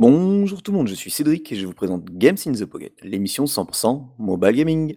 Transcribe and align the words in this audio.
Bonjour 0.00 0.62
tout 0.62 0.70
le 0.70 0.78
monde, 0.78 0.86
je 0.86 0.94
suis 0.94 1.10
Cédric 1.10 1.50
et 1.50 1.56
je 1.56 1.66
vous 1.66 1.72
présente 1.72 2.04
Games 2.04 2.36
in 2.46 2.52
the 2.52 2.64
Pocket, 2.64 2.92
l'émission 3.02 3.46
100% 3.46 4.10
mobile 4.20 4.52
gaming. 4.52 4.96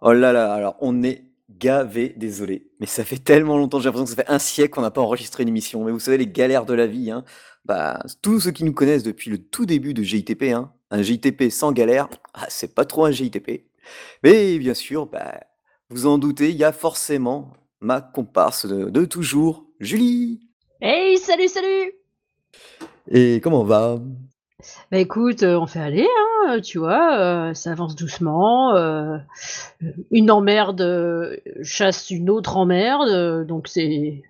Oh 0.00 0.12
là 0.12 0.32
là, 0.32 0.54
alors 0.54 0.76
on 0.80 1.02
est 1.02 1.31
gavé, 1.62 2.12
désolé, 2.16 2.66
mais 2.80 2.86
ça 2.86 3.04
fait 3.04 3.18
tellement 3.18 3.56
longtemps, 3.56 3.78
j'ai 3.78 3.84
l'impression 3.84 4.04
que 4.04 4.10
ça 4.10 4.16
fait 4.16 4.30
un 4.30 4.40
siècle 4.40 4.74
qu'on 4.74 4.82
n'a 4.82 4.90
pas 4.90 5.00
enregistré 5.00 5.44
une 5.44 5.48
émission. 5.48 5.84
Mais 5.84 5.92
vous 5.92 6.00
savez, 6.00 6.18
les 6.18 6.26
galères 6.26 6.66
de 6.66 6.74
la 6.74 6.88
vie, 6.88 7.12
hein, 7.12 7.24
bah, 7.64 8.00
tous 8.20 8.40
ceux 8.40 8.50
qui 8.50 8.64
nous 8.64 8.72
connaissent 8.72 9.04
depuis 9.04 9.30
le 9.30 9.38
tout 9.38 9.64
début 9.64 9.94
de 9.94 10.02
GITP, 10.02 10.52
hein, 10.52 10.72
un 10.90 11.02
GITP 11.02 11.50
sans 11.50 11.70
galère, 11.70 12.08
ah, 12.34 12.46
c'est 12.48 12.74
pas 12.74 12.84
trop 12.84 13.04
un 13.04 13.12
GITP. 13.12 13.64
Mais 14.24 14.58
bien 14.58 14.74
sûr, 14.74 15.06
bah, 15.06 15.38
vous 15.88 16.06
en 16.06 16.18
doutez, 16.18 16.50
il 16.50 16.56
y 16.56 16.64
a 16.64 16.72
forcément 16.72 17.52
ma 17.80 18.00
comparse 18.00 18.66
de, 18.66 18.90
de 18.90 19.04
toujours, 19.04 19.64
Julie. 19.78 20.40
Hey, 20.80 21.16
salut, 21.18 21.48
salut 21.48 21.92
Et 23.08 23.40
comment 23.40 23.60
on 23.60 23.64
va? 23.64 24.00
Bah 24.90 24.98
écoute, 24.98 25.42
euh, 25.42 25.58
on 25.58 25.66
fait 25.66 25.80
aller, 25.80 26.08
hein, 26.46 26.60
tu 26.60 26.78
vois, 26.78 27.18
euh, 27.18 27.54
ça 27.54 27.72
avance 27.72 27.96
doucement. 27.96 28.74
euh, 28.76 29.18
une 30.10 30.30
emmerde 30.30 30.80
euh, 30.80 31.36
chasse 31.62 32.10
une 32.10 32.30
autre 32.30 32.56
emmerde, 32.56 33.08
euh, 33.08 33.44
donc 33.44 33.68
c'est 33.68 34.22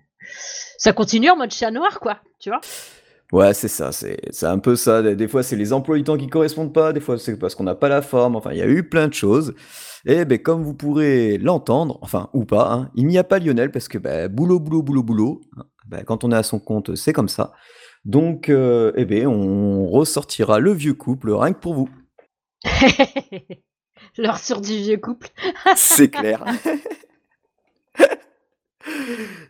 ça 0.77 0.93
continue 0.93 1.29
en 1.29 1.37
mode 1.37 1.51
chat 1.51 1.71
noir, 1.71 1.99
quoi, 1.99 2.19
tu 2.39 2.49
vois. 2.49 2.61
Ouais, 3.31 3.53
c'est 3.55 3.67
ça, 3.67 3.91
c'est 3.91 4.19
un 4.43 4.59
peu 4.59 4.75
ça. 4.75 5.01
Des, 5.01 5.27
fois, 5.27 5.41
c'est 5.41 5.55
les 5.55 5.73
emplois 5.73 5.97
du 5.97 6.03
temps 6.03 6.17
qui 6.17 6.27
correspondent 6.27 6.73
pas, 6.73 6.93
des 6.93 6.99
fois, 6.99 7.17
c'est 7.17 7.35
parce 7.39 7.55
qu'on 7.55 7.63
n'a 7.63 7.73
pas 7.73 7.89
la 7.89 8.03
forme. 8.03 8.35
Enfin, 8.35 8.51
il 8.51 8.59
y 8.59 8.61
a 8.61 8.67
eu 8.67 8.87
plein 8.87 9.07
de 9.07 9.13
choses. 9.13 9.55
Et 10.05 10.23
ben, 10.25 10.37
comme 10.37 10.61
vous 10.61 10.75
pourrez 10.75 11.39
l'entendre, 11.39 11.97
enfin, 12.01 12.29
ou 12.33 12.45
pas, 12.45 12.71
hein, 12.71 12.91
il 12.95 13.07
n'y 13.07 13.17
a 13.17 13.23
pas 13.23 13.39
Lionel 13.39 13.71
parce 13.71 13.87
que 13.87 13.97
ben, 13.97 14.27
boulot, 14.31 14.59
boulot, 14.59 14.83
boulot, 14.83 15.01
boulot. 15.01 15.41
hein, 15.57 15.63
ben, 15.87 16.03
quand 16.03 16.23
on 16.23 16.31
est 16.31 16.35
à 16.35 16.43
son 16.43 16.59
compte, 16.59 16.95
c'est 16.95 17.13
comme 17.13 17.27
ça. 17.29 17.53
Donc, 18.05 18.49
euh, 18.49 18.91
eh 18.95 19.05
ben, 19.05 19.27
on 19.27 19.87
ressortira 19.87 20.59
le 20.59 20.73
vieux 20.73 20.93
couple 20.93 21.31
rien 21.31 21.53
que 21.53 21.59
pour 21.59 21.73
vous. 21.73 21.89
L'heure 24.17 24.39
sur 24.39 24.61
du 24.61 24.75
vieux 24.77 24.97
couple. 24.97 25.29
C'est 25.75 26.09
clair. 26.09 26.43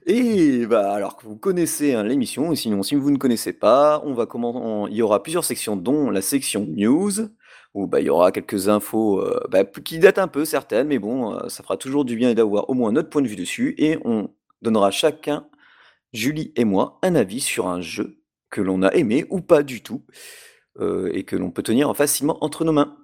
Et 0.05 0.67
bah 0.67 0.93
alors 0.93 1.17
que 1.17 1.25
vous 1.25 1.35
connaissez 1.35 1.93
hein, 1.93 2.03
l'émission, 2.03 2.51
et 2.51 2.55
sinon 2.55 2.83
si 2.83 2.93
vous 2.95 3.09
ne 3.09 3.17
connaissez 3.17 3.53
pas, 3.53 4.01
on 4.05 4.13
va 4.13 4.27
comment 4.27 4.87
il 4.87 4.95
y 4.95 5.01
aura 5.01 5.23
plusieurs 5.23 5.43
sections, 5.43 5.75
dont 5.75 6.11
la 6.11 6.21
section 6.21 6.67
news, 6.69 7.29
où 7.73 7.87
bah, 7.87 7.99
il 7.99 8.05
y 8.05 8.09
aura 8.09 8.31
quelques 8.31 8.67
infos 8.69 9.21
euh, 9.21 9.39
bah, 9.49 9.63
qui 9.65 9.97
datent 9.99 10.19
un 10.19 10.27
peu 10.27 10.45
certaines, 10.45 10.87
mais 10.87 10.99
bon, 10.99 11.33
euh, 11.33 11.49
ça 11.49 11.63
fera 11.63 11.77
toujours 11.77 12.05
du 12.05 12.15
bien 12.15 12.33
d'avoir 12.33 12.69
au 12.69 12.73
moins 12.75 12.91
notre 12.91 13.09
point 13.09 13.21
de 13.21 13.27
vue 13.27 13.35
dessus, 13.35 13.73
et 13.77 13.97
on 14.05 14.29
donnera 14.61 14.91
chacun, 14.91 15.47
Julie 16.13 16.53
et 16.55 16.65
moi, 16.65 16.99
un 17.01 17.15
avis 17.15 17.39
sur 17.39 17.67
un 17.67 17.81
jeu 17.81 18.22
que 18.53 18.61
l'on 18.61 18.83
a 18.83 18.93
aimé 18.93 19.25
ou 19.31 19.41
pas 19.41 19.63
du 19.63 19.81
tout, 19.81 20.03
euh, 20.79 21.09
et 21.11 21.23
que 21.23 21.35
l'on 21.35 21.49
peut 21.49 21.63
tenir 21.63 21.93
facilement 21.97 22.37
entre 22.41 22.63
nos 22.63 22.71
mains. 22.71 22.95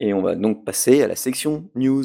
Et 0.00 0.14
on 0.14 0.22
va 0.22 0.34
donc 0.34 0.64
passer 0.64 1.02
à 1.02 1.06
la 1.06 1.16
section 1.16 1.70
news. 1.74 2.02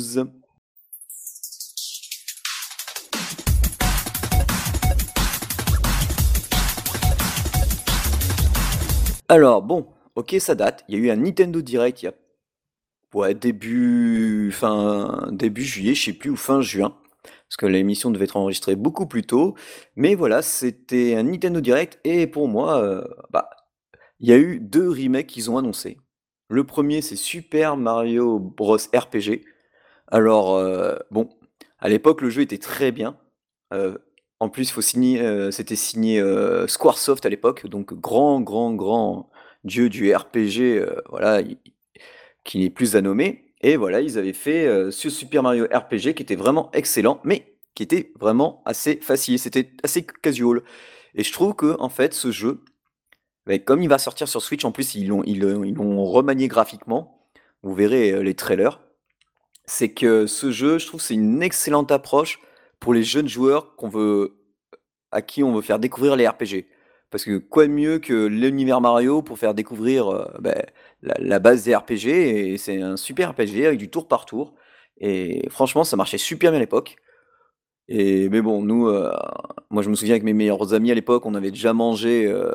Alors 9.29 9.61
bon, 9.61 9.87
ok, 10.15 10.35
ça 10.39 10.55
date. 10.55 10.83
Il 10.89 10.95
y 10.95 10.97
a 10.97 11.05
eu 11.05 11.09
un 11.11 11.15
Nintendo 11.15 11.61
Direct 11.61 12.01
il 12.01 12.05
y 12.05 12.07
a 12.09 12.13
ouais, 13.13 13.33
début, 13.33 14.51
fin, 14.51 15.29
début 15.31 15.63
juillet, 15.63 15.95
je 15.95 16.03
sais 16.03 16.13
plus, 16.13 16.31
ou 16.31 16.35
fin 16.35 16.59
juin, 16.59 16.97
parce 17.51 17.57
que 17.57 17.65
l'émission 17.65 18.11
devait 18.11 18.23
être 18.23 18.37
enregistrée 18.37 18.77
beaucoup 18.77 19.05
plus 19.07 19.23
tôt. 19.23 19.55
Mais 19.97 20.15
voilà, 20.15 20.41
c'était 20.41 21.15
un 21.17 21.23
Nintendo 21.23 21.59
Direct, 21.59 21.99
et 22.05 22.25
pour 22.25 22.47
moi, 22.47 22.81
euh, 22.81 23.03
bah, 23.29 23.49
il 24.21 24.29
y 24.29 24.33
a 24.33 24.37
eu 24.37 24.59
deux 24.61 24.89
remakes 24.89 25.27
qu'ils 25.27 25.51
ont 25.51 25.57
annoncés. 25.57 25.97
Le 26.49 26.63
premier, 26.65 27.01
c'est 27.01 27.17
Super 27.17 27.75
Mario 27.75 28.39
Bros. 28.39 28.77
RPG. 28.77 29.43
Alors, 30.07 30.55
euh, 30.55 30.95
bon, 31.11 31.29
à 31.79 31.89
l'époque, 31.89 32.21
le 32.21 32.29
jeu 32.29 32.41
était 32.43 32.57
très 32.57 32.93
bien. 32.93 33.17
Euh, 33.73 33.97
en 34.39 34.49
plus, 34.49 34.71
faut 34.71 34.81
c'était 34.81 35.75
signé 35.75 36.21
euh, 36.21 36.67
Squaresoft 36.67 37.25
à 37.25 37.29
l'époque, 37.29 37.67
donc 37.67 37.93
grand, 37.93 38.41
grand, 38.41 38.73
grand 38.73 39.29
dieu 39.65 39.89
du 39.89 40.15
RPG, 40.15 40.85
voilà, 41.09 41.41
il- 41.41 41.57
qui 42.45 42.59
n'est 42.59 42.69
plus 42.69 42.95
à 42.95 43.01
nommer. 43.01 43.50
Et 43.61 43.75
voilà, 43.75 44.01
ils 44.01 44.17
avaient 44.17 44.33
fait 44.33 44.65
euh, 44.65 44.91
ce 44.91 45.09
Super 45.09 45.43
Mario 45.43 45.65
RPG 45.71 46.13
qui 46.15 46.23
était 46.23 46.35
vraiment 46.35 46.71
excellent, 46.73 47.21
mais 47.23 47.55
qui 47.75 47.83
était 47.83 48.11
vraiment 48.19 48.61
assez 48.65 48.97
facile, 48.97 49.39
c'était 49.39 49.71
assez 49.83 50.05
casual. 50.05 50.61
Et 51.15 51.23
je 51.23 51.31
trouve 51.31 51.55
que 51.55 51.75
en 51.79 51.89
fait, 51.89 52.13
ce 52.13 52.31
jeu, 52.31 52.63
comme 53.65 53.81
il 53.81 53.89
va 53.89 53.97
sortir 53.97 54.27
sur 54.27 54.41
Switch, 54.41 54.65
en 54.65 54.71
plus 54.71 54.95
ils 54.95 55.07
l'ont 55.07 56.05
remanié 56.05 56.47
graphiquement. 56.47 57.27
Vous 57.63 57.73
verrez 57.73 58.11
euh, 58.11 58.23
les 58.23 58.33
trailers. 58.33 58.81
C'est 59.65 59.89
que 59.89 60.25
ce 60.25 60.51
jeu, 60.51 60.79
je 60.79 60.87
trouve, 60.87 61.01
c'est 61.01 61.13
une 61.13 61.43
excellente 61.43 61.91
approche 61.91 62.39
pour 62.79 62.93
les 62.93 63.03
jeunes 63.03 63.27
joueurs 63.27 63.75
qu'on 63.75 63.89
à 65.11 65.21
qui 65.21 65.43
on 65.43 65.53
veut 65.53 65.61
faire 65.61 65.77
découvrir 65.79 66.15
les 66.15 66.27
RPG. 66.27 66.65
Parce 67.11 67.25
que 67.25 67.37
quoi 67.37 67.67
de 67.67 67.73
mieux 67.73 67.99
que 67.99 68.25
l'univers 68.25 68.79
Mario 68.81 69.21
pour 69.21 69.37
faire 69.37 69.53
découvrir 69.53 70.07
euh, 70.07 70.25
ben, 70.39 70.63
la, 71.01 71.39
base 71.39 71.65
des 71.65 71.75
RPG, 71.75 72.07
et 72.07 72.57
c'est 72.57 72.81
un 72.81 72.95
super 72.97 73.31
RPG 73.31 73.65
avec 73.65 73.77
du 73.77 73.89
tour 73.89 74.07
par 74.07 74.25
tour. 74.25 74.55
Et 74.97 75.47
franchement, 75.49 75.83
ça 75.83 75.97
marchait 75.97 76.17
super 76.17 76.51
bien 76.51 76.57
à 76.57 76.61
l'époque. 76.61 76.95
Et 77.89 78.29
mais 78.29 78.41
bon, 78.41 78.63
nous, 78.63 78.87
euh, 78.87 79.11
moi 79.69 79.83
je 79.83 79.89
me 79.89 79.95
souviens 79.95 80.13
avec 80.13 80.23
mes 80.23 80.33
meilleurs 80.33 80.73
amis 80.73 80.91
à 80.91 80.95
l'époque, 80.95 81.25
on 81.25 81.35
avait 81.35 81.51
déjà 81.51 81.73
mangé 81.73 82.25
euh, 82.27 82.53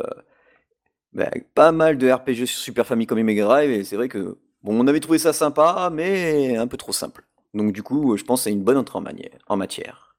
ben, 1.13 1.31
pas 1.55 1.73
mal 1.73 1.99
de 1.99 2.11
RPG 2.11 2.47
sur 2.47 2.59
Super 2.59 2.87
Famicom 2.87 3.19
et 3.19 3.23
Mega 3.23 3.45
Drive, 3.45 3.71
et 3.71 3.85
c'est 3.85 3.97
vrai 3.97 4.09
que 4.09 4.39
bon, 4.63 4.81
on 4.81 4.87
avait 4.87 5.01
trouvé 5.01 5.19
ça 5.19 5.33
sympa, 5.35 5.91
mais 5.93 6.57
un 6.57 6.67
peu 6.67 6.79
trop 6.79 6.93
simple. 6.93 7.25
Donc 7.55 7.73
du 7.73 7.83
coup, 7.83 8.17
je 8.17 8.25
pense 8.25 8.41
que 8.41 8.45
c'est 8.45 8.53
une 8.53 8.65
bonne 8.65 8.79
entrée 8.79 8.99
en 9.49 9.57
matière. 9.57 10.17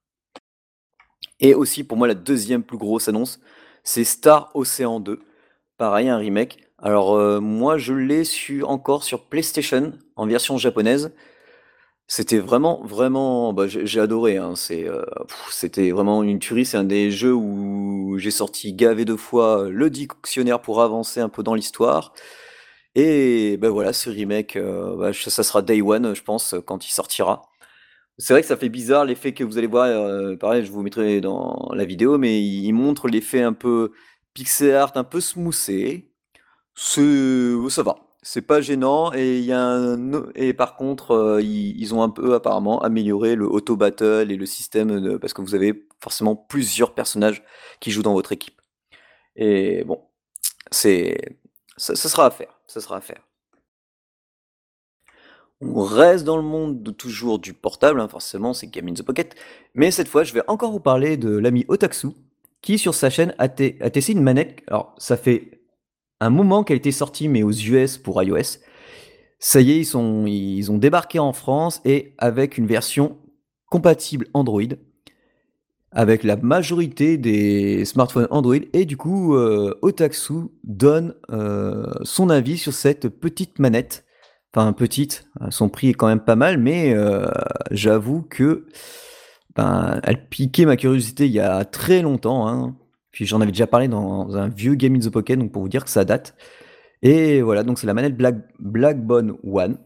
Et 1.40 1.54
aussi, 1.54 1.84
pour 1.84 1.98
moi, 1.98 2.08
la 2.08 2.16
deuxième 2.16 2.64
plus 2.64 2.78
grosse 2.78 3.08
annonce, 3.08 3.40
c'est 3.84 4.04
Star 4.04 4.52
Ocean 4.56 5.00
2. 5.00 5.20
Pareil, 5.78 6.10
un 6.10 6.18
remake. 6.18 6.60
Alors, 6.80 7.16
euh, 7.16 7.40
moi, 7.40 7.78
je 7.78 7.94
l'ai 7.94 8.24
su 8.24 8.64
encore 8.64 9.04
sur 9.04 9.26
PlayStation, 9.26 9.94
en 10.16 10.28
version 10.28 10.58
japonaise. 10.58 11.12
C'était 12.08 12.40
vraiment, 12.40 12.82
vraiment, 12.86 13.52
bah, 13.54 13.68
j'ai 13.68 14.00
adoré. 14.00 14.38
hein. 14.38 14.54
Euh, 14.72 15.04
c'était 15.52 15.92
vraiment 15.92 16.24
une 16.24 16.40
tuerie. 16.40 16.66
C'est 16.66 16.78
un 16.78 16.84
des 16.86 17.12
jeux 17.12 17.34
où 17.34 18.16
j'ai 18.18 18.32
sorti 18.32 18.74
gavé 18.74 19.04
de 19.06 19.16
fois 19.16 19.68
le 19.70 19.90
dictionnaire 19.90 20.62
pour 20.62 20.82
avancer 20.82 21.20
un 21.20 21.30
peu 21.30 21.44
dans 21.44 21.54
l'histoire. 21.56 22.14
Et 22.96 23.58
ben 23.58 23.70
voilà, 23.70 23.94
ce 23.94 24.10
remake, 24.10 24.56
euh, 24.56 24.96
bah, 24.98 25.14
ça 25.14 25.44
sera 25.44 25.62
Day 25.62 25.82
One, 25.82 26.16
je 26.16 26.24
pense, 26.24 26.56
quand 26.66 26.88
il 26.88 26.92
sortira. 26.92 27.44
C'est 28.20 28.34
vrai 28.34 28.42
que 28.42 28.48
ça 28.48 28.58
fait 28.58 28.70
bizarre 28.70 29.06
l'effet 29.06 29.34
que 29.34 29.44
vous 29.44 29.58
allez 29.60 29.68
voir, 29.68 29.88
heu, 29.90 30.38
pareil, 30.38 30.66
je 30.66 30.72
vous 30.72 30.82
mettrai 30.82 31.22
dans 31.22 31.70
la 31.74 31.86
vidéo, 31.86 32.18
mais 32.18 32.42
il 32.44 32.74
montre 32.74 33.08
l'effet 33.08 33.42
un 33.44 33.54
peu 33.54 33.92
pixel 34.34 34.74
art, 34.76 34.92
un 34.96 35.04
peu 35.04 35.22
smoothé. 35.22 36.12
C'est 36.76 37.02
ça 37.70 37.84
va, 37.84 37.98
c'est 38.24 38.42
pas 38.44 38.62
gênant 38.62 39.12
et 39.14 40.54
par 40.54 40.76
contre, 40.78 41.12
heu, 41.14 41.42
ils 41.44 41.94
ont 41.96 42.04
un 42.04 42.10
peu 42.10 42.34
apparemment 42.36 42.82
amélioré 42.82 43.36
le 43.36 43.48
auto 43.48 43.76
battle 43.78 44.32
et 44.32 44.36
le 44.38 44.46
système 44.46 45.00
de 45.02 45.18
parce 45.18 45.34
que 45.34 45.42
vous 45.42 45.56
avez 45.56 45.88
forcément 46.02 46.36
plusieurs 46.36 46.94
personnages 46.96 47.44
qui 47.80 47.92
jouent 47.92 48.04
dans 48.04 48.14
votre 48.14 48.32
équipe 48.34 48.62
et 49.38 49.84
bon, 49.86 50.02
c'est 50.72 51.18
ça 51.78 51.96
sera 51.98 52.28
à 52.28 52.32
faire, 52.32 52.60
ça 52.68 52.82
sera 52.82 52.98
à 52.98 53.02
faire. 53.02 53.27
On 55.62 55.84
reste 55.84 56.24
dans 56.24 56.38
le 56.38 56.44
monde 56.44 56.84
de 56.84 56.92
toujours 56.92 57.40
du 57.40 57.54
portable, 57.54 58.00
hein, 58.00 58.08
forcément, 58.08 58.54
c'est 58.54 58.68
Game 58.68 58.88
in 58.88 58.94
the 58.94 59.02
Pocket. 59.02 59.36
Mais 59.74 59.90
cette 59.90 60.08
fois, 60.08 60.24
je 60.24 60.34
vais 60.34 60.44
encore 60.48 60.72
vous 60.72 60.80
parler 60.80 61.18
de 61.18 61.36
l'ami 61.36 61.66
Otaksu, 61.68 62.10
qui 62.62 62.78
sur 62.78 62.94
sa 62.94 63.10
chaîne 63.10 63.34
a, 63.40 63.50
te- 63.50 63.82
a 63.84 63.90
testé 63.90 64.12
une 64.12 64.22
manette. 64.22 64.62
Alors, 64.68 64.94
ça 65.00 65.18
fait 65.18 65.62
un 66.20 66.30
moment 66.30 66.64
qu'elle 66.64 66.78
était 66.78 66.92
sortie, 66.92 67.28
mais 67.28 67.42
aux 67.42 67.52
US 67.52 67.98
pour 67.98 68.22
iOS. 68.22 68.60
Ça 69.40 69.62
y 69.62 69.72
est, 69.72 69.82
ils 69.82 70.72
ont 70.72 70.78
débarqué 70.78 71.20
en 71.20 71.34
France 71.34 71.82
et 71.86 72.14
avec 72.18 72.58
une 72.58 72.68
version 72.68 73.18
compatible 73.68 74.28
Android, 74.34 74.62
avec 75.92 76.24
la 76.24 76.36
majorité 76.36 77.18
des 77.18 77.84
smartphones 77.86 78.28
Android. 78.30 78.56
Et 78.74 78.86
du 78.86 78.98
coup, 78.98 79.36
euh, 79.36 79.78
Otaksu 79.82 80.50
donne 80.64 81.16
euh, 81.32 81.92
son 82.04 82.30
avis 82.30 82.58
sur 82.58 82.74
cette 82.74 83.10
petite 83.10 83.60
manette 83.60 84.06
Petite, 84.74 85.28
euh, 85.42 85.52
son 85.52 85.70
prix 85.70 85.90
est 85.90 85.94
quand 85.94 86.08
même 86.08 86.20
pas 86.20 86.36
mal, 86.36 86.58
mais 86.58 86.94
euh, 86.94 87.28
j'avoue 87.72 88.24
que 88.24 88.66
ben, 89.56 90.00
elle 90.04 90.28
piquait 90.28 90.66
ma 90.66 90.78
curiosité 90.78 91.28
il 91.28 91.32
y 91.32 91.40
a 91.40 91.64
très 91.66 92.02
longtemps, 92.02 92.48
hein, 92.48 92.76
Puis 93.12 93.26
j'en 93.26 93.40
avais 93.42 93.52
déjà 93.52 93.68
parlé 93.68 93.88
dans 93.88 94.36
un 94.36 94.48
vieux 94.48 94.76
Game 94.76 94.96
in 94.96 95.00
the 95.00 95.10
Pocket, 95.10 95.38
donc 95.38 95.52
pour 95.52 95.62
vous 95.62 95.70
dire 95.70 95.84
que 95.84 95.92
ça 95.92 96.06
date. 96.06 96.36
Et 97.04 97.42
voilà, 97.42 97.64
donc 97.64 97.78
c'est 97.78 97.88
la 97.88 97.94
manette 97.94 98.18
Black, 98.18 98.36
Blackbone 98.60 99.38
One. 99.44 99.78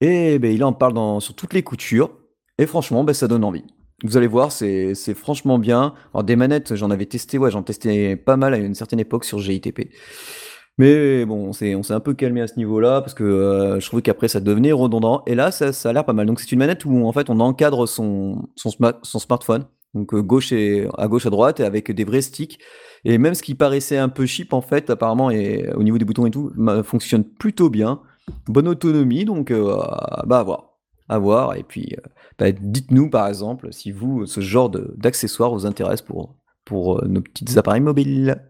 Et 0.00 0.38
ben, 0.38 0.52
il 0.52 0.62
en 0.64 0.72
parle 0.74 0.92
dans, 0.92 1.20
sur 1.20 1.34
toutes 1.34 1.54
les 1.54 1.62
coutures. 1.62 2.10
Et 2.58 2.66
franchement, 2.66 3.04
ben, 3.04 3.14
ça 3.14 3.26
donne 3.26 3.44
envie. 3.44 3.64
Vous 4.02 4.18
allez 4.18 4.26
voir, 4.26 4.52
c'est 4.52 4.94
franchement 5.14 5.58
bien. 5.58 5.94
Alors 6.12 6.24
des 6.24 6.36
manettes, 6.36 6.74
j'en 6.74 6.90
avais 6.90 7.06
testé, 7.06 7.38
ouais, 7.38 7.50
j'en 7.50 7.62
testais 7.62 8.16
pas 8.16 8.36
mal 8.36 8.52
à 8.52 8.58
une 8.58 8.74
certaine 8.74 9.00
époque 9.00 9.24
sur 9.24 9.38
GITP. 9.38 9.90
Mais 10.76 11.24
bon, 11.24 11.48
on 11.48 11.52
s'est 11.52 11.72
un 11.72 12.00
peu 12.00 12.14
calmé 12.14 12.40
à 12.40 12.48
ce 12.48 12.56
niveau-là 12.56 13.00
parce 13.00 13.14
que 13.14 13.22
euh, 13.22 13.78
je 13.78 13.86
trouvais 13.86 14.02
qu'après 14.02 14.26
ça 14.26 14.40
devenait 14.40 14.72
redondant. 14.72 15.22
Et 15.26 15.34
là, 15.36 15.52
ça, 15.52 15.72
ça 15.72 15.90
a 15.90 15.92
l'air 15.92 16.04
pas 16.04 16.12
mal. 16.12 16.26
Donc 16.26 16.40
c'est 16.40 16.50
une 16.50 16.58
manette 16.58 16.84
où 16.84 17.06
en 17.06 17.12
fait 17.12 17.30
on 17.30 17.38
encadre 17.40 17.86
son, 17.86 18.48
son, 18.56 18.70
son 19.02 19.18
smartphone, 19.20 19.66
donc 19.94 20.12
euh, 20.14 20.22
gauche 20.22 20.50
et 20.50 20.88
à 20.98 21.06
gauche 21.06 21.26
à 21.26 21.30
droite, 21.30 21.60
et 21.60 21.64
avec 21.64 21.92
des 21.92 22.04
vrais 22.04 22.22
sticks. 22.22 22.58
Et 23.04 23.18
même 23.18 23.34
ce 23.34 23.42
qui 23.42 23.54
paraissait 23.54 23.98
un 23.98 24.08
peu 24.08 24.26
cheap 24.26 24.52
en 24.52 24.62
fait, 24.62 24.90
apparemment, 24.90 25.30
et 25.30 25.70
au 25.74 25.82
niveau 25.84 25.98
des 25.98 26.04
boutons 26.04 26.26
et 26.26 26.30
tout, 26.30 26.50
fonctionne 26.82 27.22
plutôt 27.22 27.70
bien. 27.70 28.00
Bonne 28.48 28.66
autonomie, 28.66 29.24
donc 29.24 29.50
euh, 29.50 29.76
bah 30.26 30.40
à 30.40 30.42
voir, 30.42 30.78
à 31.08 31.18
voir. 31.18 31.54
Et 31.56 31.62
puis 31.62 31.94
bah, 32.38 32.50
dites-nous 32.50 33.10
par 33.10 33.28
exemple 33.28 33.72
si 33.72 33.92
vous 33.92 34.26
ce 34.26 34.40
genre 34.40 34.70
d'accessoires 34.70 35.52
vous 35.52 35.66
intéresse 35.66 36.02
pour 36.02 36.34
pour 36.64 37.04
nos 37.06 37.20
petits 37.20 37.58
appareils 37.58 37.82
mobiles. 37.82 38.40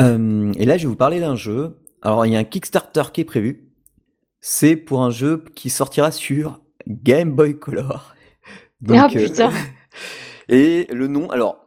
Euh, 0.00 0.52
et 0.56 0.64
là, 0.64 0.76
je 0.76 0.82
vais 0.82 0.88
vous 0.88 0.96
parler 0.96 1.20
d'un 1.20 1.36
jeu. 1.36 1.78
Alors, 2.00 2.26
il 2.26 2.32
y 2.32 2.36
a 2.36 2.38
un 2.38 2.44
Kickstarter 2.44 3.04
qui 3.12 3.20
est 3.20 3.24
prévu. 3.24 3.72
C'est 4.40 4.76
pour 4.76 5.02
un 5.02 5.10
jeu 5.10 5.44
qui 5.54 5.70
sortira 5.70 6.10
sur 6.10 6.60
Game 6.86 7.32
Boy 7.32 7.58
Color. 7.58 8.14
ah 8.90 9.08
putain. 9.08 9.50
Euh, 9.50 9.52
et 10.48 10.86
le 10.90 11.06
nom, 11.06 11.30
alors, 11.30 11.64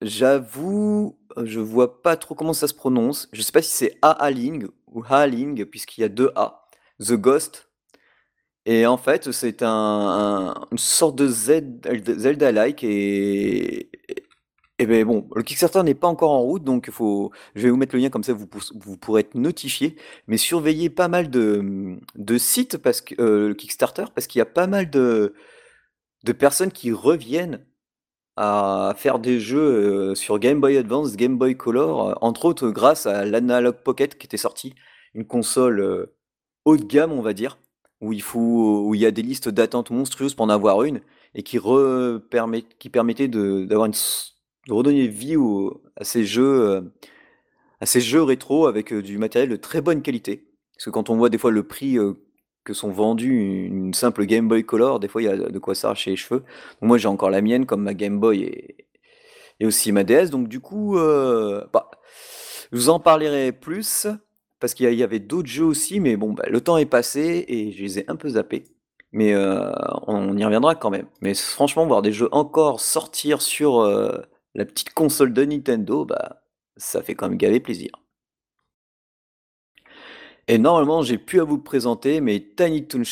j'avoue, 0.00 1.18
je 1.42 1.60
vois 1.60 2.02
pas 2.02 2.16
trop 2.16 2.34
comment 2.34 2.54
ça 2.54 2.68
se 2.68 2.74
prononce. 2.74 3.28
Je 3.32 3.42
sais 3.42 3.52
pas 3.52 3.62
si 3.62 3.70
c'est 3.70 3.98
Aaling 4.00 4.68
ou 4.86 5.02
Haaling, 5.06 5.64
puisqu'il 5.66 6.02
y 6.02 6.04
a 6.04 6.08
deux 6.08 6.30
A. 6.36 6.64
The 7.00 7.14
Ghost. 7.14 7.68
Et 8.66 8.86
en 8.86 8.96
fait, 8.96 9.30
c'est 9.32 9.62
un, 9.62 10.54
une 10.72 10.78
sorte 10.78 11.16
de 11.16 11.28
Zelda-like 11.28 12.82
et, 12.82 13.90
eh 14.80 14.86
ben 14.86 15.04
bon, 15.06 15.28
le 15.36 15.42
Kickstarter 15.44 15.82
n'est 15.84 15.94
pas 15.94 16.08
encore 16.08 16.32
en 16.32 16.40
route, 16.42 16.64
donc 16.64 16.90
faut 16.90 17.30
je 17.54 17.62
vais 17.62 17.70
vous 17.70 17.76
mettre 17.76 17.94
le 17.94 18.00
lien 18.02 18.10
comme 18.10 18.24
ça 18.24 18.32
vous 18.32 18.48
vous 18.74 18.96
pourrez 18.96 19.20
être 19.20 19.36
notifié. 19.36 19.96
Mais 20.26 20.36
surveillez 20.36 20.90
pas 20.90 21.06
mal 21.06 21.30
de, 21.30 21.96
de 22.16 22.38
sites 22.38 22.78
parce 22.78 23.00
que 23.00 23.14
euh, 23.20 23.48
le 23.48 23.54
Kickstarter, 23.54 24.06
parce 24.14 24.26
qu'il 24.26 24.40
y 24.40 24.42
a 24.42 24.46
pas 24.46 24.66
mal 24.66 24.90
de 24.90 25.34
de 26.24 26.32
personnes 26.32 26.72
qui 26.72 26.92
reviennent 26.92 27.66
à 28.36 28.94
faire 28.98 29.18
des 29.20 29.40
jeux, 29.40 30.12
euh, 30.12 30.14
sur 30.16 30.38
Game 30.40 30.60
Boy 30.60 30.76
Advance, 30.78 31.16
Game 31.16 31.38
Boy 31.38 31.56
Color, 31.56 32.10
euh, 32.10 32.14
entre 32.22 32.46
autres 32.46 32.70
grâce 32.70 33.06
à 33.06 33.24
l'Analog 33.26 33.76
Pocket 33.84 34.18
qui 34.18 34.26
était 34.26 34.36
sorti, 34.38 34.74
une 35.14 35.26
console, 35.26 36.08
haut 36.64 36.76
de 36.76 36.84
gamme 36.84 37.12
on 37.12 37.22
va 37.22 37.34
dire, 37.34 37.58
où 38.00 38.12
il 38.12 38.22
faut 38.22 38.86
où 38.88 38.94
il 38.94 39.00
y 39.02 39.06
a 39.06 39.10
des 39.12 39.22
listes 39.22 39.48
d'attente 39.48 39.90
monstrueuses 39.90 40.34
pour 40.34 40.46
en 40.46 40.50
avoir 40.50 40.82
une 40.84 41.00
et 41.34 41.42
qui 41.44 41.58
qui 42.78 42.90
permettait 42.90 43.28
d'avoir 43.28 43.86
une 43.86 43.92
de 43.92 44.33
redonner 44.70 45.06
vie 45.06 45.36
à 45.96 46.04
ces 46.04 46.24
jeux, 46.24 46.62
euh, 46.62 46.80
à 47.80 47.86
ces 47.86 48.00
jeux 48.00 48.22
rétro 48.22 48.66
avec 48.66 48.92
euh, 48.92 49.02
du 49.02 49.18
matériel 49.18 49.50
de 49.50 49.56
très 49.56 49.80
bonne 49.80 50.02
qualité. 50.02 50.48
Parce 50.74 50.86
que 50.86 50.90
quand 50.90 51.10
on 51.10 51.16
voit 51.16 51.28
des 51.28 51.38
fois 51.38 51.50
le 51.50 51.62
prix 51.62 51.98
euh, 51.98 52.14
que 52.64 52.72
sont 52.72 52.90
vendus 52.90 53.66
une 53.66 53.94
simple 53.94 54.24
Game 54.24 54.48
Boy 54.48 54.64
Color, 54.64 55.00
des 55.00 55.08
fois 55.08 55.22
il 55.22 55.26
y 55.26 55.28
a 55.28 55.36
de 55.36 55.58
quoi 55.58 55.74
s'arracher 55.74 56.10
les 56.10 56.16
cheveux. 56.16 56.44
moi 56.80 56.98
j'ai 56.98 57.08
encore 57.08 57.30
la 57.30 57.42
mienne 57.42 57.66
comme 57.66 57.82
ma 57.82 57.94
Game 57.94 58.18
Boy 58.18 58.42
et, 58.42 58.86
et 59.60 59.66
aussi 59.66 59.92
ma 59.92 60.02
DS. 60.02 60.30
Donc 60.30 60.48
du 60.48 60.60
coup, 60.60 60.96
bah, 60.96 61.90
je 62.72 62.76
vous 62.76 62.88
en 62.88 63.00
parlerai 63.00 63.52
plus 63.52 64.06
parce 64.60 64.72
qu'il 64.72 64.92
y, 64.94 65.02
avait 65.02 65.18
d'autres 65.18 65.48
jeux 65.48 65.64
aussi, 65.64 66.00
mais 66.00 66.16
bon, 66.16 66.32
bah, 66.32 66.44
le 66.48 66.58
temps 66.62 66.78
est 66.78 66.86
passé 66.86 67.44
et 67.48 67.70
je 67.72 67.82
les 67.82 67.98
ai 67.98 68.04
un 68.08 68.16
peu 68.16 68.30
zappés. 68.30 68.64
Mais 69.12 69.36
on 70.06 70.36
y 70.38 70.44
reviendra 70.44 70.74
quand 70.74 70.90
même. 70.90 71.06
Mais 71.20 71.34
franchement, 71.34 71.86
voir 71.86 72.00
des 72.00 72.12
jeux 72.12 72.30
encore 72.32 72.80
sortir 72.80 73.42
sur 73.42 73.82
la 74.54 74.64
petite 74.64 74.92
console 74.94 75.32
de 75.32 75.44
Nintendo, 75.44 76.04
bah, 76.04 76.42
ça 76.76 77.02
fait 77.02 77.14
quand 77.14 77.28
même 77.28 77.38
gaver 77.38 77.60
plaisir. 77.60 77.90
Et 80.46 80.58
normalement, 80.58 81.02
j'ai 81.02 81.16
pu 81.16 81.40
à 81.40 81.44
vous 81.44 81.58
présenter, 81.58 82.20
mais 82.20 82.38
Tiny 82.56 82.86
Toon 82.86 83.02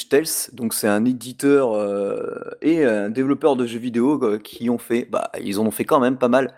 donc 0.53 0.75
c'est 0.75 0.89
un 0.89 1.05
éditeur 1.07 1.73
euh, 1.73 2.27
et 2.61 2.85
un 2.85 3.09
développeur 3.09 3.57
de 3.57 3.67
jeux 3.67 3.79
vidéo 3.79 4.23
euh, 4.23 4.39
qui 4.39 4.69
ont 4.69 4.77
fait, 4.79 5.07
bah, 5.11 5.31
ils 5.41 5.59
en 5.59 5.67
ont 5.67 5.71
fait 5.71 5.85
quand 5.85 6.01
même 6.01 6.19
pas 6.19 6.29
mal. 6.29 6.55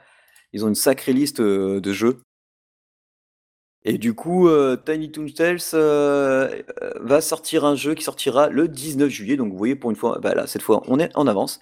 Ils 0.53 0.65
ont 0.65 0.69
une 0.69 0.75
sacrée 0.75 1.13
liste 1.13 1.41
euh, 1.41 1.81
de 1.81 1.93
jeux. 1.93 2.23
Et 3.85 3.99
du 3.99 4.15
coup, 4.15 4.49
Tiny 4.87 5.13
Toon 5.13 5.27
va 7.01 7.21
sortir 7.21 7.65
un 7.67 7.77
jeu 7.77 7.95
qui 7.95 8.03
sortira 8.03 8.49
le 8.49 8.67
19 8.67 9.11
juillet. 9.11 9.37
Donc 9.37 9.53
vous 9.53 9.59
voyez, 9.59 9.77
pour 9.77 9.91
une 9.91 9.97
fois, 9.97 10.19
bah 10.23 10.35
là, 10.35 10.47
cette 10.47 10.63
fois, 10.63 10.83
on 10.87 10.99
est 10.99 11.15
en 11.17 11.27
avance. 11.27 11.61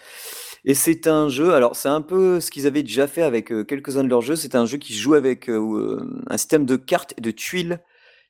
Et 0.65 0.75
c'est 0.75 1.09
un 1.09 1.29
jeu, 1.29 1.55
alors 1.55 1.75
c'est 1.75 1.89
un 1.89 2.03
peu 2.03 2.41
ce 2.41 2.51
qu'ils 2.51 2.67
avaient 2.69 2.85
déjà 2.85 3.09
fait 3.09 3.23
avec 3.23 3.51
euh, 3.53 3.65
quelques-uns 3.65 4.05
de 4.05 4.09
leurs 4.09 4.21
jeux. 4.21 4.37
C'est 4.37 4.55
un 4.55 4.67
jeu 4.67 4.79
qui 4.79 4.95
joue 4.95 5.15
avec 5.15 5.49
euh, 5.51 6.01
un 6.29 6.37
système 6.39 6.67
de 6.67 6.77
cartes 6.77 7.15
et 7.19 7.21
de 7.21 7.31
tuiles. 7.33 7.81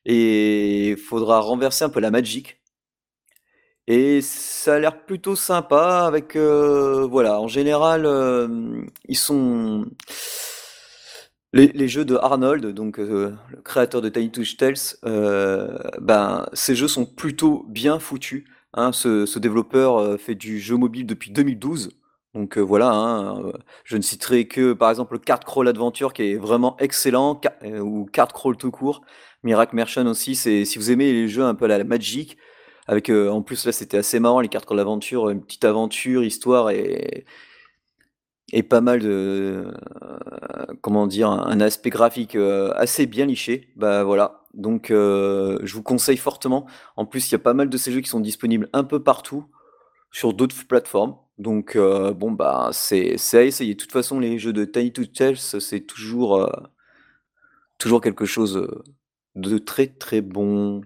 Et 0.05 0.89
il 0.91 0.97
faudra 0.97 1.39
renverser 1.39 1.85
un 1.85 1.89
peu 1.89 1.99
la 1.99 2.11
magique. 2.11 2.59
Et 3.87 4.21
ça 4.21 4.75
a 4.75 4.79
l'air 4.79 5.05
plutôt 5.05 5.35
sympa 5.35 6.05
avec 6.07 6.35
euh, 6.35 7.05
voilà, 7.05 7.39
en 7.41 7.47
général 7.47 8.07
ils 9.09 9.17
sont 9.17 9.85
les, 11.51 11.87
jeux 11.87 12.05
de 12.05 12.15
Arnold, 12.15 12.67
donc 12.67 12.97
le 12.97 13.35
créateur 13.65 14.01
de 14.01 14.09
Tiny 14.09 14.31
Touch 14.31 14.57
Tales, 14.57 14.75
ben 16.01 16.45
ces 16.53 16.75
jeux 16.75 16.87
sont 16.87 17.05
plutôt 17.05 17.65
bien 17.69 17.99
foutus. 17.99 18.45
Hein. 18.73 18.91
ce, 18.93 19.37
développeur 19.39 20.19
fait 20.19 20.35
du 20.35 20.59
jeu 20.59 20.77
mobile 20.77 21.05
depuis 21.05 21.31
2012. 21.31 21.89
Donc 22.33 22.57
voilà, 22.57 22.89
hein, 22.91 23.51
je 23.83 23.95
ne 23.95 24.01
citerai 24.01 24.47
que 24.47 24.73
par 24.73 24.89
exemple 24.89 25.19
Card 25.19 25.41
Crawl 25.41 25.67
Adventure 25.67 26.13
qui 26.13 26.31
est 26.31 26.35
vraiment 26.35 26.75
excellent, 26.79 27.39
ou 27.63 28.05
Card 28.11 28.33
Crawl 28.33 28.57
tout 28.57 28.71
court. 28.71 29.01
Miracle 29.43 29.75
Merchant 29.75 30.07
aussi, 30.07 30.35
c'est 30.35 30.65
si 30.65 30.79
vous 30.79 30.89
aimez 30.89 31.11
les 31.13 31.27
jeux 31.27 31.43
un 31.43 31.53
peu 31.53 31.65
à 31.65 31.77
la 31.77 31.83
Magic, 31.83 32.37
avec 32.87 33.09
en 33.09 33.41
plus 33.43 33.65
là 33.65 33.71
c'était 33.71 33.97
assez 33.97 34.19
marrant 34.19 34.39
les 34.39 34.49
Card 34.49 34.65
Crawl 34.65 34.79
Adventure, 34.79 35.29
une 35.29 35.43
petite 35.43 35.65
aventure, 35.65 36.23
histoire 36.23 36.71
et, 36.71 37.25
et 38.51 38.63
pas 38.63 38.81
mal 38.81 38.99
de 38.99 39.67
comment 40.81 41.07
dire, 41.07 41.29
un 41.29 41.59
aspect 41.61 41.89
graphique 41.89 42.35
assez 42.35 43.05
bien 43.05 43.25
liché. 43.25 43.69
Bah 43.75 44.03
voilà, 44.03 44.41
donc 44.53 44.87
je 44.89 45.73
vous 45.73 45.83
conseille 45.83 46.17
fortement. 46.17 46.65
En 46.95 47.05
plus, 47.05 47.29
il 47.29 47.33
y 47.33 47.35
a 47.35 47.39
pas 47.39 47.53
mal 47.53 47.69
de 47.69 47.77
ces 47.77 47.91
jeux 47.91 48.01
qui 48.01 48.09
sont 48.09 48.19
disponibles 48.19 48.69
un 48.73 48.83
peu 48.83 49.03
partout 49.03 49.45
sur 50.11 50.33
d'autres 50.33 50.55
plateformes. 50.67 51.17
Donc, 51.37 51.75
euh, 51.75 52.13
bon, 52.13 52.31
bah, 52.31 52.69
c'est 52.73 53.17
à 53.33 53.43
essayer. 53.43 53.73
De 53.73 53.79
toute 53.79 53.91
façon, 53.91 54.19
les 54.19 54.37
jeux 54.37 54.53
de 54.53 54.65
Tiny 54.65 54.91
to 54.91 55.05
Tales, 55.05 55.37
c'est 55.37 55.81
toujours, 55.81 56.37
euh, 56.37 56.49
toujours 57.77 58.01
quelque 58.01 58.25
chose 58.25 58.57
euh, 58.57 58.83
de 59.35 59.57
très 59.57 59.87
très 59.87 60.21
bon. 60.21 60.81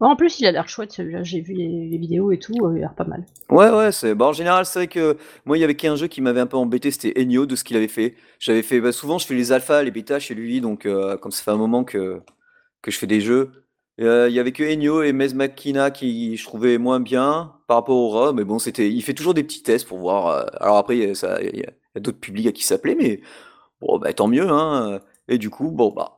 En 0.00 0.16
plus, 0.16 0.40
il 0.40 0.46
a 0.46 0.52
l'air 0.52 0.68
chouette 0.68 0.92
celui-là. 0.92 1.22
J'ai 1.22 1.40
vu 1.40 1.54
les, 1.54 1.96
vidéos 1.96 2.32
et 2.32 2.38
tout, 2.38 2.52
il 2.54 2.64
a 2.64 2.80
l'air 2.80 2.94
pas 2.94 3.04
mal. 3.04 3.24
Ouais, 3.48 3.70
ouais, 3.70 3.92
c'est. 3.92 4.14
Bah, 4.14 4.26
en 4.26 4.32
général, 4.32 4.66
c'est 4.66 4.80
vrai 4.80 4.88
que 4.88 5.16
moi, 5.46 5.56
il 5.56 5.60
y 5.60 5.64
avait 5.64 5.76
qu'un 5.76 5.96
jeu 5.96 6.08
qui 6.08 6.20
m'avait 6.20 6.40
un 6.40 6.46
peu 6.46 6.56
embêté, 6.56 6.90
c'était 6.90 7.18
Ennio 7.18 7.46
de 7.46 7.56
ce 7.56 7.64
qu'il 7.64 7.76
avait 7.76 7.88
fait. 7.88 8.16
J'avais 8.40 8.62
fait. 8.62 8.80
Bah, 8.80 8.92
souvent, 8.92 9.18
je 9.18 9.26
fais 9.26 9.34
les 9.34 9.52
alphas, 9.52 9.84
les 9.84 9.92
bêtas 9.92 10.18
chez 10.18 10.34
lui, 10.34 10.60
donc 10.60 10.88
comme 11.20 11.32
ça 11.32 11.42
fait 11.42 11.52
un 11.52 11.56
moment 11.56 11.84
que, 11.84 12.20
que 12.82 12.90
je 12.90 12.98
fais 12.98 13.06
des 13.06 13.20
jeux. 13.20 13.52
Il 13.98 14.32
y 14.32 14.38
avait 14.38 14.52
que 14.52 14.62
Ennio 14.62 15.02
et 15.02 15.12
Mez 15.12 15.32
Makina 15.34 15.90
qui 15.90 16.36
je 16.36 16.44
trouvais 16.44 16.76
moins 16.78 17.00
bien 17.00 17.54
par 17.66 17.78
rapport 17.78 17.96
au 17.96 18.10
Raw, 18.10 18.32
mais 18.32 18.44
bon, 18.44 18.58
c'était, 18.58 18.90
il 18.90 19.02
fait 19.02 19.14
toujours 19.14 19.34
des 19.34 19.42
petits 19.44 19.62
tests 19.62 19.88
pour 19.88 19.98
voir. 19.98 20.26
Euh, 20.28 20.44
alors 20.60 20.76
après, 20.76 20.98
il 20.98 21.08
y 21.08 21.64
a, 21.64 22.00
d'autres 22.00 22.20
publics 22.20 22.46
à 22.46 22.52
qui 22.52 22.62
ça 22.64 22.78
plaît, 22.78 22.96
mais 22.98 23.20
bon, 23.80 23.98
bah, 23.98 24.12
tant 24.12 24.28
mieux, 24.28 24.48
hein. 24.50 25.00
Et 25.28 25.38
du 25.38 25.50
coup, 25.50 25.70
bon, 25.70 25.90
bah, 25.92 26.16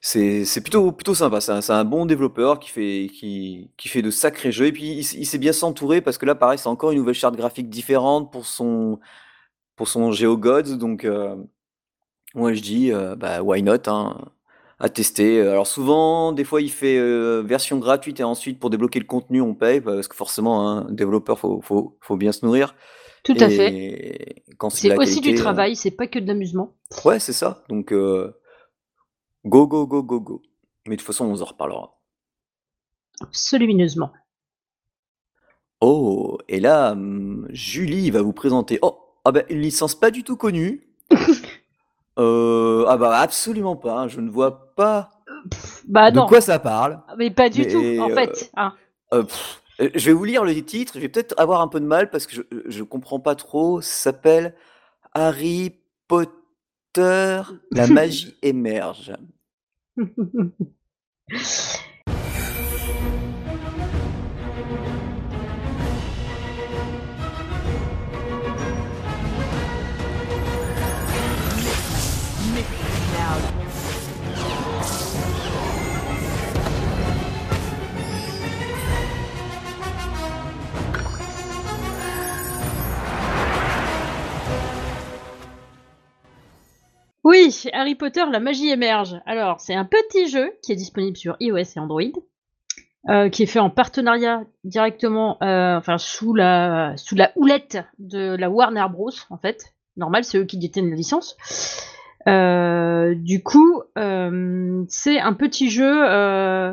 c'est, 0.00 0.60
plutôt, 0.62 1.14
sympa. 1.14 1.40
C'est 1.40 1.72
un, 1.72 1.84
bon 1.84 2.06
développeur 2.06 2.60
qui 2.60 2.70
fait, 2.70 3.10
qui, 3.12 3.70
qui 3.76 3.88
fait 3.88 4.02
de 4.02 4.10
sacrés 4.10 4.52
jeux. 4.52 4.66
Et 4.66 4.72
puis, 4.72 4.90
il, 4.98 5.26
sait 5.26 5.38
bien 5.38 5.52
s'entourer 5.52 6.00
parce 6.00 6.18
que 6.18 6.26
là, 6.26 6.34
pareil, 6.34 6.58
c'est 6.58 6.68
encore 6.68 6.92
une 6.92 6.98
nouvelle 6.98 7.14
charte 7.14 7.36
graphique 7.36 7.68
différente 7.70 8.30
pour 8.32 8.46
son, 8.46 9.00
pour 9.76 9.88
son 9.88 10.12
GeoGods. 10.12 10.76
Donc, 10.76 11.04
euh, 11.04 11.36
moi, 12.34 12.52
je 12.54 12.60
dis, 12.62 12.92
euh, 12.92 13.16
bah, 13.16 13.42
why 13.42 13.62
not, 13.62 13.88
hein 13.88 14.16
à 14.78 14.88
tester. 14.88 15.40
Alors 15.40 15.66
souvent, 15.66 16.32
des 16.32 16.44
fois, 16.44 16.60
il 16.60 16.70
fait 16.70 16.98
euh, 16.98 17.42
version 17.42 17.78
gratuite 17.78 18.20
et 18.20 18.24
ensuite, 18.24 18.58
pour 18.58 18.70
débloquer 18.70 18.98
le 18.98 19.06
contenu, 19.06 19.40
on 19.40 19.54
paye 19.54 19.80
parce 19.80 20.08
que 20.08 20.16
forcément, 20.16 20.68
un 20.68 20.90
développeur, 20.90 21.38
faut, 21.38 21.60
faut, 21.62 21.96
faut 22.00 22.16
bien 22.16 22.32
se 22.32 22.44
nourrir. 22.44 22.74
Tout 23.24 23.34
à 23.40 23.48
fait. 23.48 24.44
C'est 24.70 24.96
aussi 24.96 25.20
du 25.20 25.34
euh, 25.34 25.36
travail, 25.36 25.74
c'est 25.74 25.90
pas 25.90 26.06
que 26.06 26.18
de 26.18 26.26
l'amusement. 26.26 26.76
Ouais, 27.04 27.18
c'est 27.18 27.32
ça. 27.32 27.64
Donc, 27.68 27.92
euh, 27.92 28.38
go, 29.44 29.66
go, 29.66 29.86
go, 29.86 30.02
go, 30.02 30.20
go. 30.20 30.42
Mais 30.86 30.94
de 30.94 31.00
toute 31.00 31.06
façon, 31.06 31.26
on 31.26 31.40
en 31.40 31.44
reparlera. 31.44 31.98
Absolument. 33.20 34.12
Oh, 35.80 36.38
et 36.48 36.60
là, 36.60 36.92
hum, 36.92 37.48
Julie 37.50 38.10
va 38.10 38.22
vous 38.22 38.32
présenter. 38.32 38.78
Oh, 38.82 38.98
Ah 39.24 39.32
bah, 39.32 39.42
une 39.50 39.60
licence 39.60 39.94
pas 39.94 40.12
du 40.12 40.22
tout 40.22 40.36
connue. 40.36 40.82
Euh, 42.18 42.84
ah 42.88 42.96
bah 42.96 43.18
absolument 43.18 43.76
pas, 43.76 44.00
hein, 44.00 44.08
je 44.08 44.20
ne 44.20 44.30
vois 44.30 44.74
pas 44.74 45.10
Bah 45.88 46.10
de 46.10 46.16
non, 46.16 46.26
quoi 46.26 46.40
ça 46.40 46.58
parle. 46.58 47.00
mais 47.18 47.30
pas 47.30 47.48
du 47.48 47.66
tout, 47.66 47.80
Mais, 47.80 47.98
en 48.00 48.10
euh, 48.10 48.14
fait. 48.14 48.50
hein. 48.56 48.72
Euh, 49.14 49.22
pff, 49.24 49.62
euh, 49.80 49.90
je 49.94 50.06
vais 50.06 50.12
vous 50.12 50.24
lire 50.24 50.44
le 50.44 50.54
titre, 50.64 50.94
je 50.96 51.00
vais 51.00 51.08
peut-être 51.08 51.34
avoir 51.38 51.60
un 51.60 51.68
peu 51.68 51.80
de 51.80 51.86
mal 51.86 52.10
parce 52.10 52.26
que 52.26 52.34
je, 52.34 52.42
je 52.66 52.82
comprends 52.82 53.20
pas 53.20 53.34
trop. 53.34 53.80
Ça 53.80 54.12
s'appelle 54.12 54.54
Harry 55.14 55.78
Potter, 56.08 57.42
la 57.72 57.86
magie 57.88 58.36
émerge. 58.42 59.12
Oui, 87.26 87.64
Harry 87.72 87.96
Potter, 87.96 88.22
la 88.30 88.38
magie 88.38 88.68
émerge. 88.68 89.20
Alors, 89.26 89.60
c'est 89.60 89.74
un 89.74 89.84
petit 89.84 90.28
jeu 90.28 90.52
qui 90.62 90.70
est 90.70 90.76
disponible 90.76 91.16
sur 91.16 91.36
iOS 91.40 91.56
et 91.56 91.78
Android, 91.80 92.00
euh, 93.08 93.28
qui 93.30 93.42
est 93.42 93.46
fait 93.46 93.58
en 93.58 93.68
partenariat 93.68 94.44
directement, 94.62 95.36
euh, 95.42 95.76
enfin 95.76 95.98
sous 95.98 96.34
la 96.34 96.96
sous 96.96 97.16
la 97.16 97.32
houlette 97.34 97.78
de 97.98 98.36
la 98.36 98.48
Warner 98.48 98.86
Bros. 98.88 99.10
En 99.30 99.38
fait, 99.38 99.74
normal, 99.96 100.22
c'est 100.22 100.38
eux 100.38 100.44
qui 100.44 100.56
détiennent 100.56 100.88
la 100.88 100.94
licence. 100.94 101.36
Euh, 102.28 103.16
du 103.16 103.42
coup, 103.42 103.82
euh, 103.98 104.84
c'est 104.88 105.18
un 105.18 105.32
petit 105.32 105.68
jeu 105.68 106.04
euh, 106.08 106.72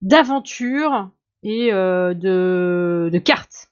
d'aventure 0.00 1.10
et 1.42 1.70
euh, 1.70 2.14
de, 2.14 3.10
de 3.12 3.18
cartes. 3.18 3.68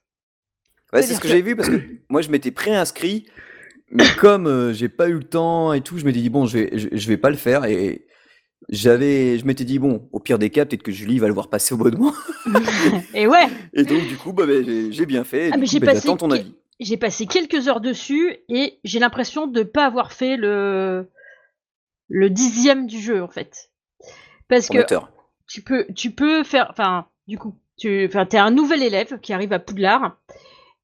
Ouais, 0.93 1.01
c'est 1.01 1.15
ce 1.15 1.19
que 1.19 1.27
j'avais 1.27 1.41
vu 1.41 1.55
parce 1.55 1.69
que 1.69 1.81
moi 2.09 2.21
je 2.21 2.29
m'étais 2.29 2.51
préinscrit, 2.51 3.25
mais 3.91 4.05
comme 4.19 4.47
euh, 4.47 4.73
j'ai 4.73 4.89
pas 4.89 5.09
eu 5.09 5.13
le 5.13 5.23
temps 5.23 5.73
et 5.73 5.81
tout, 5.81 5.97
je 5.97 6.05
m'étais 6.05 6.19
dit 6.19 6.29
bon, 6.29 6.45
je 6.45 6.57
vais, 6.57 6.77
je, 6.77 6.87
je 6.91 7.07
vais 7.07 7.17
pas 7.17 7.29
le 7.29 7.35
faire 7.35 7.65
et 7.65 8.05
j'avais, 8.69 9.37
je 9.39 9.45
m'étais 9.45 9.63
dit 9.63 9.79
bon, 9.79 10.07
au 10.11 10.19
pire 10.19 10.37
des 10.37 10.49
cas, 10.49 10.65
peut-être 10.65 10.83
que 10.83 10.91
Julie 10.91 11.19
va 11.19 11.27
le 11.27 11.33
voir 11.33 11.49
passer 11.49 11.73
au 11.73 11.77
bout 11.77 11.89
de 11.89 11.97
moi. 11.97 12.13
et 13.13 13.27
ouais, 13.27 13.47
Et 13.73 13.83
donc 13.83 14.07
du 14.07 14.17
coup, 14.17 14.33
bah, 14.33 14.45
bah, 14.45 14.53
j'ai 14.91 15.05
bien 15.05 15.23
fait. 15.23 15.49
Ah, 15.53 15.57
mais 15.57 15.65
j'ai 15.65 15.79
bah, 15.79 15.93
passé 15.93 16.15
ton 16.15 16.31
avis. 16.31 16.53
j'ai 16.79 16.97
passé 16.97 17.25
quelques 17.25 17.67
heures 17.67 17.81
dessus 17.81 18.37
et 18.47 18.79
j'ai 18.83 18.99
l'impression 18.99 19.47
de 19.47 19.63
pas 19.63 19.85
avoir 19.85 20.11
fait 20.11 20.37
le 20.37 21.09
le 22.09 22.29
dixième 22.29 22.87
du 22.87 22.99
jeu 22.99 23.23
en 23.23 23.27
fait. 23.27 23.69
Parce 24.47 24.67
que 24.67 24.85
tu 25.47 25.61
peux 25.61 25.87
tu 25.95 26.11
peux 26.11 26.43
faire 26.43 26.67
enfin 26.69 27.07
du 27.27 27.37
coup 27.37 27.55
tu 27.77 28.09
t'es 28.29 28.37
un 28.37 28.51
nouvel 28.51 28.83
élève 28.83 29.19
qui 29.19 29.33
arrive 29.33 29.53
à 29.53 29.59
Poudlard 29.59 30.17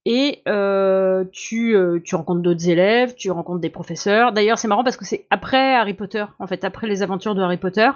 et 0.05 0.41
euh, 0.47 1.25
tu 1.31 1.75
euh, 1.75 1.99
tu 2.03 2.15
rencontres 2.15 2.41
d'autres 2.41 2.69
élèves, 2.69 3.15
tu 3.15 3.31
rencontres 3.31 3.59
des 3.61 3.69
professeurs. 3.69 4.31
D'ailleurs 4.31 4.57
c'est 4.59 4.67
marrant 4.67 4.83
parce 4.83 4.97
que 4.97 5.05
c'est 5.05 5.25
après 5.29 5.73
Harry 5.75 5.93
Potter 5.93 6.25
en 6.39 6.47
fait 6.47 6.63
après 6.63 6.87
les 6.87 7.01
aventures 7.01 7.35
de 7.35 7.41
Harry 7.41 7.57
Potter 7.57 7.89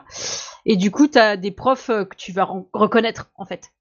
et 0.66 0.76
du 0.76 0.90
coup 0.92 1.08
t'as 1.08 1.38
des 1.38 1.52
profs 1.52 1.90
euh, 1.90 2.06
que 2.06 2.16
tu 2.16 2.32
vas 2.32 2.48
reconnaître 2.74 3.30
en 3.36 3.46
fait 3.46 3.72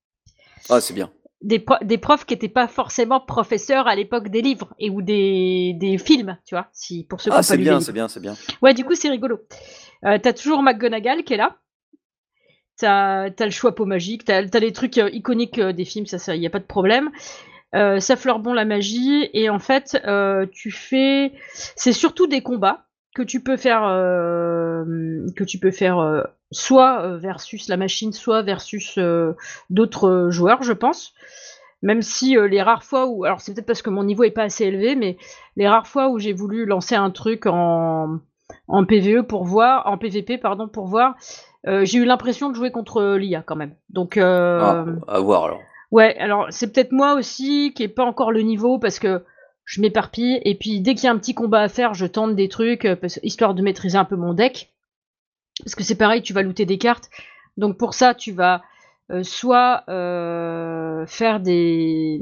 Ah, 0.69 0.81
c'est 0.81 0.95
bien. 0.95 1.11
des, 1.41 1.59
pro- 1.61 1.83
des 1.83 1.99
profs 1.99 2.25
qui 2.27 2.35
n'étaient 2.35 2.49
pas 2.49 2.69
forcément 2.69 3.21
professeurs 3.21 3.87
à 3.87 3.95
l'époque 3.95 4.29
des 4.29 4.43
livres 4.43 4.75
et 4.79 4.91
ou 4.91 5.01
des, 5.03 5.75
des 5.79 5.97
films, 5.99 6.37
tu 6.45 6.55
vois, 6.55 6.69
si 6.73 7.05
pour 7.05 7.21
ceux 7.21 7.31
qui 7.31 7.37
Ah, 7.39 7.43
c'est 7.43 7.57
bien, 7.59 7.81
c'est 7.81 7.93
bien, 7.93 8.09
c'est 8.09 8.21
bien. 8.21 8.35
Ouais, 8.61 8.75
du 8.75 8.85
coup, 8.85 8.95
c'est 8.95 9.09
rigolo. 9.09 9.41
Euh, 10.05 10.19
t'as 10.21 10.33
toujours 10.33 10.63
McGonagall 10.63 11.25
qui 11.25 11.35
est 11.35 11.39
là. 11.39 11.57
T'as 12.77 13.25
as 13.37 13.45
le 13.45 13.51
choix 13.51 13.75
pot 13.75 13.87
magique, 13.87 14.25
t'as 14.25 14.43
as 14.53 14.59
les 14.61 14.73
trucs 14.73 14.99
euh, 14.99 15.11
iconiques 15.13 15.59
euh, 15.59 15.73
des 15.73 15.85
films, 15.85 16.07
ça, 16.07 16.19
ça, 16.19 16.37
y 16.37 16.47
a 16.47 16.51
pas 16.51 16.61
de 16.61 16.65
problème. 16.65 17.11
Euh, 17.75 18.01
ça 18.01 18.17
fleure 18.17 18.39
bon 18.39 18.55
la 18.55 18.65
magie 18.65 19.29
et 19.35 19.51
en 19.51 19.59
fait, 19.59 20.01
euh, 20.07 20.47
tu 20.51 20.71
fais, 20.71 21.33
c'est 21.77 21.93
surtout 21.93 22.27
des 22.27 22.41
combats 22.41 22.85
que 23.15 23.23
tu 23.23 23.43
peux 23.43 23.57
faire, 23.57 23.85
euh, 23.85 25.27
que 25.37 25.45
tu 25.45 25.59
peux 25.59 25.71
faire 25.71 25.99
euh, 25.99 26.23
soit 26.51 27.03
euh, 27.03 27.19
versus 27.19 27.69
la 27.69 27.77
machine, 27.77 28.13
soit 28.13 28.43
versus 28.43 28.97
euh, 28.97 29.35
d'autres 29.69 30.29
joueurs, 30.31 30.63
je 30.63 30.73
pense. 30.73 31.13
Même 31.83 32.03
si 32.03 32.35
les 32.35 32.61
rares 32.61 32.83
fois 32.83 33.07
où, 33.07 33.25
alors 33.25 33.41
c'est 33.41 33.55
peut-être 33.55 33.67
parce 33.67 33.83
que 33.83 33.91
mon 33.91 34.03
niveau 34.03 34.25
est 34.25 34.33
pas 34.33 34.43
assez 34.43 34.65
élevé, 34.65 34.97
mais 34.97 35.17
les 35.57 35.69
rares 35.69 35.87
fois 35.87 36.09
où 36.09 36.19
j'ai 36.19 36.33
voulu 36.33 36.67
lancer 36.67 36.97
un 36.97 37.11
truc 37.11 37.47
en 37.47 38.19
en 38.67 38.85
PVE 38.85 39.23
pour 39.23 39.45
voir, 39.45 39.87
en 39.87 39.97
PVP 39.97 40.39
pardon 40.39 40.67
pour 40.67 40.89
voir, 40.89 41.15
j'ai 41.65 41.99
eu 41.99 42.05
l'impression 42.05 42.51
de 42.51 42.57
jouer 42.57 42.73
contre 42.73 43.15
l'IA 43.15 43.43
quand 43.43 43.55
même. 43.55 43.75
Donc 43.91 44.17
Ah, 44.17 44.87
à 45.07 45.21
voir 45.21 45.45
alors. 45.45 45.61
Ouais, 45.91 46.17
alors 46.19 46.47
c'est 46.51 46.73
peut-être 46.73 46.93
moi 46.93 47.15
aussi 47.15 47.73
qui 47.75 47.83
ai 47.85 47.89
pas 47.89 48.05
encore 48.05 48.31
le 48.31 48.43
niveau 48.43 48.79
parce 48.79 48.99
que 48.99 49.25
je 49.65 49.81
m'éparpille 49.81 50.41
et 50.45 50.55
puis 50.55 50.81
dès 50.81 50.95
qu'il 50.95 51.05
y 51.05 51.07
a 51.09 51.13
un 51.13 51.19
petit 51.19 51.35
combat 51.35 51.61
à 51.63 51.69
faire, 51.69 51.95
je 51.95 52.07
tente 52.07 52.35
des 52.35 52.49
trucs 52.49 52.85
euh, 52.85 52.97
histoire 53.23 53.55
de 53.55 53.63
maîtriser 53.63 53.97
un 53.97 54.05
peu 54.05 54.17
mon 54.17 54.35
deck. 54.35 54.73
Parce 55.65 55.75
que 55.75 55.83
c'est 55.85 55.97
pareil, 55.97 56.23
tu 56.23 56.33
vas 56.33 56.43
looter 56.43 56.67
des 56.67 56.79
cartes. 56.79 57.11
Donc 57.57 57.79
pour 57.79 57.95
ça, 57.95 58.15
tu 58.15 58.33
vas 58.33 58.63
euh, 59.11 59.23
soit 59.23 59.85
euh, 59.89 61.07
faire 61.07 61.41
des, 61.41 62.21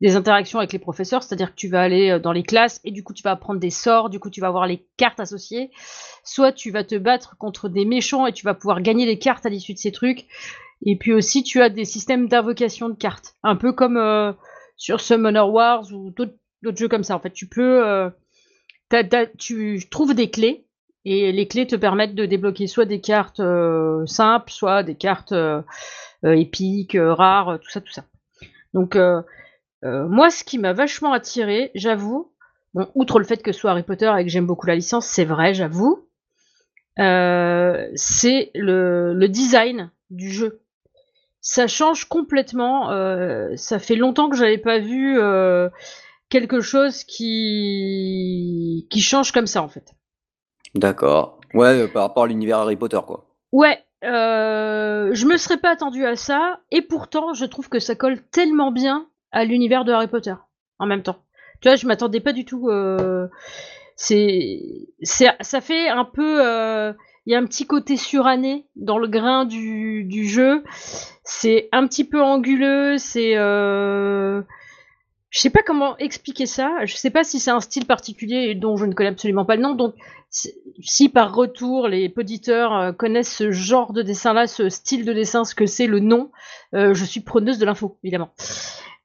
des 0.00 0.16
interactions 0.16 0.58
avec 0.58 0.72
les 0.72 0.78
professeurs, 0.78 1.22
c'est-à-dire 1.22 1.50
que 1.50 1.56
tu 1.56 1.68
vas 1.68 1.82
aller 1.82 2.18
dans 2.22 2.32
les 2.32 2.42
classes 2.42 2.80
et 2.84 2.90
du 2.90 3.02
coup 3.02 3.14
tu 3.14 3.22
vas 3.22 3.32
apprendre 3.32 3.58
des 3.60 3.70
sorts, 3.70 4.10
du 4.10 4.20
coup 4.20 4.30
tu 4.30 4.40
vas 4.40 4.48
avoir 4.48 4.66
les 4.66 4.86
cartes 4.96 5.20
associées. 5.20 5.70
Soit 6.22 6.52
tu 6.52 6.70
vas 6.70 6.84
te 6.84 6.94
battre 6.96 7.36
contre 7.38 7.68
des 7.68 7.86
méchants 7.86 8.26
et 8.26 8.32
tu 8.32 8.44
vas 8.44 8.54
pouvoir 8.54 8.82
gagner 8.82 9.06
des 9.06 9.18
cartes 9.18 9.46
à 9.46 9.48
l'issue 9.48 9.72
de 9.74 9.78
ces 9.78 9.92
trucs. 9.92 10.26
Et 10.84 10.96
puis 10.96 11.12
aussi, 11.12 11.42
tu 11.42 11.62
as 11.62 11.70
des 11.70 11.84
systèmes 11.84 12.28
d'invocation 12.28 12.88
de 12.90 12.94
cartes, 12.94 13.34
un 13.42 13.56
peu 13.56 13.72
comme 13.72 13.96
euh, 13.96 14.32
sur 14.76 15.00
Summoner 15.00 15.40
Wars 15.40 15.90
ou 15.92 16.10
d'autres 16.10 16.76
jeux 16.76 16.88
comme 16.88 17.04
ça. 17.04 17.16
En 17.16 17.20
fait, 17.20 17.32
tu 17.32 17.48
peux, 17.48 17.86
euh, 17.86 18.10
tu 19.38 19.80
trouves 19.90 20.14
des 20.14 20.30
clés 20.30 20.66
et 21.06 21.32
les 21.32 21.48
clés 21.48 21.66
te 21.66 21.76
permettent 21.76 22.14
de 22.14 22.26
débloquer 22.26 22.66
soit 22.66 22.84
des 22.84 23.00
cartes 23.00 23.40
euh, 23.40 24.04
simples, 24.06 24.50
soit 24.50 24.82
des 24.82 24.94
cartes 24.94 25.34
épiques, 26.22 26.96
rares, 27.00 27.58
tout 27.60 27.70
ça, 27.70 27.80
tout 27.80 27.92
ça. 27.92 28.04
Donc 28.74 28.96
moi, 29.82 30.30
ce 30.30 30.44
qui 30.44 30.58
m'a 30.58 30.72
vachement 30.72 31.12
attiré, 31.12 31.70
j'avoue, 31.74 32.32
outre 32.94 33.18
le 33.18 33.24
fait 33.24 33.42
que 33.42 33.52
ce 33.52 33.60
soit 33.60 33.70
Harry 33.70 33.82
Potter 33.82 34.12
et 34.18 34.24
que 34.24 34.30
j'aime 34.30 34.46
beaucoup 34.46 34.66
la 34.66 34.74
licence, 34.74 35.06
c'est 35.06 35.24
vrai, 35.24 35.54
j'avoue, 35.54 36.08
c'est 36.96 38.50
le 38.54 39.26
design 39.26 39.90
du 40.10 40.30
jeu 40.30 40.63
ça 41.44 41.66
change 41.68 42.06
complètement. 42.06 42.90
euh, 42.90 43.54
ça 43.54 43.78
fait 43.78 43.96
longtemps 43.96 44.30
que 44.30 44.36
j'avais 44.36 44.58
pas 44.58 44.78
vu 44.80 45.20
euh, 45.20 45.68
quelque 46.30 46.60
chose 46.60 47.04
qui 47.04 48.88
qui 48.90 49.00
change 49.00 49.30
comme 49.30 49.46
ça 49.46 49.62
en 49.62 49.68
fait. 49.68 49.92
D'accord. 50.74 51.38
Ouais, 51.52 51.82
euh, 51.82 51.86
par 51.86 52.02
rapport 52.02 52.24
à 52.24 52.26
l'univers 52.26 52.58
Harry 52.58 52.76
Potter, 52.76 52.98
quoi. 53.06 53.26
Ouais, 53.52 53.78
euh, 54.04 55.10
je 55.12 55.26
me 55.26 55.36
serais 55.36 55.58
pas 55.58 55.70
attendu 55.70 56.04
à 56.06 56.16
ça 56.16 56.60
et 56.72 56.80
pourtant 56.82 57.34
je 57.34 57.44
trouve 57.44 57.68
que 57.68 57.78
ça 57.78 57.94
colle 57.94 58.20
tellement 58.32 58.72
bien 58.72 59.06
à 59.30 59.44
l'univers 59.44 59.84
de 59.84 59.92
Harry 59.92 60.08
Potter 60.08 60.34
en 60.78 60.86
même 60.86 61.02
temps. 61.02 61.18
Tu 61.60 61.68
vois, 61.68 61.76
je 61.76 61.86
m'attendais 61.86 62.20
pas 62.20 62.32
du 62.32 62.46
tout. 62.46 62.70
c'est 63.96 64.88
c'est 65.02 65.28
ça 65.40 65.60
fait 65.60 65.88
un 65.88 66.06
peu. 66.06 66.94
Il 67.26 67.32
y 67.32 67.36
a 67.36 67.38
un 67.38 67.46
petit 67.46 67.66
côté 67.66 67.96
suranné 67.96 68.66
dans 68.76 68.98
le 68.98 69.08
grain 69.08 69.44
du, 69.46 70.28
jeu. 70.28 70.62
C'est 71.24 71.68
un 71.72 71.86
petit 71.86 72.04
peu 72.04 72.22
anguleux. 72.22 72.98
C'est. 72.98 73.36
Euh... 73.36 74.42
Je 75.30 75.40
sais 75.40 75.50
pas 75.50 75.62
comment 75.66 75.96
expliquer 75.98 76.46
ça. 76.46 76.84
Je 76.84 76.94
sais 76.94 77.10
pas 77.10 77.24
si 77.24 77.40
c'est 77.40 77.50
un 77.50 77.60
style 77.60 77.86
particulier 77.86 78.54
dont 78.54 78.76
je 78.76 78.84
ne 78.84 78.92
connais 78.92 79.08
absolument 79.08 79.44
pas 79.44 79.56
le 79.56 79.62
nom. 79.62 79.74
Donc, 79.74 79.94
si, 80.30 80.52
si 80.80 81.08
par 81.08 81.34
retour 81.34 81.88
les 81.88 82.12
auditeurs 82.16 82.72
euh, 82.76 82.92
connaissent 82.92 83.34
ce 83.34 83.50
genre 83.50 83.92
de 83.92 84.02
dessin-là, 84.02 84.46
ce 84.46 84.68
style 84.68 85.04
de 85.04 85.12
dessin, 85.12 85.44
ce 85.44 85.56
que 85.56 85.66
c'est 85.66 85.88
le 85.88 85.98
nom, 85.98 86.30
euh, 86.74 86.94
je 86.94 87.04
suis 87.04 87.20
preneuse 87.20 87.58
de 87.58 87.66
l'info, 87.66 87.98
évidemment. 88.04 88.30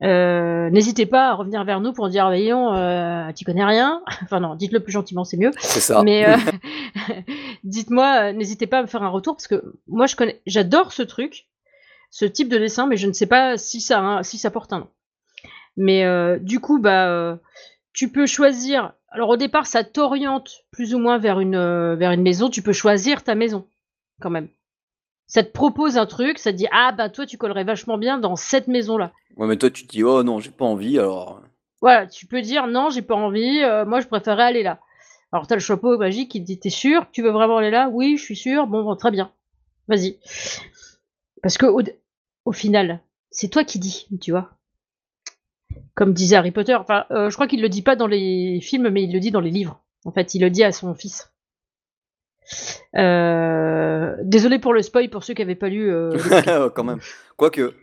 Euh, 0.02 0.70
N'hésitez 0.70 1.06
pas 1.06 1.30
à 1.30 1.34
revenir 1.34 1.64
vers 1.64 1.82
nous 1.82 1.92
pour 1.94 2.10
dire, 2.10 2.26
voyons, 2.28 2.74
euh, 2.74 3.32
tu 3.34 3.44
connais 3.46 3.66
rien. 3.66 4.02
Enfin 4.24 4.40
non, 4.40 4.56
dites-le 4.56 4.80
plus 4.80 4.92
gentiment, 4.94 5.24
c'est 5.24 5.38
mieux. 5.38 5.52
C'est 5.60 5.82
ça. 5.82 6.04
Mais 6.04 6.28
euh, 6.28 6.38
dites-moi, 7.64 8.30
euh, 8.30 8.34
n'hésitez 8.34 8.68
pas 8.68 8.80
à 8.80 8.82
me 8.82 8.88
faire 8.88 9.04
un 9.04 9.10
retour 9.10 9.36
parce 9.36 9.48
que 9.48 9.74
moi 9.88 10.06
je 10.06 10.16
connais, 10.16 10.42
j'adore 10.46 10.94
ce 10.94 11.02
truc, 11.04 11.48
ce 12.12 12.26
type 12.26 12.50
de 12.50 12.58
dessin, 12.58 12.88
mais 12.88 12.98
je 12.98 13.08
ne 13.08 13.14
sais 13.14 13.28
pas 13.28 13.58
si 13.58 13.82
ça, 13.82 14.20
si 14.24 14.38
ça 14.38 14.52
porte 14.52 14.74
un 14.74 14.80
nom. 14.80 14.90
Mais 15.78 16.04
euh, 16.04 16.38
du 16.40 16.60
coup, 16.60 16.80
bah, 16.80 17.08
euh, 17.08 17.36
tu 17.94 18.12
peux 18.12 18.26
choisir. 18.26 18.94
Alors 19.10 19.30
au 19.30 19.38
départ, 19.38 19.66
ça 19.66 19.84
t'oriente 19.84 20.66
plus 20.72 20.94
ou 20.94 21.00
moins 21.00 21.18
vers 21.18 21.40
une 21.40 21.96
vers 21.96 22.12
une 22.12 22.22
maison. 22.22 22.50
Tu 22.50 22.62
peux 22.62 22.74
choisir 22.74 23.24
ta 23.24 23.36
maison 23.36 23.68
quand 24.22 24.30
même. 24.30 24.50
Ça 25.30 25.44
te 25.44 25.52
propose 25.52 25.98
un 25.98 26.06
truc, 26.06 26.40
ça 26.40 26.52
te 26.52 26.58
dit 26.58 26.68
ah 26.72 26.92
bah 26.92 27.08
toi 27.10 27.26
tu 27.26 27.38
collerais 27.38 27.64
vachement 27.64 27.98
bien 27.98 28.18
dans 28.18 28.36
cette 28.36 28.68
maison 28.68 28.98
là. 28.98 29.14
Ouais, 29.38 29.48
mais 29.48 29.56
toi, 29.56 29.70
tu 29.70 29.88
te 29.88 29.92
dis, 29.92 30.04
oh 30.04 30.22
non, 30.24 30.40
j'ai 30.40 30.52
pas 30.52 30.66
envie, 30.66 31.00
alors. 31.00 31.42
Voilà, 31.82 32.08
tu 32.08 32.26
peux 32.26 32.42
dire 32.42 32.68
non, 32.68 32.90
j'ai 32.90 33.04
pas 33.04 33.16
envie, 33.16 33.62
euh, 33.64 33.86
moi 33.86 34.02
je 34.02 34.08
préférerais 34.08 34.44
aller 34.44 34.64
là. 34.64 34.80
Alors 35.32 35.48
t'as 35.48 35.56
le 35.56 35.62
chapeau 35.62 35.98
magique 35.98 36.32
qui 36.32 36.42
te 36.42 36.46
dit 36.46 36.60
t'es 36.60 36.72
sûr, 36.72 37.06
tu 37.12 37.22
veux 37.22 37.30
vraiment 37.30 37.58
aller 37.58 37.70
là? 37.70 37.90
Oui, 37.90 38.18
je 38.18 38.24
suis 38.24 38.36
sûr. 38.36 38.68
Bon, 38.68 38.96
très 38.96 39.12
bien, 39.12 39.32
vas-y. 39.88 40.18
Parce 41.42 41.58
que 41.58 41.68
au, 41.68 41.82
au 42.46 42.52
final, 42.52 43.00
c'est 43.30 43.50
toi 43.50 43.64
qui 43.64 43.80
dis, 43.80 44.08
tu 44.20 44.32
vois. 44.32 44.50
Comme 45.94 46.14
disait 46.14 46.36
Harry 46.36 46.52
Potter. 46.52 46.76
Enfin, 46.76 47.06
euh, 47.12 47.30
je 47.30 47.36
crois 47.36 47.48
qu'il 47.48 47.62
le 47.62 47.70
dit 47.70 47.84
pas 47.84 47.96
dans 47.96 48.08
les 48.08 48.60
films, 48.62 48.90
mais 48.90 49.04
il 49.04 49.14
le 49.14 49.20
dit 49.20 49.32
dans 49.32 49.40
les 49.40 49.52
livres. 49.52 49.80
En 50.06 50.12
fait, 50.12 50.34
il 50.34 50.42
le 50.42 50.50
dit 50.50 50.64
à 50.64 50.72
son 50.72 50.96
fils. 50.96 51.32
Euh, 52.96 54.16
désolé 54.24 54.60
pour 54.60 54.74
le 54.74 54.82
spoil 54.82 55.10
pour 55.10 55.24
ceux 55.24 55.34
qui 55.34 55.42
n'avaient 55.42 55.56
pas 55.56 55.70
lu. 55.70 55.92
Euh, 55.92 56.70
Quand 56.76 56.84
même. 56.84 57.00
Quoique. 57.38 57.74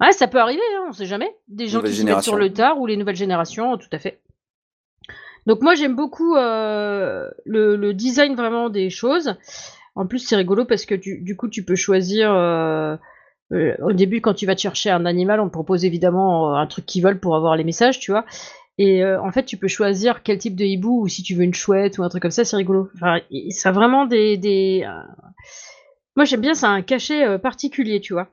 Ouais, 0.00 0.12
ça 0.12 0.28
peut 0.28 0.38
arriver, 0.38 0.62
hein, 0.76 0.86
on 0.88 0.92
sait 0.92 1.06
jamais. 1.06 1.34
Des 1.48 1.66
gens 1.66 1.82
qui 1.82 1.92
se 1.92 2.02
mettent 2.04 2.22
sur 2.22 2.36
le 2.36 2.52
tard 2.52 2.78
ou 2.78 2.86
les 2.86 2.96
nouvelles 2.96 3.16
générations, 3.16 3.76
tout 3.76 3.88
à 3.92 3.98
fait. 3.98 4.20
Donc 5.46 5.62
moi 5.62 5.74
j'aime 5.74 5.96
beaucoup 5.96 6.36
euh, 6.36 7.28
le, 7.46 7.92
design 7.92 8.34
vraiment 8.34 8.68
des 8.68 8.90
choses. 8.90 9.34
En 9.94 10.06
plus 10.06 10.18
c'est 10.18 10.36
rigolo 10.36 10.64
parce 10.64 10.84
que 10.84 10.94
du, 10.94 11.36
coup 11.36 11.48
tu 11.48 11.64
peux 11.64 11.76
choisir. 11.76 12.30
au 13.50 13.92
début 13.92 14.20
quand 14.20 14.34
tu 14.34 14.46
vas 14.46 14.54
te 14.54 14.60
chercher 14.60 14.90
un 14.90 15.06
animal, 15.06 15.40
on 15.40 15.46
te 15.46 15.52
propose 15.52 15.84
évidemment 15.84 16.54
un 16.54 16.66
truc 16.66 16.86
qui 16.86 17.00
vole 17.00 17.18
pour 17.18 17.36
avoir 17.36 17.56
les 17.56 17.64
messages, 17.64 17.98
tu 17.98 18.10
vois. 18.10 18.24
Et 18.82 19.04
euh, 19.04 19.20
en 19.20 19.30
fait, 19.30 19.44
tu 19.44 19.58
peux 19.58 19.68
choisir 19.68 20.22
quel 20.22 20.38
type 20.38 20.56
de 20.56 20.64
hibou 20.64 21.02
ou 21.02 21.06
si 21.06 21.22
tu 21.22 21.34
veux 21.34 21.42
une 21.42 21.52
chouette 21.52 21.98
ou 21.98 22.02
un 22.02 22.08
truc 22.08 22.22
comme 22.22 22.30
ça, 22.30 22.46
c'est 22.46 22.56
rigolo. 22.56 22.88
Ça 23.50 23.68
a 23.68 23.72
vraiment 23.72 24.06
des. 24.06 24.82
euh, 24.86 25.02
Moi, 26.16 26.24
j'aime 26.24 26.40
bien, 26.40 26.54
ça 26.54 26.70
un 26.70 26.80
cachet 26.80 27.26
euh, 27.26 27.36
particulier, 27.36 28.00
tu 28.00 28.14
vois. 28.14 28.28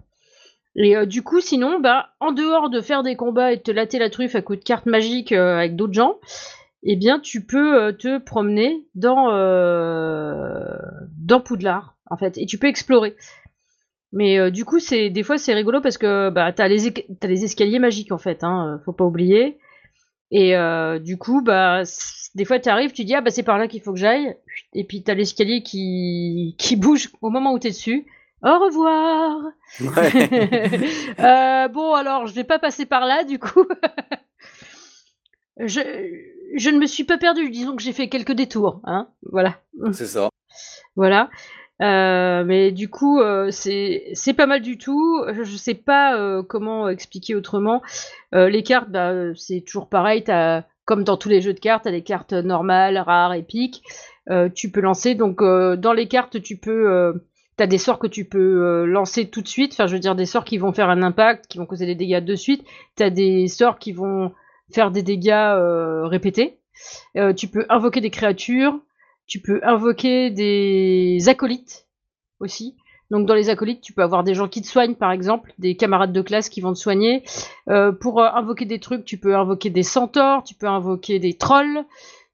Et 0.75 1.05
du 1.05 1.21
coup, 1.21 1.41
sinon, 1.41 1.81
bah, 1.81 2.11
en 2.21 2.31
dehors 2.31 2.69
de 2.69 2.79
faire 2.79 3.03
des 3.03 3.17
combats 3.17 3.51
et 3.51 3.57
de 3.57 3.61
te 3.61 3.71
latter 3.71 3.99
la 3.99 4.09
truffe 4.09 4.35
à 4.35 4.41
coups 4.41 4.59
de 4.59 4.63
cartes 4.63 4.85
magiques 4.85 5.33
avec 5.33 5.75
d'autres 5.75 5.93
gens, 5.93 6.17
eh 6.83 6.95
bien, 6.95 7.19
tu 7.19 7.43
peux 7.45 7.93
te 7.97 8.19
promener 8.19 8.85
dans, 8.95 9.31
dans 11.17 11.41
Poudlard, 11.41 11.97
en 12.11 12.15
fait, 12.15 12.37
et 12.37 12.45
tu 12.45 12.59
peux 12.59 12.67
explorer. 12.67 13.15
Mais 14.13 14.51
du 14.51 14.65
coup, 14.65 14.77
des 14.91 15.23
fois, 15.23 15.39
c'est 15.39 15.55
rigolo 15.55 15.81
parce 15.81 15.97
que 15.97 16.29
bah, 16.29 16.53
t'as 16.53 16.67
les, 16.67 16.87
as 16.87 17.27
les 17.27 17.43
escaliers 17.43 17.79
magiques, 17.79 18.11
en 18.11 18.19
fait, 18.19 18.43
hein, 18.43 18.79
faut 18.85 18.93
pas 18.93 19.03
oublier. 19.03 19.57
Et 20.31 20.55
euh, 20.55 20.99
du 20.99 21.17
coup, 21.17 21.41
bah, 21.41 21.83
des 22.35 22.45
fois, 22.45 22.59
tu 22.59 22.69
arrives, 22.69 22.91
tu 22.91 23.05
dis, 23.05 23.15
ah, 23.15 23.21
bah, 23.21 23.31
c'est 23.31 23.43
par 23.43 23.57
là 23.57 23.67
qu'il 23.67 23.81
faut 23.81 23.93
que 23.93 23.99
j'aille. 23.99 24.35
Et 24.73 24.83
puis, 24.83 25.03
tu 25.03 25.11
as 25.11 25.13
l'escalier 25.13 25.63
qui, 25.63 26.55
qui 26.59 26.75
bouge 26.75 27.09
au 27.21 27.29
moment 27.29 27.53
où 27.53 27.59
tu 27.59 27.67
es 27.67 27.71
dessus. 27.71 28.05
Au 28.43 28.59
revoir 28.59 29.37
euh, 31.19 31.67
Bon, 31.69 31.93
alors, 31.93 32.27
je 32.27 32.33
vais 32.33 32.43
pas 32.43 32.59
passer 32.59 32.85
par 32.85 33.05
là, 33.05 33.23
du 33.23 33.39
coup. 33.39 33.65
je, 35.59 35.81
je 36.55 36.69
ne 36.69 36.77
me 36.77 36.85
suis 36.85 37.03
pas 37.03 37.17
perdu, 37.17 37.49
disons 37.49 37.75
que 37.75 37.81
j'ai 37.81 37.93
fait 37.93 38.09
quelques 38.09 38.33
détours. 38.33 38.81
Hein 38.83 39.09
voilà. 39.23 39.59
C'est 39.93 40.05
ça. 40.05 40.29
Voilà. 40.95 41.29
Euh, 41.81 42.43
mais 42.43 42.71
du 42.71 42.89
coup, 42.89 43.19
euh, 43.19 43.49
c'est 43.51 44.33
pas 44.35 44.47
mal 44.47 44.61
du 44.61 44.77
tout. 44.77 45.23
Je, 45.31 45.55
sais 45.55 45.75
pas 45.75 46.17
euh, 46.17 46.43
comment 46.43 46.89
expliquer 46.89 47.35
autrement. 47.35 47.81
les 48.33 48.63
cartes, 48.63 48.89
bah, 48.89 49.33
c'est 49.35 49.61
toujours 49.61 49.89
pareil. 49.89 50.23
As, 50.27 50.63
comme 50.85 51.03
dans 51.03 51.17
tous 51.17 51.29
les 51.29 51.41
jeux 51.41 51.53
de 51.53 51.59
cartes, 51.59 51.83
t'as 51.83 51.91
des 51.91 52.03
cartes 52.03 52.33
normales, 52.33 52.97
rares, 52.97 53.33
épiques. 53.33 53.83
tu 54.55 54.71
peux 54.71 54.81
lancer. 54.81 55.15
Donc 55.15 55.39
dans 55.41 55.93
les 55.93 56.07
cartes, 56.07 56.41
tu 56.41 56.57
peux 56.57 57.13
T'as 57.57 57.65
des 57.65 57.79
sorts 57.79 57.97
que 57.97 58.05
tu 58.05 58.25
peux 58.25 58.85
lancer 58.85 59.29
tout 59.29 59.41
de 59.41 59.47
suite. 59.47 59.73
Enfin, 59.73 59.87
je 59.87 59.93
veux 59.93 59.99
dire 59.99 60.15
des 60.15 60.27
sorts 60.27 60.45
qui 60.45 60.59
vont 60.59 60.73
faire 60.73 60.89
un 60.89 61.01
impact, 61.01 61.47
qui 61.47 61.57
vont 61.57 61.65
causer 61.65 61.85
des 61.85 61.95
dégâts 61.95 62.23
de 62.23 62.35
suite. 62.35 62.63
T'as 62.95 63.09
des 63.09 63.47
sorts 63.47 63.79
qui 63.79 63.91
vont 63.93 64.31
faire 64.71 64.91
des 64.91 65.03
dégâts 65.03 65.55
répétés. 66.03 66.59
tu 67.35 67.47
peux 67.47 67.65
invoquer 67.69 68.01
des 68.01 68.11
créatures. 68.11 68.79
Tu 69.27 69.41
peux 69.41 69.59
invoquer 69.63 70.31
des 70.31 71.27
acolytes 71.27 71.87
aussi. 72.39 72.75
Donc 73.09 73.25
dans 73.25 73.35
les 73.35 73.49
acolytes, 73.49 73.81
tu 73.81 73.93
peux 73.93 74.01
avoir 74.01 74.23
des 74.23 74.33
gens 74.33 74.47
qui 74.47 74.61
te 74.61 74.67
soignent, 74.67 74.95
par 74.95 75.11
exemple, 75.11 75.53
des 75.59 75.75
camarades 75.75 76.11
de 76.11 76.21
classe 76.21 76.49
qui 76.49 76.61
vont 76.61 76.73
te 76.73 76.77
soigner. 76.77 77.23
Euh, 77.69 77.91
pour 77.91 78.21
euh, 78.21 78.29
invoquer 78.33 78.65
des 78.65 78.79
trucs, 78.79 79.05
tu 79.05 79.17
peux 79.17 79.35
invoquer 79.35 79.69
des 79.69 79.83
centaures, 79.83 80.43
tu 80.43 80.55
peux 80.55 80.67
invoquer 80.67 81.19
des 81.19 81.33
trolls, 81.33 81.85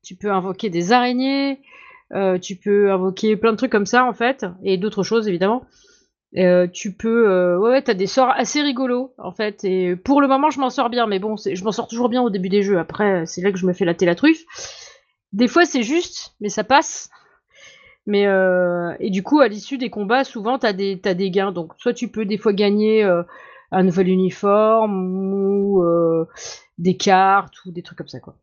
tu 0.04 0.16
peux 0.16 0.32
invoquer 0.32 0.70
des 0.70 0.92
araignées, 0.92 1.60
euh, 2.14 2.40
tu 2.40 2.56
peux 2.56 2.92
invoquer 2.92 3.38
plein 3.38 3.52
de 3.52 3.58
trucs 3.58 3.72
comme 3.72 3.86
ça 3.86 4.06
en 4.06 4.14
fait, 4.14 4.46
et 4.64 4.78
d'autres 4.78 5.04
choses 5.04 5.28
évidemment. 5.28 5.64
tu 6.74 6.94
peux, 6.94 7.58
ouais, 7.58 7.82
t'as 7.84 7.94
des 7.94 8.08
sorts 8.08 8.32
assez 8.32 8.62
rigolos 8.62 9.14
en 9.20 9.32
fait. 9.32 9.64
Et 9.64 9.96
pour 9.96 10.22
le 10.22 10.28
moment, 10.28 10.50
je 10.50 10.60
m'en 10.60 10.72
sors 10.72 10.90
bien, 10.90 11.06
mais 11.06 11.20
bon, 11.20 11.36
je 11.38 11.64
m'en 11.64 11.72
sors 11.72 11.88
toujours 11.88 12.10
bien 12.10 12.24
au 12.24 12.32
début 12.32 12.50
des 12.50 12.64
jeux. 12.64 12.80
Après, 12.80 13.28
c'est 13.28 13.42
là 13.42 13.52
que 13.52 13.60
je 13.60 13.68
me 13.68 13.74
fais 13.74 13.86
latter 13.86 14.08
la 14.08 14.16
truffe. 14.16 14.44
Des 15.34 15.48
fois, 15.48 15.66
c'est 15.66 15.84
juste, 15.84 16.36
mais 16.40 16.50
ça 16.50 16.64
passe. 16.64 17.10
Mais 18.06 18.28
euh, 18.28 18.96
et 19.00 19.10
du 19.10 19.24
coup, 19.24 19.40
à 19.40 19.48
l'issue 19.48 19.78
des 19.78 19.90
combats, 19.90 20.24
souvent, 20.24 20.60
t'as 20.60 20.74
des 20.74 21.00
as 21.06 21.14
des 21.14 21.32
gains. 21.32 21.52
Donc, 21.52 21.74
soit 21.78 21.94
tu 21.94 22.10
peux 22.10 22.26
des 22.26 22.38
fois 22.38 22.54
gagner 22.54 23.04
euh, 23.04 23.24
un 23.72 23.84
nouvel 23.84 24.10
uniforme 24.10 25.64
ou 25.64 25.84
euh, 25.84 26.28
des 26.78 26.98
cartes 26.98 27.66
ou 27.66 27.72
des 27.72 27.82
trucs 27.84 27.98
comme 27.98 28.08
ça, 28.08 28.20
quoi 28.20 28.36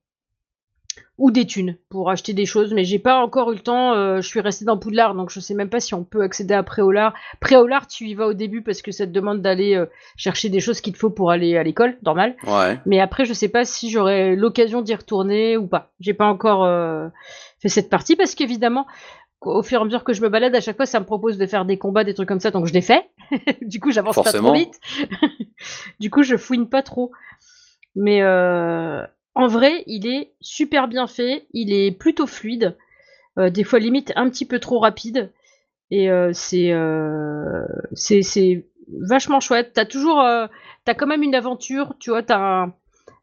ou 1.20 1.30
des 1.30 1.46
thunes 1.46 1.76
pour 1.90 2.10
acheter 2.10 2.32
des 2.32 2.46
choses, 2.46 2.72
mais 2.72 2.84
j'ai 2.84 2.98
pas 2.98 3.18
encore 3.18 3.52
eu 3.52 3.54
le 3.54 3.60
temps. 3.60 3.92
Euh, 3.92 4.22
je 4.22 4.26
suis 4.26 4.40
restée 4.40 4.64
dans 4.64 4.78
Poudlard, 4.78 5.14
donc 5.14 5.30
je 5.30 5.38
sais 5.38 5.52
même 5.52 5.68
pas 5.68 5.78
si 5.78 5.92
on 5.92 6.02
peut 6.02 6.22
accéder 6.22 6.54
à 6.54 6.62
Préolard. 6.62 7.12
Préolard, 7.40 7.86
tu 7.86 8.06
y 8.06 8.14
vas 8.14 8.26
au 8.26 8.32
début 8.32 8.62
parce 8.62 8.80
que 8.80 8.90
ça 8.90 9.06
te 9.06 9.12
demande 9.12 9.42
d'aller 9.42 9.76
euh, 9.76 9.84
chercher 10.16 10.48
des 10.48 10.60
choses 10.60 10.80
qu'il 10.80 10.94
te 10.94 10.98
faut 10.98 11.10
pour 11.10 11.30
aller 11.30 11.58
à 11.58 11.62
l'école, 11.62 11.98
normal. 12.02 12.36
Ouais. 12.46 12.80
Mais 12.86 13.00
après, 13.00 13.26
je 13.26 13.34
sais 13.34 13.50
pas 13.50 13.66
si 13.66 13.90
j'aurai 13.90 14.34
l'occasion 14.34 14.80
d'y 14.80 14.94
retourner 14.94 15.58
ou 15.58 15.66
pas. 15.66 15.92
J'ai 16.00 16.14
pas 16.14 16.26
encore 16.26 16.64
euh, 16.64 17.08
fait 17.60 17.68
cette 17.68 17.90
partie 17.90 18.16
parce 18.16 18.34
qu'évidemment, 18.34 18.86
au 19.42 19.62
fur 19.62 19.78
et 19.78 19.82
à 19.82 19.84
mesure 19.84 20.04
que 20.04 20.14
je 20.14 20.22
me 20.22 20.30
balade, 20.30 20.54
à 20.54 20.62
chaque 20.62 20.76
fois, 20.76 20.86
ça 20.86 21.00
me 21.00 21.04
propose 21.04 21.36
de 21.36 21.44
faire 21.44 21.66
des 21.66 21.76
combats, 21.76 22.02
des 22.02 22.14
trucs 22.14 22.28
comme 22.28 22.40
ça, 22.40 22.50
donc 22.50 22.64
je 22.64 22.72
les 22.72 22.80
fais. 22.80 23.10
du 23.60 23.78
coup, 23.78 23.90
j'avance 23.90 24.16
pas 24.16 24.32
trop 24.32 24.54
vite. 24.54 24.80
du 26.00 26.08
coup, 26.08 26.22
je 26.22 26.38
fouine 26.38 26.66
pas 26.66 26.82
trop. 26.82 27.12
Mais 27.94 28.22
euh, 28.22 29.04
en 29.34 29.46
vrai, 29.46 29.84
il 29.86 30.06
est 30.06 30.32
super 30.40 30.88
bien 30.88 31.06
fait, 31.06 31.46
il 31.52 31.72
est 31.72 31.92
plutôt 31.92 32.26
fluide, 32.26 32.76
euh, 33.38 33.50
des 33.50 33.64
fois 33.64 33.78
limite 33.78 34.12
un 34.16 34.28
petit 34.28 34.44
peu 34.44 34.58
trop 34.58 34.78
rapide, 34.78 35.32
et 35.90 36.10
euh, 36.10 36.32
euh, 36.54 37.64
c'est 37.92 38.22
c'est 38.22 38.66
vachement 39.00 39.40
chouette. 39.40 39.72
T'as 39.74 39.84
toujours, 39.84 40.24
t'as 40.84 40.94
quand 40.94 41.06
même 41.06 41.22
une 41.22 41.34
aventure, 41.34 41.94
tu 41.98 42.10
vois, 42.10 42.22
t'as 42.22 42.68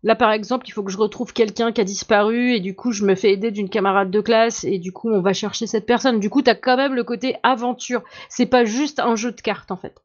Là, 0.04 0.16
par 0.16 0.32
exemple, 0.32 0.68
il 0.68 0.72
faut 0.72 0.84
que 0.84 0.92
je 0.92 0.98
retrouve 0.98 1.34
quelqu'un 1.34 1.72
qui 1.72 1.82
a 1.82 1.84
disparu 1.84 2.54
et 2.54 2.60
du 2.60 2.76
coup, 2.76 2.92
je 2.92 3.04
me 3.04 3.16
fais 3.16 3.32
aider 3.32 3.52
d'une 3.52 3.68
camarade 3.68 4.12
de 4.12 4.22
classe 4.22 4.64
et 4.64 4.78
du 4.78 4.92
coup, 4.92 5.10
on 5.10 5.22
va 5.22 5.34
chercher 5.34 5.66
cette 5.66 5.88
personne. 5.88 6.20
Du 6.20 6.30
coup, 6.30 6.44
t'as 6.44 6.56
quand 6.56 6.78
même 6.78 6.94
le 6.94 7.04
côté 7.04 7.36
aventure. 7.42 8.04
C'est 8.30 8.46
pas 8.46 8.64
juste 8.64 9.00
un 9.00 9.16
jeu 9.16 9.32
de 9.32 9.42
cartes, 9.42 9.72
en 9.72 9.76
fait. 9.76 9.96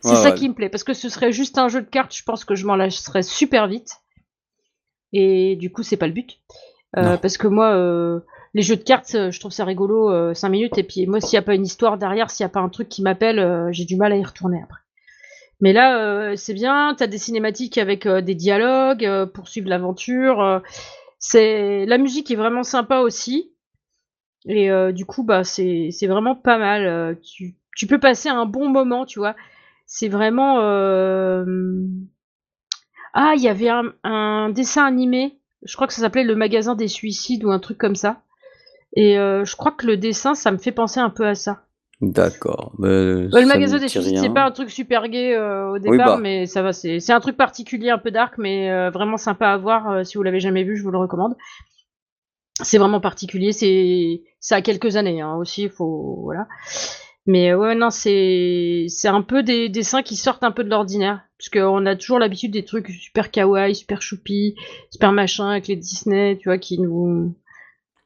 C'est 0.00 0.16
ça 0.16 0.32
qui 0.32 0.48
me 0.48 0.54
plaît 0.54 0.68
parce 0.68 0.84
que 0.84 0.94
ce 0.94 1.08
serait 1.08 1.32
juste 1.32 1.58
un 1.58 1.68
jeu 1.68 1.80
de 1.80 1.88
cartes, 1.88 2.14
je 2.14 2.22
pense 2.22 2.44
que 2.44 2.54
je 2.54 2.66
m'en 2.66 2.76
lâcherais 2.76 3.22
super 3.22 3.66
vite. 3.66 4.02
Et 5.12 5.56
du 5.56 5.70
coup, 5.70 5.82
c'est 5.82 5.96
pas 5.96 6.06
le 6.06 6.12
but. 6.12 6.38
Euh, 6.96 7.16
parce 7.16 7.36
que 7.36 7.46
moi, 7.46 7.74
euh, 7.74 8.20
les 8.54 8.62
jeux 8.62 8.76
de 8.76 8.82
cartes, 8.82 9.14
euh, 9.14 9.30
je 9.30 9.38
trouve 9.40 9.52
ça 9.52 9.64
rigolo 9.64 10.34
5 10.34 10.48
minutes. 10.48 10.78
Et 10.78 10.82
puis 10.82 11.06
moi, 11.06 11.20
s'il 11.20 11.36
n'y 11.36 11.38
a 11.38 11.42
pas 11.42 11.54
une 11.54 11.64
histoire 11.64 11.98
derrière, 11.98 12.30
s'il 12.30 12.44
n'y 12.44 12.50
a 12.50 12.52
pas 12.52 12.60
un 12.60 12.68
truc 12.68 12.88
qui 12.88 13.02
m'appelle, 13.02 13.68
j'ai 13.72 13.84
du 13.84 13.96
mal 13.96 14.12
à 14.12 14.16
y 14.16 14.24
retourner 14.24 14.60
après. 14.62 14.80
Mais 15.60 15.72
là, 15.72 16.36
c'est 16.36 16.54
bien. 16.54 16.94
T'as 16.96 17.06
des 17.06 17.18
cinématiques 17.18 17.78
avec 17.78 18.06
des 18.06 18.34
dialogues 18.34 19.26
pour 19.32 19.48
suivre 19.48 19.68
l'aventure. 19.68 20.62
c'est 21.18 21.86
la 21.86 21.98
musique 21.98 22.30
est 22.30 22.36
vraiment 22.36 22.62
sympa 22.62 23.00
aussi. 23.00 23.52
Et 24.48 24.70
du 24.92 25.06
coup, 25.06 25.22
bah, 25.22 25.44
c'est 25.44 26.06
vraiment 26.06 26.36
pas 26.36 26.58
mal. 26.58 27.18
Tu, 27.22 27.56
tu 27.76 27.86
peux 27.86 27.98
passer 27.98 28.28
un 28.28 28.46
bon 28.46 28.68
moment, 28.68 29.06
tu 29.06 29.18
vois. 29.18 29.34
C'est 29.86 30.08
vraiment 30.08 30.56
ah, 33.18 33.32
il 33.34 33.42
y 33.42 33.48
avait 33.48 33.70
un, 34.04 34.50
dessin 34.50 34.84
animé, 34.84 35.38
je 35.62 35.74
crois 35.74 35.86
que 35.86 35.94
ça 35.94 36.02
s'appelait 36.02 36.22
Le 36.22 36.36
magasin 36.36 36.74
des 36.74 36.86
suicides 36.86 37.44
ou 37.44 37.50
un 37.50 37.58
truc 37.58 37.78
comme 37.78 37.94
ça. 37.94 38.20
Et 38.94 39.18
euh, 39.18 39.42
je 39.46 39.56
crois 39.56 39.72
que 39.72 39.86
le 39.86 39.96
dessin, 39.96 40.34
ça 40.34 40.50
me 40.50 40.58
fait 40.58 40.70
penser 40.70 41.00
un 41.00 41.08
peu 41.08 41.26
à 41.26 41.34
ça. 41.34 41.62
D'accord. 42.02 42.74
le 42.78 43.46
magasin 43.46 43.78
des 43.78 43.88
suicides, 43.88 44.18
c'est 44.18 44.34
pas 44.34 44.44
un 44.44 44.50
truc 44.50 44.70
super 44.70 45.08
gay 45.08 45.34
euh, 45.34 45.70
au 45.70 45.78
départ, 45.78 46.16
bah. 46.16 46.18
mais 46.20 46.44
ça 46.44 46.60
va. 46.60 46.74
C'est 46.74 47.10
un 47.10 47.20
truc 47.20 47.38
particulier, 47.38 47.88
un 47.88 47.96
peu 47.96 48.10
dark, 48.10 48.34
mais 48.36 48.70
euh, 48.70 48.90
vraiment 48.90 49.16
sympa 49.16 49.48
à 49.48 49.56
voir. 49.56 50.04
si 50.04 50.18
vous 50.18 50.22
l'avez 50.22 50.40
jamais 50.40 50.62
vu, 50.62 50.76
je 50.76 50.82
vous 50.82 50.90
le 50.90 50.98
recommande. 50.98 51.36
C'est 52.60 52.76
vraiment 52.76 53.00
particulier. 53.00 53.52
C'est 53.52 54.24
ça 54.40 54.56
a 54.56 54.60
quelques 54.60 54.96
années 54.96 55.22
hein, 55.22 55.36
aussi. 55.36 55.62
Il 55.62 55.70
faut 55.70 56.20
voilà. 56.22 56.48
Mais 57.26 57.54
ouais, 57.54 57.74
non, 57.74 57.90
c'est 57.90 58.86
c'est 58.88 59.08
un 59.08 59.22
peu 59.22 59.42
des 59.42 59.68
dessins 59.68 60.02
qui 60.02 60.16
sortent 60.16 60.44
un 60.44 60.52
peu 60.52 60.64
de 60.64 60.70
l'ordinaire. 60.70 61.22
Parce 61.38 61.50
qu'on 61.50 61.84
a 61.84 61.96
toujours 61.96 62.18
l'habitude 62.18 62.52
des 62.52 62.64
trucs 62.64 62.88
super 62.88 63.30
kawaii, 63.30 63.74
super 63.74 64.00
choupi, 64.00 64.54
super 64.90 65.12
machin 65.12 65.50
avec 65.50 65.68
les 65.68 65.76
Disney, 65.76 66.38
tu 66.38 66.48
vois, 66.48 66.56
qui 66.56 66.78
nous, 66.80 67.34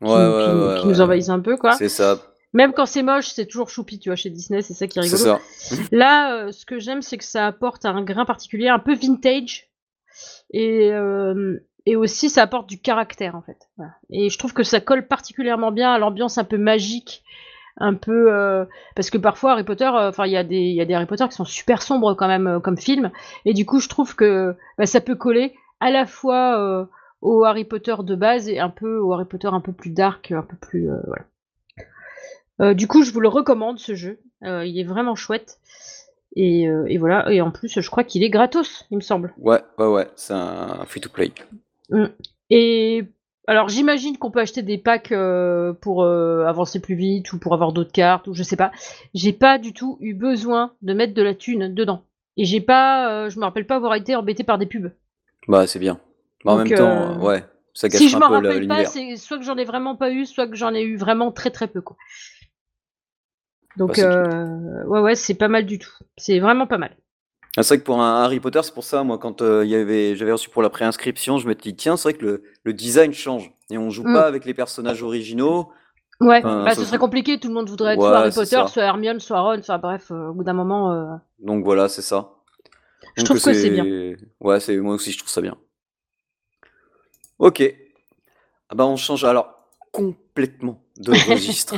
qui, 0.01 0.09
nous 0.09 1.01
envahissent 1.01 1.29
un 1.29 1.41
peu, 1.41 1.57
quoi. 1.57 1.73
C'est 1.73 1.89
ça. 1.89 2.19
Même 2.53 2.73
quand 2.73 2.87
c'est 2.87 3.05
moche, 3.05 3.29
c'est 3.29 3.47
toujours 3.47 3.71
choupi, 3.71 4.01
tu 4.01 4.09
vois, 4.09 4.17
chez 4.17 4.31
Disney, 4.31 4.63
c'est 4.63 4.75
ça 4.75 4.89
qui 4.89 4.99
est 4.99 5.03
rigolo. 5.03 5.19
Ça. 5.19 5.39
Là, 5.93 6.35
euh, 6.35 6.53
ce 6.53 6.67
que 6.67 6.81
j'aime, 6.81 7.03
c'est 7.03 7.19
que 7.19 7.25
ça 7.25 7.47
apporte 7.47 7.85
un 7.85 8.03
grain 8.03 8.25
particulier, 8.25 8.69
un 8.69 8.81
peu 8.81 8.95
vintage. 8.95 9.69
Et, 10.53 10.91
euh, 10.91 11.61
et 11.87 11.97
aussi 11.97 12.29
ça 12.29 12.43
apporte 12.43 12.69
du 12.69 12.81
caractère 12.81 13.35
en 13.35 13.43
fait. 13.43 13.69
Et 14.11 14.31
je 14.31 14.39
trouve 14.39 14.53
que 14.53 14.63
ça 14.63 14.81
colle 14.81 15.07
particulièrement 15.07 15.73
bien 15.73 15.93
à 15.93 15.99
l'ambiance 15.99 16.39
un 16.39 16.45
peu 16.45 16.59
magique, 16.59 17.23
un 17.77 17.95
peu 17.95 18.33
euh, 18.33 18.65
parce 18.95 19.11
que 19.11 19.19
parfois 19.19 19.53
Harry 19.53 19.65
Potter, 19.65 19.85
euh, 19.85 20.09
enfin 20.09 20.27
il 20.27 20.33
y 20.33 20.37
a 20.37 20.45
des 20.45 20.57
il 20.57 20.75
y 20.75 20.81
a 20.81 20.85
des 20.85 20.95
Harry 20.95 21.07
Potter 21.07 21.27
qui 21.29 21.35
sont 21.35 21.45
super 21.45 21.83
sombres 21.83 22.15
quand 22.15 22.29
même 22.29 22.47
euh, 22.47 22.61
comme 22.61 22.77
film, 22.77 23.11
et 23.45 23.55
du 23.55 23.67
coup 23.67 23.81
je 23.81 23.89
trouve 23.89 24.15
que 24.15 24.57
bah, 24.79 24.87
ça 24.87 25.01
peut 25.01 25.15
coller 25.15 25.55
à 25.81 25.91
la 25.91 26.07
fois 26.07 26.89
au 27.23 27.45
Harry 27.45 27.65
Potter 27.65 27.97
de 28.01 28.15
base 28.15 28.49
et 28.49 28.59
un 28.59 28.71
peu 28.71 28.99
au 28.99 29.13
Harry 29.13 29.25
Potter 29.25 29.49
un 29.49 29.61
peu 29.61 29.73
plus 29.73 29.91
dark, 29.91 30.33
un 30.33 30.43
peu 30.43 30.57
plus 30.57 30.91
voilà. 32.59 32.75
du 32.75 32.87
coup 32.87 33.03
je 33.03 33.13
vous 33.13 33.21
le 33.21 33.29
recommande 33.29 33.79
ce 33.79 33.95
jeu, 33.95 34.21
il 34.43 34.79
est 34.79 34.85
vraiment 34.85 35.15
chouette. 35.15 35.59
Et, 36.37 36.97
voilà, 36.97 37.29
et 37.33 37.41
en 37.41 37.51
plus, 37.51 37.81
je 37.81 37.91
crois 37.91 38.05
qu'il 38.05 38.23
est 38.23 38.31
gratos, 38.31 38.87
il 38.93 38.99
me 38.99 39.03
semble. 39.03 39.35
Ouais, 39.37 39.61
ouais, 39.79 39.89
ouais, 39.89 40.09
c'est 40.15 40.33
un 40.33 40.85
free-to-play. 40.87 41.33
Mm. 41.91 42.05
Et 42.51 43.05
alors, 43.47 43.69
j'imagine 43.69 44.17
qu'on 44.17 44.31
peut 44.31 44.41
acheter 44.41 44.63
des 44.63 44.79
packs 44.79 45.13
euh, 45.13 45.73
pour 45.73 46.03
euh, 46.03 46.45
avancer 46.47 46.81
plus 46.81 46.95
vite 46.95 47.33
ou 47.33 47.39
pour 47.39 47.55
avoir 47.55 47.73
d'autres 47.73 47.93
cartes 47.93 48.29
ou 48.29 48.35
je 48.35 48.43
sais 48.43 48.57
pas. 48.57 48.71
J'ai 49.15 49.33
pas 49.33 49.59
du 49.59 49.73
tout 49.73 49.97
eu 50.01 50.15
besoin 50.15 50.73
de 50.83 50.95
mettre 50.95 51.15
de 51.15 51.23
la 51.23 51.35
thune 51.35 51.75
dedans. 51.75 52.05
Et 52.37 52.45
j'ai 52.45 52.61
pas, 52.61 53.29
je 53.29 53.39
me 53.39 53.45
rappelle 53.45 53.67
pas 53.67 53.77
avoir 53.77 53.95
été 53.95 54.15
embêté 54.15 54.45
par 54.45 54.59
des 54.59 54.67
pubs. 54.67 54.93
Bah, 55.49 55.67
c'est 55.67 55.79
bien. 55.79 55.99
en 56.45 56.57
même 56.57 56.71
temps, 56.71 57.19
ouais, 57.21 57.45
ça 57.75 57.89
gâche 57.89 58.01
si 58.01 58.09
je 58.09 58.17
m'en 58.17 58.29
rappelle 58.29 58.67
pas, 58.69 58.85
c'est 58.85 59.17
soit 59.17 59.39
que 59.39 59.45
j'en 59.45 59.57
ai 59.57 59.65
vraiment 59.65 59.97
pas 59.97 60.11
eu, 60.11 60.27
soit 60.27 60.47
que 60.47 60.57
j'en 60.57 60.75
ai 60.75 60.83
eu 60.83 60.97
vraiment 60.97 61.33
très 61.33 61.51
très 61.51 61.67
peu, 61.67 61.81
quoi. 61.81 61.97
Donc, 63.77 63.97
bah, 63.97 64.03
euh, 64.03 64.85
ouais, 64.87 65.01
ouais, 65.01 65.15
c'est 65.15 65.35
pas 65.35 65.49
mal 65.49 65.65
du 65.65 65.79
tout. 65.79 65.93
C'est 66.17 66.41
vraiment 66.41 66.67
pas 66.67 66.79
mal. 66.79 66.97
Ah, 67.57 67.63
c'est 67.63 67.75
vrai 67.75 67.79
que 67.81 67.85
pour 67.85 68.01
un 68.01 68.23
Harry 68.23 68.39
Potter, 68.39 68.61
c'est 68.63 68.75
pour 68.75 68.85
ça, 68.85 69.03
moi, 69.03 69.19
quand 69.19 69.43
euh, 69.43 69.65
y 69.65 69.75
avait, 69.75 70.15
j'avais 70.15 70.33
reçu 70.33 70.51
pour 70.51 70.63
la 70.63 70.71
préinscription, 70.71 71.39
je 71.39 71.49
me 71.49 71.55
dis, 71.55 71.75
tiens, 71.75 71.97
c'est 71.97 72.11
vrai 72.11 72.15
que 72.19 72.25
le, 72.25 72.43
le, 72.63 72.73
design 72.73 73.13
change. 73.13 73.53
Et 73.71 73.79
on 73.79 73.91
joue 73.91 74.05
mm. 74.05 74.15
pas 74.15 74.27
avec 74.27 74.45
les 74.45 74.55
personnages 74.55 75.03
originaux. 75.03 75.73
Ouais, 76.21 76.43
bah, 76.43 76.75
ce 76.75 76.85
serait 76.85 76.99
compliqué, 76.99 77.41
tout 77.41 77.49
le 77.49 77.55
monde 77.55 77.69
voudrait 77.69 77.95
être 77.95 78.01
soit 78.01 78.19
Harry 78.19 78.31
Potter, 78.31 78.63
soit 78.69 78.83
Hermione, 78.83 79.21
soit 79.21 79.41
Ron, 79.41 79.59
enfin 79.59 79.79
bref, 79.79 80.11
euh, 80.11 80.29
au 80.29 80.35
bout 80.35 80.45
d'un 80.45 80.53
moment. 80.53 81.19
Donc 81.39 81.65
voilà, 81.65 81.89
c'est 81.89 82.03
ça. 82.03 82.35
je 83.17 83.25
trouve 83.25 83.43
que 83.43 83.53
c'est 83.53 83.71
bien. 83.71 84.17
Ouais, 84.39 84.61
c'est 84.61 84.77
moi 84.77 84.95
aussi, 84.95 85.13
je 85.13 85.19
trouve 85.19 85.31
ça 85.31 85.41
bien. 85.41 85.57
Ok. 87.39 87.63
Ah 88.69 88.75
bah 88.75 88.87
on 88.87 88.97
change 88.97 89.25
alors 89.25 89.67
complètement 89.93 90.85
de 90.99 91.11
registre. 91.31 91.75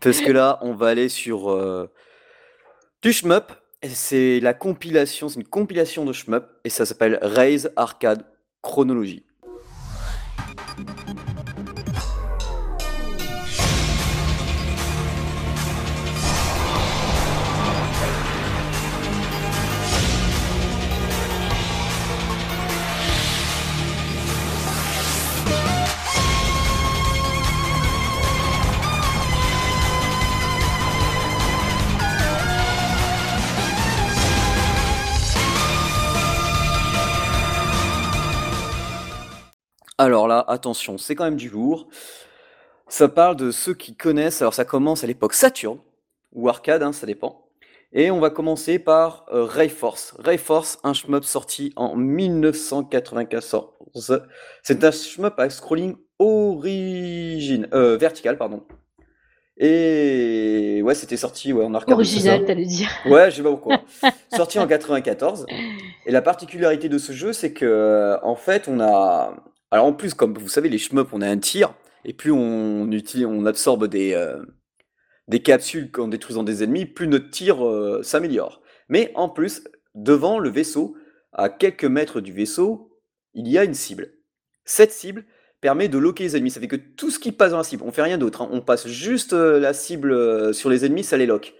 Parce 0.00 0.20
que 0.20 0.30
là, 0.30 0.58
on 0.62 0.72
va 0.74 0.88
aller 0.88 1.08
sur 1.08 1.50
euh, 1.50 1.90
du 3.02 3.12
shmup. 3.12 3.52
C'est 3.84 4.40
la 4.40 4.54
compilation, 4.54 5.28
c'est 5.28 5.38
une 5.38 5.46
compilation 5.46 6.04
de 6.04 6.12
shmup 6.12 6.48
et 6.64 6.68
ça 6.68 6.84
s'appelle 6.84 7.18
Raise 7.22 7.70
Arcade 7.76 8.24
Chronology. 8.60 9.24
Alors 40.08 40.26
là, 40.26 40.42
attention, 40.48 40.96
c'est 40.96 41.14
quand 41.14 41.24
même 41.24 41.36
du 41.36 41.50
lourd. 41.50 41.86
Ça 42.88 43.08
parle 43.08 43.36
de 43.36 43.50
ceux 43.50 43.74
qui 43.74 43.94
connaissent, 43.94 44.40
alors 44.40 44.54
ça 44.54 44.64
commence 44.64 45.04
à 45.04 45.06
l'époque 45.06 45.34
Saturn, 45.34 45.80
ou 46.32 46.48
arcade, 46.48 46.82
hein, 46.82 46.94
ça 46.94 47.04
dépend. 47.04 47.44
Et 47.92 48.10
on 48.10 48.18
va 48.18 48.30
commencer 48.30 48.78
par 48.78 49.26
euh, 49.30 49.44
Rayforce. 49.44 50.14
Rayforce, 50.18 50.78
un 50.82 50.94
shmup 50.94 51.24
sorti 51.24 51.74
en 51.76 51.94
1994. 51.94 54.22
C'est 54.62 54.82
un 54.82 54.90
shmup 54.90 55.38
avec 55.38 55.52
scrolling 55.52 55.96
origine, 56.18 57.68
euh, 57.74 57.98
vertical, 57.98 58.38
pardon. 58.38 58.62
Et 59.58 60.80
ouais, 60.82 60.94
c'était 60.94 61.18
sorti 61.18 61.52
ouais, 61.52 61.66
en 61.66 61.74
arcade. 61.74 61.92
Original, 61.92 62.46
t'allais 62.46 62.64
dire. 62.64 62.88
Ouais, 63.04 63.30
je 63.30 63.36
sais 63.36 63.42
pas 63.42 63.50
pourquoi. 63.50 63.82
sorti 64.34 64.58
en 64.58 64.66
94. 64.66 65.44
Et 66.06 66.10
la 66.10 66.22
particularité 66.22 66.88
de 66.88 66.96
ce 66.96 67.12
jeu, 67.12 67.34
c'est 67.34 67.52
que 67.52 68.16
en 68.22 68.36
fait, 68.36 68.68
on 68.68 68.80
a 68.80 69.34
alors 69.70 69.86
en 69.86 69.92
plus, 69.92 70.14
comme 70.14 70.36
vous 70.36 70.48
savez, 70.48 70.68
les 70.68 70.78
shmups, 70.78 71.10
on 71.12 71.20
a 71.20 71.28
un 71.28 71.38
tir, 71.38 71.74
et 72.04 72.12
plus 72.12 72.32
on, 72.32 72.90
utilise, 72.90 73.26
on 73.26 73.44
absorbe 73.44 73.86
des, 73.86 74.14
euh, 74.14 74.42
des 75.28 75.40
capsules 75.40 75.90
en 75.98 76.08
détruisant 76.08 76.42
des 76.42 76.62
ennemis, 76.62 76.86
plus 76.86 77.06
notre 77.06 77.30
tir 77.30 77.66
euh, 77.66 78.02
s'améliore. 78.02 78.62
Mais 78.88 79.12
en 79.14 79.28
plus, 79.28 79.64
devant 79.94 80.38
le 80.38 80.48
vaisseau, 80.48 80.96
à 81.32 81.50
quelques 81.50 81.84
mètres 81.84 82.20
du 82.20 82.32
vaisseau, 82.32 82.90
il 83.34 83.46
y 83.48 83.58
a 83.58 83.64
une 83.64 83.74
cible. 83.74 84.12
Cette 84.64 84.92
cible 84.92 85.24
permet 85.60 85.88
de 85.88 85.98
loquer 85.98 86.24
les 86.24 86.36
ennemis. 86.36 86.50
Ça 86.50 86.60
fait 86.60 86.68
que 86.68 86.76
tout 86.76 87.10
ce 87.10 87.18
qui 87.18 87.32
passe 87.32 87.50
dans 87.50 87.58
la 87.58 87.64
cible, 87.64 87.82
on 87.84 87.92
fait 87.92 88.02
rien 88.02 88.16
d'autre. 88.16 88.42
Hein. 88.42 88.48
On 88.52 88.62
passe 88.62 88.88
juste 88.88 89.34
euh, 89.34 89.60
la 89.60 89.74
cible 89.74 90.54
sur 90.54 90.70
les 90.70 90.86
ennemis, 90.86 91.04
ça 91.04 91.18
les 91.18 91.26
loque. 91.26 91.54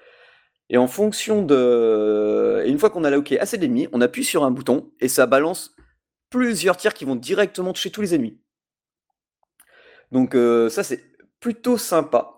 Et 0.71 0.79
en 0.79 0.87
fonction 0.87 1.42
de... 1.42 2.62
Et 2.64 2.71
une 2.71 2.79
fois 2.79 2.90
qu'on 2.90 3.05
a 3.05 3.11
loqué 3.11 3.40
assez 3.40 3.59
d'ennemis, 3.59 3.88
on 3.92 4.01
appuie 4.01 4.25
sur 4.25 4.44
un 4.44 4.51
bouton 4.51 4.90
et 5.01 5.09
ça 5.09 5.27
balance 5.27 5.75
plusieurs 6.31 6.77
tirs 6.77 6.95
qui 6.95 7.05
vont 7.05 7.17
directement 7.17 7.73
toucher 7.73 7.91
tous 7.91 8.01
les 8.01 8.14
ennemis. 8.14 8.38
Donc 10.12 10.35
euh, 10.35 10.69
ça 10.69 10.83
c'est 10.83 11.03
plutôt 11.41 11.79
sympa. 11.79 12.35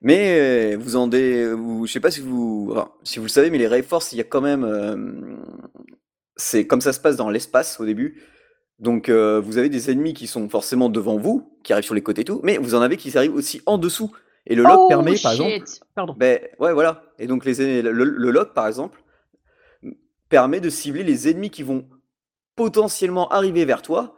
Mais 0.00 0.76
vous 0.76 0.96
en 0.96 1.06
dé... 1.06 1.50
vous, 1.54 1.86
je 1.86 1.92
sais 1.92 2.00
pas 2.00 2.10
si 2.10 2.20
vous, 2.20 2.74
si 3.04 3.18
vous 3.18 3.24
le 3.24 3.30
savez, 3.30 3.48
mais 3.48 3.56
les 3.56 3.66
Rayforce, 3.66 4.12
il 4.12 4.18
y 4.18 4.20
a 4.20 4.24
quand 4.24 4.42
même, 4.42 4.62
euh, 4.62 4.96
c'est 6.36 6.66
comme 6.66 6.82
ça 6.82 6.92
se 6.92 7.00
passe 7.00 7.16
dans 7.16 7.30
l'espace 7.30 7.80
au 7.80 7.86
début. 7.86 8.22
Donc 8.78 9.08
euh, 9.08 9.40
vous 9.40 9.56
avez 9.56 9.70
des 9.70 9.90
ennemis 9.90 10.12
qui 10.12 10.26
sont 10.26 10.46
forcément 10.50 10.90
devant 10.90 11.16
vous, 11.16 11.58
qui 11.62 11.72
arrivent 11.72 11.86
sur 11.86 11.94
les 11.94 12.02
côtés 12.02 12.20
et 12.20 12.24
tout, 12.24 12.40
mais 12.42 12.58
vous 12.58 12.74
en 12.74 12.82
avez 12.82 12.98
qui 12.98 13.16
arrivent 13.16 13.34
aussi 13.34 13.62
en 13.64 13.78
dessous. 13.78 14.12
Et 14.46 14.54
le 14.54 14.62
lock 14.62 14.78
oh, 14.78 14.88
permet, 14.88 15.18
par 15.22 15.32
exemple, 15.32 15.64
Pardon. 15.94 16.14
Ben, 16.18 16.38
ouais, 16.58 16.74
voilà. 16.74 17.02
Et 17.18 17.26
donc 17.26 17.46
les, 17.46 17.80
le, 17.80 17.92
le 17.92 18.30
lock, 18.30 18.52
par 18.52 18.66
exemple, 18.66 19.02
permet 20.28 20.60
de 20.60 20.68
cibler 20.68 21.02
les 21.02 21.30
ennemis 21.30 21.48
qui 21.48 21.62
vont 21.62 21.88
potentiellement 22.56 23.28
arriver 23.28 23.64
vers 23.64 23.82
toi. 23.82 24.16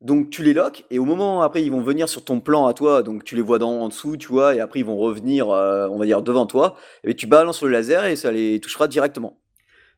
Donc 0.00 0.30
tu 0.30 0.42
les 0.42 0.54
loques 0.54 0.86
et 0.90 0.98
au 0.98 1.04
moment 1.04 1.42
après 1.42 1.62
ils 1.62 1.70
vont 1.70 1.82
venir 1.82 2.08
sur 2.08 2.24
ton 2.24 2.40
plan 2.40 2.66
à 2.66 2.72
toi, 2.72 3.02
donc 3.02 3.22
tu 3.22 3.36
les 3.36 3.42
vois 3.42 3.62
en 3.62 3.88
dessous, 3.88 4.16
tu 4.16 4.28
vois, 4.28 4.54
et 4.54 4.60
après 4.60 4.80
ils 4.80 4.86
vont 4.86 4.96
revenir, 4.96 5.50
euh, 5.50 5.88
on 5.88 5.98
va 5.98 6.06
dire 6.06 6.22
devant 6.22 6.46
toi, 6.46 6.76
et 7.04 7.14
tu 7.14 7.26
balances 7.26 7.62
le 7.62 7.68
laser 7.68 8.06
et 8.06 8.16
ça 8.16 8.32
les 8.32 8.60
touchera 8.60 8.88
directement. 8.88 9.38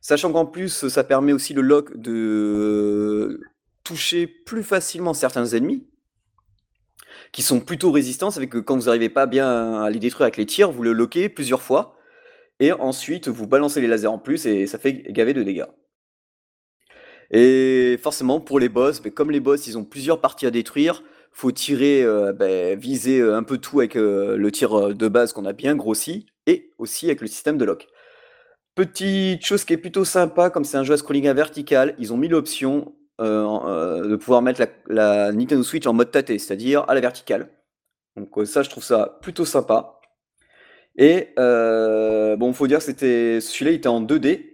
Sachant 0.01 0.33
qu'en 0.33 0.45
plus 0.45 0.89
ça 0.89 1.05
permet 1.05 1.31
aussi 1.31 1.53
le 1.53 1.61
lock 1.61 1.95
de 1.95 3.39
toucher 3.85 4.27
plus 4.27 4.63
facilement 4.63 5.13
certains 5.13 5.45
ennemis 5.45 5.87
qui 7.31 7.41
sont 7.41 7.61
plutôt 7.61 7.91
résistants, 7.91 8.35
avec 8.35 8.49
que 8.49 8.57
quand 8.57 8.75
vous 8.75 8.85
n'arrivez 8.85 9.09
pas 9.09 9.25
bien 9.25 9.83
à 9.83 9.89
les 9.89 9.99
détruire 9.99 10.23
avec 10.23 10.35
les 10.35 10.45
tirs, 10.45 10.71
vous 10.71 10.83
le 10.83 10.91
loquez 10.91 11.29
plusieurs 11.29 11.61
fois 11.61 11.95
et 12.59 12.73
ensuite 12.73 13.29
vous 13.29 13.47
balancez 13.47 13.79
les 13.79 13.87
lasers 13.87 14.07
en 14.07 14.19
plus 14.19 14.45
et 14.45 14.67
ça 14.67 14.77
fait 14.77 15.03
gaver 15.11 15.33
de 15.33 15.43
dégâts. 15.43 15.65
Et 17.33 17.99
forcément, 18.01 18.39
pour 18.39 18.59
les 18.59 18.69
boss, 18.69 19.01
mais 19.03 19.09
comme 19.09 19.31
les 19.31 19.39
boss, 19.39 19.65
ils 19.65 19.75
ont 19.75 19.83
plusieurs 19.83 20.21
parties 20.21 20.45
à 20.45 20.51
détruire, 20.51 21.03
faut 21.31 21.51
tirer, 21.51 22.03
euh, 22.03 22.31
ben, 22.31 22.77
viser 22.77 23.19
euh, 23.19 23.35
un 23.35 23.41
peu 23.41 23.57
tout 23.57 23.79
avec 23.79 23.95
euh, 23.95 24.37
le 24.37 24.51
tir 24.51 24.93
de 24.93 25.07
base 25.07 25.33
qu'on 25.33 25.45
a 25.45 25.51
bien 25.51 25.75
grossi, 25.75 26.27
et 26.45 26.71
aussi 26.77 27.07
avec 27.07 27.21
le 27.21 27.27
système 27.27 27.57
de 27.57 27.65
lock. 27.65 27.87
Petite 28.75 29.43
chose 29.43 29.65
qui 29.65 29.73
est 29.73 29.77
plutôt 29.77 30.05
sympa, 30.05 30.51
comme 30.51 30.63
c'est 30.63 30.77
un 30.77 30.83
jeu 30.83 30.93
à 30.93 30.97
scrolling 30.97 31.27
à 31.27 31.33
vertical, 31.33 31.95
ils 31.97 32.13
ont 32.13 32.17
mis 32.17 32.27
l'option 32.27 32.93
de 33.19 34.15
pouvoir 34.17 34.41
mettre 34.41 34.61
la, 34.87 35.31
Nintendo 35.31 35.63
Switch 35.63 35.87
en 35.87 35.93
mode 35.93 36.11
tâté, 36.11 36.37
c'est-à-dire 36.39 36.83
à 36.89 36.93
la 36.93 36.99
verticale. 36.99 37.49
Donc 38.17 38.31
ça, 38.45 38.63
je 38.63 38.69
trouve 38.69 38.83
ça 38.83 39.19
plutôt 39.21 39.45
sympa. 39.45 40.01
Et 40.97 41.29
bon, 41.37 42.51
faut 42.53 42.67
dire 42.67 42.79
que 42.79 42.83
c'était 42.83 43.39
celui-là, 43.39 43.71
il 43.71 43.75
était 43.75 43.87
en 43.87 44.01
2D, 44.01 44.52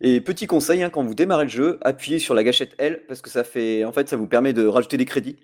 et 0.00 0.20
petit 0.20 0.46
conseil, 0.46 0.82
hein, 0.82 0.90
quand 0.90 1.02
vous 1.02 1.14
démarrez 1.14 1.44
le 1.44 1.50
jeu, 1.50 1.78
appuyez 1.82 2.18
sur 2.18 2.34
la 2.34 2.44
gâchette 2.44 2.74
L 2.78 3.04
parce 3.08 3.20
que 3.20 3.30
ça 3.30 3.44
fait, 3.44 3.84
en 3.84 3.92
fait, 3.92 4.08
ça 4.08 4.16
vous 4.16 4.28
permet 4.28 4.52
de 4.52 4.66
rajouter 4.66 4.96
des 4.96 5.04
crédits 5.04 5.38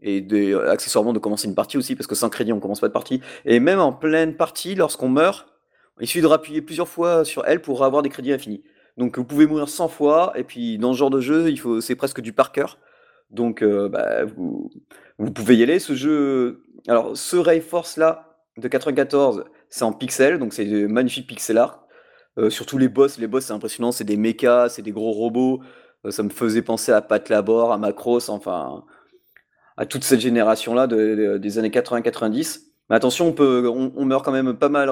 et 0.00 0.20
de, 0.20 0.56
accessoirement 0.66 1.12
de 1.12 1.18
commencer 1.18 1.46
une 1.46 1.54
partie 1.54 1.76
aussi 1.76 1.94
parce 1.94 2.06
que 2.06 2.14
sans 2.14 2.28
crédit 2.28 2.52
on 2.52 2.60
commence 2.60 2.80
pas 2.80 2.88
de 2.88 2.92
partie. 2.92 3.20
Et 3.44 3.60
même 3.60 3.80
en 3.80 3.92
pleine 3.92 4.36
partie, 4.36 4.74
lorsqu'on 4.74 5.08
meurt, 5.08 5.46
il 6.00 6.06
suffit 6.06 6.22
de 6.22 6.26
rappuyer 6.26 6.62
plusieurs 6.62 6.88
fois 6.88 7.24
sur 7.24 7.44
L 7.46 7.60
pour 7.60 7.84
avoir 7.84 8.02
des 8.02 8.08
crédits 8.08 8.32
infinis. 8.32 8.62
Donc 8.96 9.18
vous 9.18 9.24
pouvez 9.24 9.46
mourir 9.46 9.68
100 9.68 9.88
fois 9.88 10.32
et 10.36 10.44
puis 10.44 10.78
dans 10.78 10.92
ce 10.92 10.98
genre 10.98 11.10
de 11.10 11.20
jeu, 11.20 11.50
il 11.50 11.58
faut, 11.58 11.80
c'est 11.80 11.94
presque 11.94 12.20
du 12.20 12.32
par 12.32 12.52
cœur. 12.52 12.78
Donc 13.30 13.62
euh, 13.62 13.88
bah, 13.88 14.24
vous, 14.24 14.70
pouvez 15.34 15.56
y 15.56 15.62
aller. 15.62 15.78
Ce 15.78 15.94
jeu, 15.94 16.62
alors 16.88 17.16
ce 17.16 17.36
Ray 17.36 17.60
Force 17.60 17.96
là 17.96 18.38
de 18.58 18.68
94, 18.68 19.44
c'est 19.70 19.84
en 19.84 19.92
pixel, 19.92 20.38
donc 20.38 20.52
c'est 20.52 20.66
de 20.66 20.86
magnifiques 20.86 21.26
pixel 21.26 21.58
art. 21.58 21.81
Euh, 22.38 22.50
surtout 22.50 22.78
les 22.78 22.88
boss, 22.88 23.18
les 23.18 23.26
boss 23.26 23.46
c'est 23.46 23.52
impressionnant, 23.52 23.92
c'est 23.92 24.04
des 24.04 24.16
mechas, 24.16 24.70
c'est 24.70 24.82
des 24.82 24.92
gros 24.92 25.12
robots. 25.12 25.60
ça 26.10 26.22
me 26.22 26.30
faisait 26.30 26.62
penser 26.62 26.92
à 26.92 27.02
Pat 27.02 27.28
Labor, 27.28 27.72
à 27.72 27.78
Macross, 27.78 28.28
enfin 28.28 28.84
à 29.76 29.86
toute 29.86 30.04
cette 30.04 30.20
génération-là 30.20 30.86
des 30.86 31.58
années 31.58 31.70
80-90. 31.70 32.60
Mais 32.90 32.96
attention, 32.96 33.28
on, 33.28 33.32
peut, 33.32 33.66
on, 33.68 34.04
meurt 34.04 34.24
quand 34.24 34.32
même 34.32 34.54
pas 34.54 34.68
mal 34.68 34.90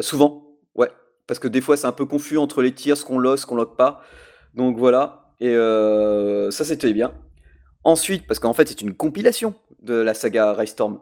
souvent. 0.00 0.56
Ouais, 0.74 0.90
parce 1.26 1.40
que 1.40 1.48
des 1.48 1.60
fois 1.60 1.76
c'est 1.76 1.86
un 1.86 1.92
peu 1.92 2.06
confus 2.06 2.38
entre 2.38 2.62
les 2.62 2.72
tirs, 2.72 2.96
ce 2.96 3.04
qu'on 3.04 3.18
lock, 3.18 3.38
ce 3.38 3.46
qu'on 3.46 3.56
lock 3.56 3.76
pas. 3.76 4.02
Donc 4.54 4.76
voilà, 4.78 5.32
et 5.40 5.54
ça 6.50 6.64
c'était 6.64 6.92
bien. 6.92 7.12
Ensuite, 7.84 8.26
parce 8.26 8.38
qu'en 8.40 8.52
fait 8.52 8.68
c'est 8.68 8.82
une 8.82 8.94
compilation 8.94 9.54
de 9.82 9.94
la 9.94 10.14
saga 10.14 10.52
Raystorm. 10.52 11.00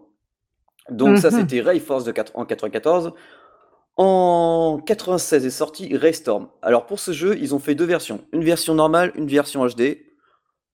Donc 0.91 1.19
ça, 1.19 1.31
mhm. 1.31 1.41
c'était 1.41 1.61
Ray 1.61 1.81
Force 1.81 2.05
de 2.05 2.13
en 2.35 2.45
94. 2.45 3.13
En 3.96 4.81
96 4.85 5.44
est 5.44 5.50
sorti 5.50 5.96
Raystorm. 5.96 6.48
Alors 6.62 6.87
pour 6.87 7.00
ce 7.00 7.12
jeu, 7.12 7.37
ils 7.38 7.55
ont 7.55 7.59
fait 7.59 7.74
deux 7.74 7.85
versions. 7.85 8.24
Une 8.33 8.44
version 8.44 8.74
normale, 8.74 9.12
une 9.14 9.29
version 9.29 9.66
HD. 9.66 9.98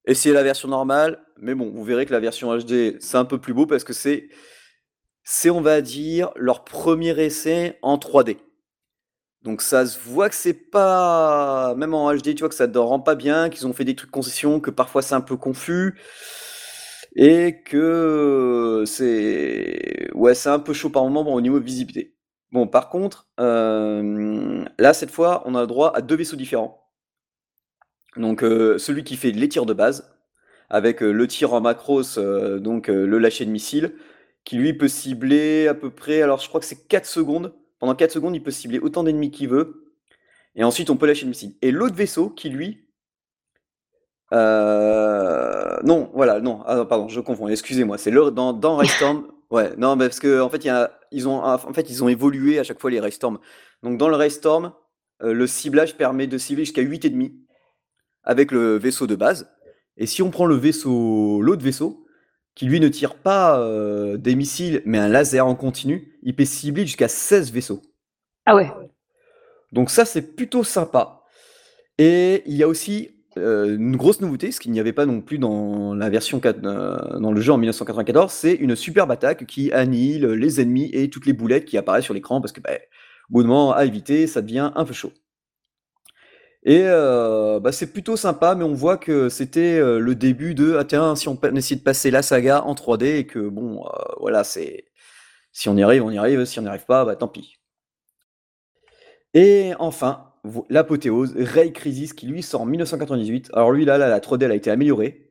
Essayez 0.06 0.34
la 0.34 0.44
version 0.44 0.68
normale, 0.68 1.20
mais 1.38 1.54
bon, 1.54 1.70
vous 1.74 1.82
verrez 1.84 2.06
que 2.06 2.12
la 2.12 2.20
version 2.20 2.56
HD, 2.56 2.96
c'est 3.00 3.16
un 3.16 3.24
peu 3.24 3.40
plus 3.40 3.54
beau 3.54 3.66
parce 3.66 3.82
que 3.82 3.92
c'est, 3.92 4.28
c'est 5.24 5.50
on 5.50 5.60
va 5.60 5.80
dire, 5.80 6.30
leur 6.36 6.64
premier 6.64 7.18
essai 7.20 7.78
en 7.82 7.96
3D. 7.98 8.38
Donc 9.42 9.62
ça 9.62 9.86
se 9.86 9.98
voit 9.98 10.28
que 10.28 10.34
c'est 10.34 10.70
pas, 10.70 11.74
même 11.76 11.94
en 11.94 12.12
HD, 12.14 12.34
tu 12.34 12.40
vois 12.40 12.48
que 12.48 12.54
ça 12.54 12.66
ne 12.66 12.78
rend 12.78 13.00
pas 13.00 13.14
bien, 13.16 13.48
qu'ils 13.50 13.66
ont 13.66 13.72
fait 13.72 13.84
des 13.84 13.96
trucs 13.96 14.10
concessions, 14.10 14.60
que 14.60 14.70
parfois 14.70 15.02
c'est 15.02 15.14
un 15.14 15.20
peu 15.20 15.36
confus 15.36 15.94
et 17.16 17.62
que 17.64 18.84
c'est 18.86 20.08
ouais, 20.14 20.34
c'est 20.34 20.50
un 20.50 20.58
peu 20.58 20.72
chaud 20.74 20.90
par 20.90 21.04
moment 21.08 21.34
au 21.34 21.40
niveau 21.40 21.60
visibilité. 21.60 22.15
Bon, 22.56 22.66
par 22.66 22.88
contre, 22.88 23.28
euh, 23.38 24.64
là 24.78 24.94
cette 24.94 25.10
fois, 25.10 25.42
on 25.44 25.54
a 25.54 25.66
droit 25.66 25.92
à 25.94 26.00
deux 26.00 26.16
vaisseaux 26.16 26.38
différents. 26.38 26.88
Donc 28.16 28.42
euh, 28.42 28.78
celui 28.78 29.04
qui 29.04 29.16
fait 29.16 29.30
les 29.30 29.46
tirs 29.50 29.66
de 29.66 29.74
base, 29.74 30.16
avec 30.70 31.02
euh, 31.02 31.12
le 31.12 31.28
tir 31.28 31.52
en 31.52 31.60
macros, 31.60 32.18
donc 32.58 32.88
le 32.88 33.18
lâcher 33.18 33.44
de 33.44 33.50
missile, 33.50 33.92
qui 34.44 34.56
lui 34.56 34.72
peut 34.72 34.88
cibler 34.88 35.68
à 35.68 35.74
peu 35.74 35.90
près, 35.90 36.22
alors 36.22 36.38
je 36.40 36.48
crois 36.48 36.58
que 36.58 36.64
c'est 36.64 36.88
4 36.88 37.04
secondes. 37.04 37.52
Pendant 37.78 37.94
4 37.94 38.10
secondes, 38.10 38.34
il 38.34 38.42
peut 38.42 38.50
cibler 38.50 38.78
autant 38.78 39.04
d'ennemis 39.04 39.30
qu'il 39.30 39.50
veut. 39.50 39.92
Et 40.54 40.64
ensuite, 40.64 40.88
on 40.88 40.96
peut 40.96 41.06
lâcher 41.06 41.26
le 41.26 41.32
missile. 41.32 41.56
Et 41.60 41.70
l'autre 41.72 41.94
vaisseau, 41.94 42.30
qui 42.30 42.48
lui, 42.48 42.88
non, 44.32 46.10
voilà, 46.14 46.40
non, 46.40 46.62
ah, 46.64 46.86
pardon, 46.86 47.08
je 47.08 47.20
confonds, 47.20 47.48
excusez-moi, 47.48 47.98
c'est 47.98 48.10
dans 48.10 48.54
dans 48.54 48.76
Raystorm 48.78 49.26
ouais, 49.50 49.74
non, 49.76 49.96
parce 49.96 50.20
que 50.20 50.40
en 50.40 50.48
fait, 50.48 50.64
il 50.64 50.68
y 50.68 50.70
a 50.70 50.92
ils 51.12 51.28
ont 51.28 51.42
en 51.42 51.72
fait, 51.72 51.88
ils 51.90 52.02
ont 52.04 52.08
évolué 52.08 52.58
à 52.58 52.64
chaque 52.64 52.80
fois 52.80 52.90
les 52.90 53.00
Raystorm. 53.00 53.38
Donc 53.82 53.98
dans 53.98 54.08
le 54.08 54.16
Raystorm, 54.16 54.72
euh, 55.22 55.32
le 55.32 55.46
ciblage 55.46 55.96
permet 55.96 56.26
de 56.26 56.38
cibler 56.38 56.64
jusqu'à 56.64 56.82
8 56.82 57.04
ennemis 57.06 57.34
avec 58.22 58.50
le 58.50 58.76
vaisseau 58.76 59.06
de 59.06 59.14
base 59.14 59.48
et 59.96 60.06
si 60.06 60.22
on 60.22 60.30
prend 60.30 60.46
le 60.46 60.56
vaisseau 60.56 61.40
l'autre 61.40 61.62
vaisseau, 61.62 62.06
qui 62.54 62.66
lui 62.66 62.80
ne 62.80 62.88
tire 62.88 63.16
pas, 63.16 63.60
euh, 63.60 64.16
des 64.16 64.34
missiles, 64.34 64.82
mais 64.84 64.98
un 64.98 65.08
laser 65.08 65.46
en 65.46 65.54
continu, 65.54 66.18
il 66.22 66.34
peut 66.34 66.44
cibler 66.44 66.86
jusqu'à 66.86 67.08
16 67.08 67.52
vaisseaux. 67.52 67.82
Ah 68.46 68.56
ouais. 68.56 68.70
Donc 69.72 69.90
ça, 69.90 70.04
c'est 70.04 70.22
plutôt 70.22 70.64
sympa 70.64 71.22
et 71.98 72.42
il 72.46 72.54
y 72.54 72.62
a 72.62 72.68
aussi 72.68 73.15
euh, 73.36 73.76
une 73.76 73.96
grosse 73.96 74.20
nouveauté, 74.20 74.52
ce 74.52 74.60
qu'il 74.60 74.72
n'y 74.72 74.80
avait 74.80 74.92
pas 74.92 75.06
non 75.06 75.20
plus 75.20 75.38
dans 75.38 75.94
la 75.94 76.08
version 76.10 76.40
4, 76.40 76.64
euh, 76.64 77.18
dans 77.18 77.32
le 77.32 77.40
jeu 77.40 77.52
en 77.52 77.58
1994, 77.58 78.32
c'est 78.32 78.54
une 78.54 78.76
superbe 78.76 79.10
attaque 79.10 79.46
qui 79.46 79.72
annihile 79.72 80.26
les 80.26 80.60
ennemis 80.60 80.90
et 80.92 81.10
toutes 81.10 81.26
les 81.26 81.32
boulettes 81.32 81.64
qui 81.64 81.76
apparaissent 81.78 82.04
sur 82.04 82.14
l'écran 82.14 82.40
parce 82.40 82.52
que, 82.52 82.60
bah, 82.60 82.70
à 83.74 83.84
éviter, 83.84 84.26
ça 84.26 84.42
devient 84.42 84.72
un 84.74 84.84
peu 84.84 84.92
chaud. 84.94 85.12
Et 86.62 86.82
euh, 86.84 87.60
bah, 87.60 87.72
c'est 87.72 87.92
plutôt 87.92 88.16
sympa, 88.16 88.54
mais 88.54 88.64
on 88.64 88.74
voit 88.74 88.96
que 88.96 89.28
c'était 89.28 89.78
le 89.80 90.14
début 90.14 90.54
de 90.54 90.76
ah 90.76 90.84
tiens, 90.84 91.14
si 91.14 91.28
on 91.28 91.38
essaie 91.54 91.76
de 91.76 91.80
passer 91.82 92.10
la 92.10 92.22
saga 92.22 92.64
en 92.64 92.74
3D 92.74 93.04
et 93.18 93.26
que 93.26 93.38
bon, 93.48 93.84
voilà, 94.20 94.42
c'est 94.44 94.86
si 95.52 95.68
on 95.68 95.76
y 95.76 95.82
arrive, 95.82 96.04
on 96.04 96.10
y 96.10 96.18
arrive, 96.18 96.44
si 96.44 96.58
on 96.58 96.62
n'y 96.62 96.68
arrive 96.68 96.86
pas, 96.86 97.04
bah 97.04 97.16
tant 97.16 97.28
pis. 97.28 97.56
Et 99.34 99.74
enfin, 99.78 100.32
l'apothéose, 100.68 101.34
Ray 101.36 101.72
Crisis, 101.72 102.12
qui 102.12 102.26
lui 102.26 102.42
sort 102.42 102.62
en 102.62 102.66
1998. 102.66 103.50
Alors 103.52 103.72
lui, 103.72 103.84
là, 103.84 103.98
la 103.98 104.20
3D 104.20 104.44
elle 104.44 104.52
a 104.52 104.54
été 104.54 104.70
améliorée. 104.70 105.30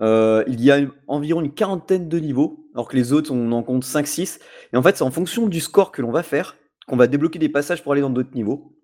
Euh, 0.00 0.44
il 0.46 0.62
y 0.62 0.70
a 0.70 0.80
environ 1.08 1.40
une 1.40 1.52
quarantaine 1.52 2.08
de 2.08 2.18
niveaux, 2.18 2.68
alors 2.74 2.88
que 2.88 2.96
les 2.96 3.12
autres, 3.12 3.32
on 3.32 3.52
en 3.52 3.62
compte 3.62 3.84
5-6. 3.84 4.38
Et 4.72 4.76
en 4.76 4.82
fait, 4.82 4.96
c'est 4.96 5.04
en 5.04 5.10
fonction 5.10 5.46
du 5.46 5.60
score 5.60 5.92
que 5.92 6.02
l'on 6.02 6.12
va 6.12 6.22
faire 6.22 6.56
qu'on 6.88 6.96
va 6.96 7.06
débloquer 7.06 7.38
des 7.38 7.48
passages 7.48 7.82
pour 7.82 7.92
aller 7.92 8.00
dans 8.00 8.10
d'autres 8.10 8.34
niveaux. 8.34 8.74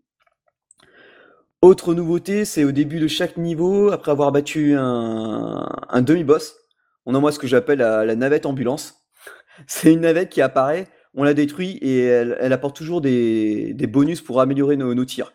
Autre 1.63 1.95
nouveauté, 1.95 2.45
c'est 2.45 2.63
au 2.63 2.73
début 2.73 3.01
de 3.01 3.09
chaque 3.09 3.39
niveau, 3.39 3.91
après 3.91 4.11
avoir 4.11 4.31
battu 4.31 4.75
un, 4.77 6.03
demi-boss, 6.03 6.57
on 7.07 7.15
envoie 7.15 7.33
ce 7.33 7.39
que 7.39 7.47
j'appelle 7.47 7.79
la, 7.79 8.15
navette 8.15 8.45
ambulance. 8.45 9.07
C'est 9.67 9.93
une 9.93 10.01
navette 10.01 10.31
qui 10.31 10.43
apparaît, 10.43 10.89
on 11.15 11.23
la 11.23 11.33
détruit 11.33 11.79
et 11.81 12.05
elle, 12.05 12.53
apporte 12.53 12.77
toujours 12.77 13.01
des, 13.01 13.75
bonus 13.89 14.21
pour 14.21 14.41
améliorer 14.41 14.77
nos 14.77 15.05
tirs. 15.07 15.33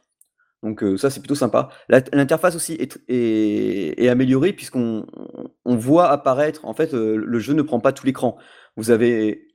Donc 0.64 0.84
ça, 0.98 1.10
c'est 1.10 1.20
plutôt 1.20 1.36
sympa. 1.36 1.70
L'interface 1.88 2.56
aussi 2.56 2.78
est, 3.08 4.08
améliorée 4.08 4.54
puisqu'on 4.54 5.06
voit 5.66 6.10
apparaître, 6.10 6.66
en 6.66 6.74
fait, 6.74 6.94
le 6.94 7.40
jeu 7.40 7.54
ne 7.54 7.62
prend 7.62 7.80
pas 7.80 7.94
tout 7.94 8.06
l'écran. 8.06 8.38
Vous 8.76 8.92
avez 8.92 9.48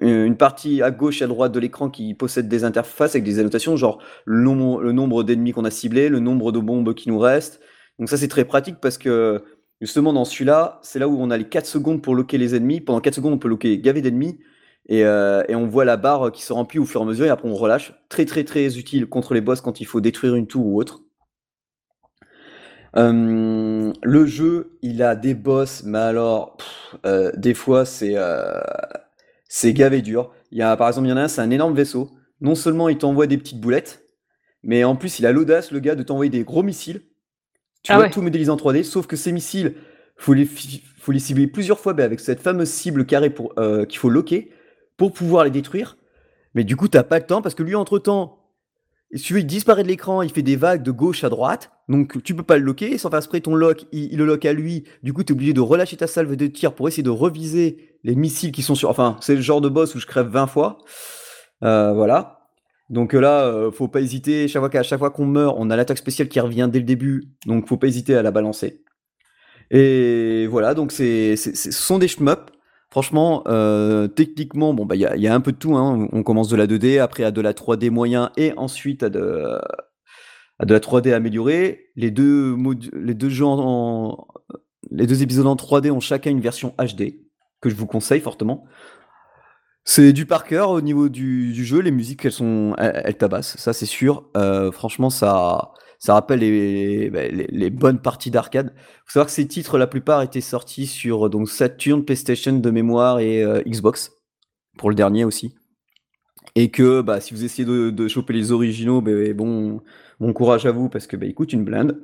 une 0.00 0.36
partie 0.36 0.82
à 0.82 0.90
gauche 0.90 1.22
et 1.22 1.24
à 1.24 1.28
droite 1.28 1.52
de 1.52 1.60
l'écran 1.60 1.88
qui 1.88 2.14
possède 2.14 2.48
des 2.48 2.64
interfaces 2.64 3.14
avec 3.14 3.24
des 3.24 3.38
annotations, 3.38 3.76
genre 3.76 4.02
le 4.24 4.42
nombre, 4.42 4.82
le 4.82 4.92
nombre 4.92 5.22
d'ennemis 5.22 5.52
qu'on 5.52 5.64
a 5.64 5.70
ciblés, 5.70 6.08
le 6.08 6.20
nombre 6.20 6.52
de 6.52 6.58
bombes 6.58 6.94
qui 6.94 7.08
nous 7.08 7.18
restent. 7.18 7.60
Donc 7.98 8.10
ça, 8.10 8.16
c'est 8.16 8.28
très 8.28 8.44
pratique 8.44 8.76
parce 8.80 8.98
que 8.98 9.42
justement, 9.80 10.12
dans 10.12 10.24
celui-là, 10.24 10.80
c'est 10.82 10.98
là 10.98 11.08
où 11.08 11.16
on 11.18 11.30
a 11.30 11.36
les 11.38 11.48
4 11.48 11.66
secondes 11.66 12.02
pour 12.02 12.14
loquer 12.14 12.36
les 12.36 12.54
ennemis. 12.54 12.80
Pendant 12.80 13.00
4 13.00 13.14
secondes, 13.14 13.32
on 13.32 13.38
peut 13.38 13.48
loquer 13.48 13.78
gaver 13.78 14.02
d'ennemis. 14.02 14.38
Euh, 14.92 15.42
et, 15.48 15.54
on 15.54 15.66
voit 15.66 15.84
la 15.84 15.96
barre 15.96 16.30
qui 16.30 16.42
se 16.42 16.52
remplit 16.52 16.78
au 16.78 16.84
fur 16.84 17.00
et 17.00 17.04
à 17.04 17.06
mesure 17.06 17.26
et 17.26 17.30
après 17.30 17.48
on 17.48 17.54
relâche. 17.54 17.92
Très 18.08 18.24
très 18.24 18.44
très 18.44 18.78
utile 18.78 19.06
contre 19.06 19.34
les 19.34 19.40
boss 19.40 19.60
quand 19.60 19.80
il 19.80 19.84
faut 19.84 20.00
détruire 20.00 20.36
une 20.36 20.46
tour 20.46 20.66
ou 20.66 20.80
autre. 20.80 21.02
Euh, 22.96 23.92
le 24.02 24.26
jeu, 24.26 24.78
il 24.82 25.02
a 25.02 25.16
des 25.16 25.34
boss, 25.34 25.82
mais 25.84 25.98
alors, 25.98 26.56
euh, 27.04 27.30
des 27.36 27.52
fois, 27.52 27.84
c'est 27.84 28.14
c'est 29.48 29.72
gavé 29.72 30.02
dur. 30.02 30.32
Il 30.50 30.58
y 30.58 30.62
a, 30.62 30.76
par 30.76 30.88
exemple, 30.88 31.08
il 31.08 31.10
y 31.10 31.12
en 31.12 31.16
a 31.16 31.22
un, 31.22 31.28
c'est 31.28 31.40
un 31.40 31.50
énorme 31.50 31.74
vaisseau. 31.74 32.10
Non 32.40 32.54
seulement 32.54 32.88
il 32.88 32.98
t'envoie 32.98 33.26
des 33.26 33.38
petites 33.38 33.60
boulettes, 33.60 34.06
mais 34.62 34.84
en 34.84 34.94
plus, 34.96 35.18
il 35.18 35.26
a 35.26 35.32
l'audace, 35.32 35.72
le 35.72 35.80
gars, 35.80 35.94
de 35.94 36.02
t'envoyer 36.02 36.30
des 36.30 36.44
gros 36.44 36.62
missiles. 36.62 37.02
Tu 37.82 37.92
ah 37.92 37.96
vois 37.96 38.08
tout 38.08 38.20
modéliser 38.20 38.50
en 38.50 38.56
3D, 38.56 38.82
sauf 38.82 39.06
que 39.06 39.16
ces 39.16 39.32
missiles, 39.32 39.74
faut 40.16 40.34
les, 40.34 40.44
faut 40.44 41.12
les 41.12 41.18
cibler 41.18 41.46
plusieurs 41.46 41.78
fois 41.78 41.92
avec 42.00 42.20
cette 42.20 42.40
fameuse 42.40 42.68
cible 42.68 43.06
carrée 43.06 43.30
pour 43.30 43.54
qu'il 43.88 43.98
faut 43.98 44.10
loquer 44.10 44.50
pour 44.96 45.12
pouvoir 45.12 45.44
les 45.44 45.50
détruire. 45.50 45.96
Mais 46.54 46.64
du 46.64 46.76
coup, 46.76 46.88
t'as 46.88 47.02
pas 47.02 47.18
le 47.18 47.26
temps 47.26 47.42
parce 47.42 47.54
que 47.54 47.62
lui, 47.62 47.74
entre 47.74 47.98
temps, 47.98 48.46
si 49.14 49.34
il 49.34 49.46
disparaît 49.46 49.82
de 49.82 49.88
l'écran, 49.88 50.22
il 50.22 50.30
fait 50.30 50.42
des 50.42 50.56
vagues 50.56 50.82
de 50.82 50.90
gauche 50.90 51.22
à 51.22 51.28
droite. 51.28 51.70
Donc, 51.88 52.22
tu 52.24 52.34
peux 52.34 52.42
pas 52.42 52.58
le 52.58 52.64
loquer. 52.64 52.98
Sans 52.98 53.10
faire 53.10 53.22
spray 53.22 53.40
ton 53.40 53.54
lock, 53.54 53.86
il, 53.92 54.16
le 54.16 54.24
lock 54.24 54.44
à 54.44 54.52
lui. 54.52 54.84
Du 55.02 55.12
coup, 55.12 55.22
tu 55.22 55.32
es 55.32 55.36
obligé 55.36 55.52
de 55.52 55.60
relâcher 55.60 55.96
ta 55.96 56.06
salve 56.06 56.34
de 56.34 56.46
tir 56.46 56.74
pour 56.74 56.88
essayer 56.88 57.02
de 57.02 57.10
reviser 57.10 57.98
les 58.02 58.16
missiles 58.16 58.52
qui 58.52 58.62
sont 58.62 58.74
sur. 58.74 58.90
Enfin, 58.90 59.16
c'est 59.20 59.36
le 59.36 59.42
genre 59.42 59.60
de 59.60 59.68
boss 59.68 59.94
où 59.94 60.00
je 60.00 60.06
crève 60.06 60.26
20 60.26 60.46
fois. 60.48 60.78
Euh, 61.62 61.92
voilà. 61.92 62.48
Donc 62.90 63.12
là, 63.12 63.44
euh, 63.44 63.70
faut 63.70 63.88
pas 63.88 64.00
hésiter. 64.00 64.48
Chaque 64.48 64.60
fois 64.60 64.70
qu'à 64.70 64.82
chaque 64.82 64.98
fois 64.98 65.10
qu'on 65.10 65.26
meurt, 65.26 65.56
on 65.58 65.70
a 65.70 65.76
l'attaque 65.76 65.98
spéciale 65.98 66.28
qui 66.28 66.40
revient 66.40 66.68
dès 66.70 66.80
le 66.80 66.84
début. 66.84 67.28
Donc, 67.46 67.68
faut 67.68 67.76
pas 67.76 67.86
hésiter 67.86 68.16
à 68.16 68.22
la 68.22 68.32
balancer. 68.32 68.82
Et 69.70 70.46
voilà. 70.48 70.74
Donc, 70.74 70.90
c'est, 70.90 71.36
ce 71.36 71.70
sont 71.70 71.98
des 71.98 72.08
shmups. 72.08 72.52
Franchement, 72.96 73.42
euh, 73.46 74.08
techniquement, 74.08 74.72
bah, 74.72 74.96
il 74.96 75.02
y 75.02 75.28
a, 75.28 75.34
un 75.34 75.40
peu 75.42 75.52
de 75.52 75.58
tout. 75.58 75.76
Hein. 75.76 76.08
On 76.12 76.22
commence 76.22 76.48
de 76.48 76.56
la 76.56 76.66
2D, 76.66 76.98
après 76.98 77.24
à 77.24 77.30
de 77.30 77.42
la 77.42 77.52
3D 77.52 77.90
moyen 77.90 78.30
et 78.38 78.54
ensuite 78.56 79.02
à 79.02 79.10
de, 79.10 79.60
la 80.58 80.80
3D 80.80 81.12
améliorée. 81.12 81.90
Les 81.94 82.10
deux 82.10 82.56
épisodes 85.22 85.46
en 85.46 85.56
3D 85.56 85.90
ont 85.90 86.00
chacun 86.00 86.30
une 86.30 86.40
version 86.40 86.74
HD 86.78 87.20
que 87.60 87.68
je 87.68 87.74
vous 87.74 87.84
conseille 87.84 88.22
fortement. 88.22 88.64
C'est 89.84 90.14
du 90.14 90.24
par 90.24 90.44
cœur 90.44 90.70
au 90.70 90.80
niveau 90.80 91.10
du, 91.10 91.52
jeu. 91.66 91.80
Les 91.80 91.90
musiques, 91.90 92.24
elles 92.24 92.32
sont, 92.32 92.74
elles, 92.78 93.18
tabassent, 93.18 93.58
ça 93.58 93.74
c'est 93.74 93.84
sûr. 93.84 94.24
Euh, 94.38 94.72
franchement, 94.72 95.10
ça, 95.10 95.72
ça 95.98 96.14
rappelle 96.14 96.40
bah, 97.10 97.26
les, 97.28 97.46
les, 97.50 97.70
bonnes 97.70 98.00
parties 98.00 98.30
d'arcade. 98.30 98.72
faut 99.04 99.12
savoir 99.12 99.26
que 99.26 99.32
ces 99.32 99.46
titres, 99.46 99.78
la 99.78 99.86
plupart 99.86 100.22
étaient 100.22 100.40
sortis 100.40 100.86
sur 100.86 101.30
donc 101.30 101.48
Saturn, 101.48 102.04
PlayStation 102.04 102.52
de 102.52 102.70
mémoire 102.70 103.18
et 103.20 103.42
euh, 103.42 103.62
Xbox, 103.66 104.12
pour 104.76 104.90
le 104.90 104.94
dernier 104.94 105.24
aussi. 105.24 105.54
Et 106.54 106.70
que 106.70 107.00
bah, 107.00 107.20
si 107.20 107.34
vous 107.34 107.44
essayez 107.44 107.66
de, 107.66 108.08
choper 108.08 108.32
les 108.32 108.52
originaux, 108.52 109.00
bah, 109.00 109.10
bon, 109.34 109.80
bon 110.20 110.32
courage 110.32 110.66
à 110.66 110.72
vous 110.72 110.88
parce 110.88 111.06
que 111.06 111.16
bah, 111.16 111.26
ils 111.26 111.34
coûtent 111.34 111.52
une 111.52 111.64
blinde. 111.64 112.00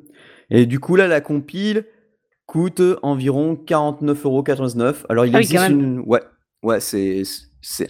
Et 0.50 0.66
du 0.66 0.80
coup, 0.80 0.96
là, 0.96 1.06
la 1.06 1.20
compile 1.20 1.86
coûte 2.46 2.82
environ 3.02 3.54
49,99€. 3.54 5.06
Alors, 5.08 5.26
il 5.26 5.36
ah 5.36 5.40
existe 5.40 5.68
une. 5.68 6.00
Ouais, 6.00 6.22
ouais 6.62 6.80
c'est 6.80 7.22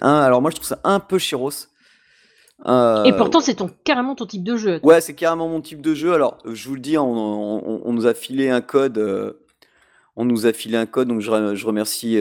un. 0.01 0.21
Alors, 0.21 0.43
moi, 0.43 0.51
je 0.51 0.57
trouve 0.57 0.69
ça 0.69 0.81
un 0.85 1.01
peu 1.01 1.19
chéros. 1.19 1.51
Et 2.65 3.13
pourtant, 3.17 3.41
c'est 3.41 3.57
ton 3.57 3.71
carrément 3.85 4.15
ton 4.15 4.27
type 4.27 4.45
de 4.45 4.57
jeu, 4.57 4.81
Ouais, 4.83 5.01
c'est 5.01 5.15
carrément 5.15 5.49
mon 5.49 5.61
type 5.61 5.81
de 5.81 5.95
jeu. 5.95 6.13
Alors, 6.15 6.39
je 6.45 6.69
vous 6.69 6.75
le 6.75 6.81
dis, 6.81 6.97
on, 6.97 7.93
nous 7.93 8.07
a 8.07 8.15
filé 8.15 8.51
un 8.51 8.61
code. 8.61 9.37
on 10.17 10.25
nous 10.25 10.47
a 10.47 10.53
filé 10.53 10.77
un 10.77 10.87
code, 10.87 11.09
donc 11.09 11.21
je, 11.21 11.67
remercie 11.67 12.19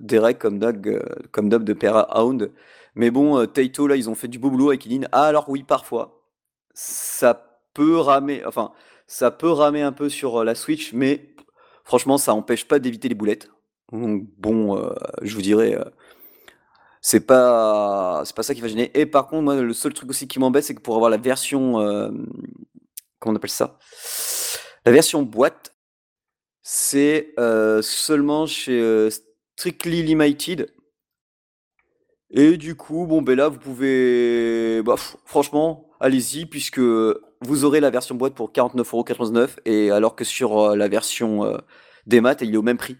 Derek 0.00 0.38
comme 0.38 0.58
Doug, 0.58 1.02
comme 1.32 1.48
de 1.48 1.72
Pera 1.72 2.22
Hound. 2.22 2.50
Mais 2.94 3.10
bon, 3.10 3.46
Taito, 3.46 3.86
là, 3.86 3.96
ils 3.96 4.10
ont 4.10 4.14
fait 4.14 4.28
du 4.28 4.38
beau 4.38 4.50
boulot 4.50 4.68
avec 4.68 4.84
Ilin. 4.86 5.06
Ah, 5.12 5.24
alors 5.24 5.48
oui, 5.48 5.62
parfois, 5.62 6.22
ça 6.74 7.58
peut 7.72 7.98
ramer, 7.98 8.42
enfin, 8.46 8.72
ça 9.06 9.30
peut 9.30 9.50
ramer 9.50 9.82
un 9.82 9.92
peu 9.92 10.08
sur 10.08 10.44
la 10.44 10.54
Switch, 10.54 10.92
mais 10.92 11.34
franchement, 11.84 12.18
ça 12.18 12.34
empêche 12.34 12.68
pas 12.68 12.78
d'éviter 12.78 13.08
les 13.08 13.14
boulettes. 13.14 13.50
Donc, 13.92 14.24
bon, 14.38 14.90
je 15.22 15.34
vous 15.34 15.42
dirais, 15.42 15.78
c'est 17.06 17.20
pas, 17.20 18.22
c'est 18.24 18.34
pas 18.34 18.42
ça 18.42 18.54
qui 18.54 18.62
va 18.62 18.68
gêner. 18.68 18.90
Et 18.98 19.04
par 19.04 19.26
contre, 19.26 19.42
moi, 19.42 19.56
le 19.56 19.74
seul 19.74 19.92
truc 19.92 20.08
aussi 20.08 20.26
qui 20.26 20.38
m'embête, 20.38 20.64
c'est 20.64 20.74
que 20.74 20.80
pour 20.80 20.96
avoir 20.96 21.10
la 21.10 21.18
version, 21.18 21.74
comment 23.18 23.34
on 23.34 23.36
appelle 23.36 23.50
ça? 23.50 23.78
La 24.86 24.92
version 24.92 25.22
boîte, 25.22 25.74
c'est 26.62 27.34
seulement 27.82 28.46
chez 28.46 29.10
Strictly 29.54 30.02
Limited. 30.02 30.72
Et 32.30 32.56
du 32.56 32.74
coup, 32.74 33.06
bon, 33.06 33.20
ben 33.20 33.36
là, 33.36 33.48
vous 33.48 33.58
pouvez. 33.58 34.80
Bah, 34.82 34.96
franchement, 35.26 35.90
allez-y, 36.00 36.46
puisque 36.46 36.80
vous 36.80 37.64
aurez 37.66 37.80
la 37.80 37.90
version 37.90 38.14
boîte 38.14 38.34
pour 38.34 38.50
49,99€, 38.50 39.58
et 39.66 39.90
alors 39.90 40.16
que 40.16 40.24
sur 40.24 40.74
la 40.74 40.88
version 40.88 41.60
des 42.06 42.22
maths, 42.22 42.40
il 42.40 42.54
est 42.54 42.56
au 42.56 42.62
même 42.62 42.78
prix. 42.78 42.96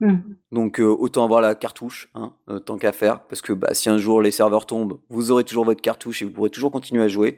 Mmh. 0.00 0.16
Donc 0.52 0.80
autant 0.80 1.24
avoir 1.24 1.40
la 1.42 1.54
cartouche, 1.54 2.08
hein, 2.14 2.32
tant 2.64 2.78
qu'à 2.78 2.92
faire, 2.92 3.20
parce 3.24 3.42
que 3.42 3.52
bah, 3.52 3.74
si 3.74 3.90
un 3.90 3.98
jour 3.98 4.22
les 4.22 4.30
serveurs 4.30 4.66
tombent, 4.66 4.98
vous 5.10 5.30
aurez 5.30 5.44
toujours 5.44 5.64
votre 5.64 5.82
cartouche 5.82 6.22
et 6.22 6.24
vous 6.24 6.30
pourrez 6.30 6.50
toujours 6.50 6.72
continuer 6.72 7.02
à 7.02 7.08
jouer. 7.08 7.36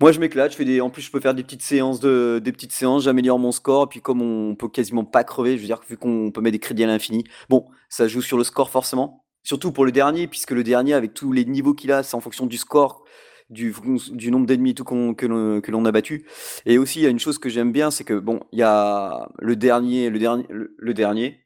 Moi 0.00 0.12
je 0.12 0.20
m'éclate, 0.20 0.52
je 0.52 0.56
fais 0.56 0.64
des, 0.64 0.80
en 0.80 0.90
plus 0.90 1.02
je 1.02 1.10
peux 1.10 1.18
faire 1.18 1.34
des 1.34 1.42
petites 1.42 1.62
séances 1.62 1.98
de, 1.98 2.40
des 2.42 2.52
petites 2.52 2.70
séances, 2.70 3.02
j'améliore 3.02 3.40
mon 3.40 3.50
score, 3.50 3.84
et 3.84 3.86
puis 3.88 4.00
comme 4.00 4.22
on 4.22 4.54
peut 4.54 4.68
quasiment 4.68 5.04
pas 5.04 5.24
crever, 5.24 5.56
je 5.56 5.62
veux 5.62 5.66
dire 5.66 5.80
vu 5.88 5.96
qu'on 5.96 6.30
peut 6.30 6.40
mettre 6.40 6.52
des 6.52 6.60
crédits 6.60 6.84
à 6.84 6.86
l'infini, 6.86 7.24
bon 7.48 7.66
ça 7.88 8.06
joue 8.06 8.22
sur 8.22 8.38
le 8.38 8.44
score 8.44 8.70
forcément, 8.70 9.24
surtout 9.42 9.72
pour 9.72 9.84
le 9.84 9.90
dernier, 9.90 10.28
puisque 10.28 10.52
le 10.52 10.62
dernier 10.62 10.94
avec 10.94 11.14
tous 11.14 11.32
les 11.32 11.44
niveaux 11.44 11.74
qu'il 11.74 11.90
a, 11.90 12.04
c'est 12.04 12.14
en 12.14 12.20
fonction 12.20 12.46
du 12.46 12.58
score, 12.58 13.04
du, 13.50 13.74
du 14.12 14.30
nombre 14.30 14.46
d'ennemis 14.46 14.74
tout 14.76 14.84
que 14.84 15.26
l'on 15.26 15.84
a 15.84 15.90
battu. 15.90 16.26
Et 16.64 16.78
aussi 16.78 17.00
il 17.00 17.02
y 17.02 17.06
a 17.06 17.10
une 17.10 17.18
chose 17.18 17.38
que 17.38 17.48
j'aime 17.48 17.72
bien, 17.72 17.90
c'est 17.90 18.04
que 18.04 18.14
bon 18.14 18.38
il 18.52 18.60
y 18.60 18.62
a 18.62 19.28
le 19.40 19.56
dernier, 19.56 20.10
le 20.10 20.20
dernier, 20.20 20.46
le 20.48 20.94
dernier 20.94 21.40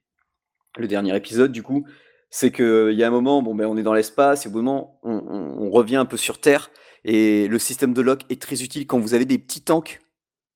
le 0.76 0.88
dernier 0.88 1.14
épisode, 1.16 1.52
du 1.52 1.62
coup, 1.62 1.84
c'est 2.30 2.50
qu'il 2.50 2.94
y 2.94 3.04
a 3.04 3.06
un 3.06 3.10
moment, 3.10 3.42
bon, 3.42 3.54
ben, 3.54 3.66
on 3.66 3.76
est 3.76 3.82
dans 3.82 3.92
l'espace, 3.92 4.46
et 4.46 4.48
au 4.48 4.52
bout 4.52 4.62
moment, 4.62 4.98
on, 5.02 5.70
revient 5.70 5.96
un 5.96 6.06
peu 6.06 6.16
sur 6.16 6.40
Terre, 6.40 6.70
et 7.04 7.46
le 7.48 7.58
système 7.58 7.92
de 7.92 8.00
lock 8.00 8.22
est 8.30 8.40
très 8.40 8.62
utile 8.62 8.86
quand 8.86 8.98
vous 8.98 9.14
avez 9.14 9.24
des 9.24 9.38
petits 9.38 9.62
tanks 9.62 10.00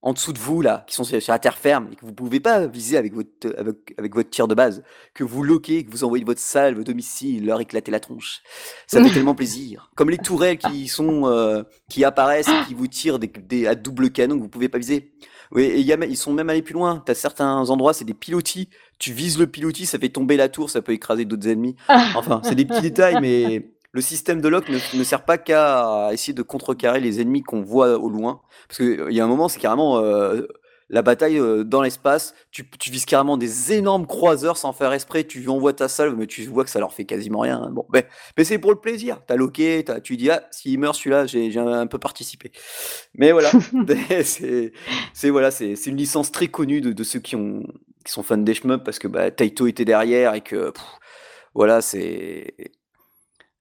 en 0.02 0.12
dessous 0.12 0.32
de 0.32 0.38
vous, 0.38 0.62
là, 0.62 0.84
qui 0.86 0.94
sont 0.94 1.04
sur 1.04 1.20
la 1.28 1.38
terre 1.38 1.58
ferme, 1.58 1.88
et 1.92 1.96
que 1.96 2.02
vous 2.02 2.12
ne 2.12 2.14
pouvez 2.14 2.38
pas 2.38 2.66
viser 2.66 2.96
avec 2.96 3.12
votre, 3.12 3.54
avec, 3.98 4.14
votre 4.14 4.30
tir 4.30 4.46
de 4.46 4.54
base, 4.54 4.84
que 5.14 5.24
vous 5.24 5.42
loquez, 5.42 5.84
que 5.84 5.90
vous 5.90 6.04
envoyez 6.04 6.24
votre 6.24 6.40
salve, 6.40 6.76
votre 6.76 6.86
domicile, 6.86 7.44
leur 7.44 7.60
éclater 7.60 7.90
la 7.90 7.98
tronche. 7.98 8.42
Ça 8.86 9.02
fait 9.02 9.10
tellement 9.14 9.34
plaisir. 9.34 9.90
Comme 9.96 10.10
les 10.10 10.18
tourelles 10.18 10.58
qui 10.58 10.86
sont, 10.86 11.26
euh, 11.26 11.62
qui 11.90 12.04
apparaissent 12.04 12.48
et 12.48 12.68
qui 12.68 12.74
vous 12.74 12.86
tirent 12.86 13.18
des, 13.18 13.66
à 13.66 13.74
double 13.74 14.10
canon 14.10 14.36
que 14.36 14.40
vous 14.40 14.46
ne 14.46 14.50
pouvez 14.50 14.68
pas 14.68 14.78
viser. 14.78 15.12
Oui, 15.52 15.62
et 15.62 15.80
y 15.80 15.92
a, 15.92 16.04
ils 16.04 16.16
sont 16.16 16.32
même 16.32 16.50
allés 16.50 16.62
plus 16.62 16.74
loin. 16.74 17.02
Tu 17.04 17.12
as 17.12 17.14
certains 17.14 17.70
endroits, 17.70 17.92
c'est 17.92 18.04
des 18.04 18.14
pilotis 18.14 18.68
tu 18.98 19.12
vises 19.12 19.38
le 19.38 19.46
pilotis, 19.46 19.86
ça 19.86 19.98
fait 19.98 20.08
tomber 20.08 20.36
la 20.36 20.48
tour, 20.48 20.70
ça 20.70 20.82
peut 20.82 20.92
écraser 20.92 21.24
d'autres 21.24 21.48
ennemis. 21.48 21.76
Enfin, 22.16 22.40
c'est 22.44 22.54
des 22.54 22.64
petits 22.64 22.80
détails, 22.80 23.18
mais 23.20 23.70
le 23.92 24.00
système 24.00 24.40
de 24.40 24.48
lock 24.48 24.68
ne, 24.68 25.04
sert 25.04 25.24
pas 25.24 25.38
qu'à 25.38 26.10
essayer 26.12 26.32
de 26.32 26.42
contrecarrer 26.42 27.00
les 27.00 27.20
ennemis 27.20 27.42
qu'on 27.42 27.62
voit 27.62 27.98
au 27.98 28.08
loin. 28.08 28.40
Parce 28.68 28.78
qu'il 28.78 29.12
y 29.12 29.20
a 29.20 29.24
un 29.24 29.28
moment, 29.28 29.48
c'est 29.48 29.60
carrément 29.60 29.98
euh, 29.98 30.42
la 30.88 31.02
bataille 31.02 31.38
euh, 31.38 31.64
dans 31.64 31.82
l'espace. 31.82 32.34
Tu, 32.50 32.64
vises 32.90 33.04
carrément 33.04 33.36
des 33.36 33.72
énormes 33.72 34.06
croiseurs 34.06 34.56
sans 34.56 34.72
faire 34.72 34.92
esprit. 34.92 35.26
Tu 35.26 35.48
envoies 35.48 35.72
ta 35.72 35.88
salve, 35.88 36.16
mais 36.16 36.26
tu 36.26 36.44
vois 36.44 36.64
que 36.64 36.70
ça 36.70 36.80
leur 36.80 36.92
fait 36.92 37.04
quasiment 37.04 37.40
rien. 37.40 37.60
Hein. 37.62 37.70
Bon, 37.72 37.86
ben, 37.90 38.04
mais 38.36 38.44
c'est 38.44 38.58
pour 38.58 38.70
le 38.70 38.78
plaisir. 38.78 39.20
T'as 39.26 39.36
loqué, 39.36 39.84
as, 39.88 40.00
tu 40.00 40.16
dis, 40.16 40.30
ah, 40.30 40.46
s'il 40.50 40.78
meurt 40.78 40.94
celui-là, 40.94 41.26
j'ai 41.26 41.56
un 41.58 41.86
peu 41.86 41.98
participé. 41.98 42.52
Mais 43.14 43.32
voilà, 43.32 43.50
c'est 44.22 45.30
voilà, 45.30 45.50
c'est 45.50 45.86
une 45.86 45.96
licence 45.96 46.32
très 46.32 46.48
connue 46.48 46.80
de, 46.80 46.92
de 46.92 47.04
ceux 47.04 47.20
qui 47.20 47.36
ont, 47.36 47.62
qui 48.04 48.12
sont 48.12 48.22
fans 48.22 48.36
des 48.36 48.54
shmups 48.54 48.84
parce 48.84 48.98
que 48.98 49.08
bah, 49.08 49.30
Taito 49.30 49.66
était 49.66 49.84
derrière 49.84 50.34
et 50.34 50.40
que 50.40 50.72
voilà, 51.54 51.80
c'est 51.80 52.54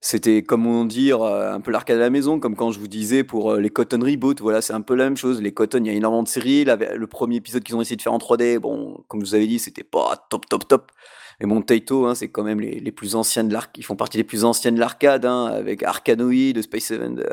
c'était 0.05 0.43
comme 0.43 0.67
on 0.67 0.85
dire 0.85 1.23
euh, 1.23 1.51
un 1.51 1.59
peu 1.59 1.71
l'arcade 1.71 1.97
à 1.97 2.01
la 2.01 2.11
maison, 2.11 2.39
comme 2.39 2.55
quand 2.55 2.69
je 2.69 2.79
vous 2.79 2.87
disais 2.87 3.23
pour 3.23 3.53
euh, 3.53 3.59
les 3.59 3.71
Cotton 3.71 4.01
Reboot, 4.03 4.39
voilà, 4.39 4.61
c'est 4.61 4.73
un 4.73 4.81
peu 4.81 4.93
la 4.93 5.05
même 5.05 5.17
chose. 5.17 5.41
Les 5.41 5.51
Cotton, 5.51 5.79
il 5.79 5.87
y 5.87 5.89
a 5.89 5.93
énormément 5.93 6.21
de 6.21 6.27
séries. 6.27 6.63
le 6.63 7.07
premier 7.07 7.37
épisode 7.37 7.63
qu'ils 7.63 7.75
ont 7.75 7.81
essayé 7.81 7.95
de 7.95 8.03
faire 8.03 8.13
en 8.13 8.19
3D, 8.19 8.59
bon, 8.59 9.03
comme 9.07 9.21
je 9.21 9.25
vous 9.25 9.33
avais 9.33 9.47
dit, 9.47 9.57
c'était 9.57 9.83
pas 9.83 10.27
top, 10.29 10.47
top, 10.47 10.67
top. 10.67 10.91
Mais 11.39 11.47
bon, 11.47 11.59
Taito, 11.63 12.05
hein, 12.05 12.13
c'est 12.13 12.29
quand 12.29 12.43
même 12.43 12.61
les, 12.61 12.91
plus 12.91 13.15
anciens 13.15 13.43
de 13.43 13.51
l'arcade, 13.51 13.77
ils 13.79 13.83
font 13.83 13.95
partie 13.95 14.17
des 14.17 14.23
plus 14.23 14.45
anciennes 14.45 14.75
de 14.75 14.79
l'arcade, 14.79 15.25
hein, 15.25 15.47
avec 15.47 15.81
Arkanoid, 15.81 16.61
Space 16.61 16.91
Avenger. 16.91 17.23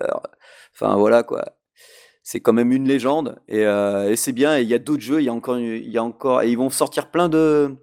Enfin 0.75 0.97
voilà 0.97 1.23
quoi 1.25 1.45
c'est 2.23 2.41
quand 2.41 2.53
même 2.53 2.73
une 2.73 2.87
légende 2.87 3.37
et, 3.49 3.67
euh, 3.67 4.15
c'est 4.17 4.33
bien. 4.33 4.59
Il 4.59 4.69
y 4.69 4.75
a 4.75 4.79
d'autres 4.79 5.03
jeux, 5.03 5.21
il 5.21 5.25
y 5.25 5.29
a 5.29 5.35
encore, 5.35 5.59
il 5.59 5.91
y 5.91 5.99
a 5.99 6.05
encore, 6.05 6.43
et 6.43 6.51
ils 6.51 6.57
vont 6.57 6.71
sortir 6.71 7.11
plein 7.11 7.29
de, 7.29 7.75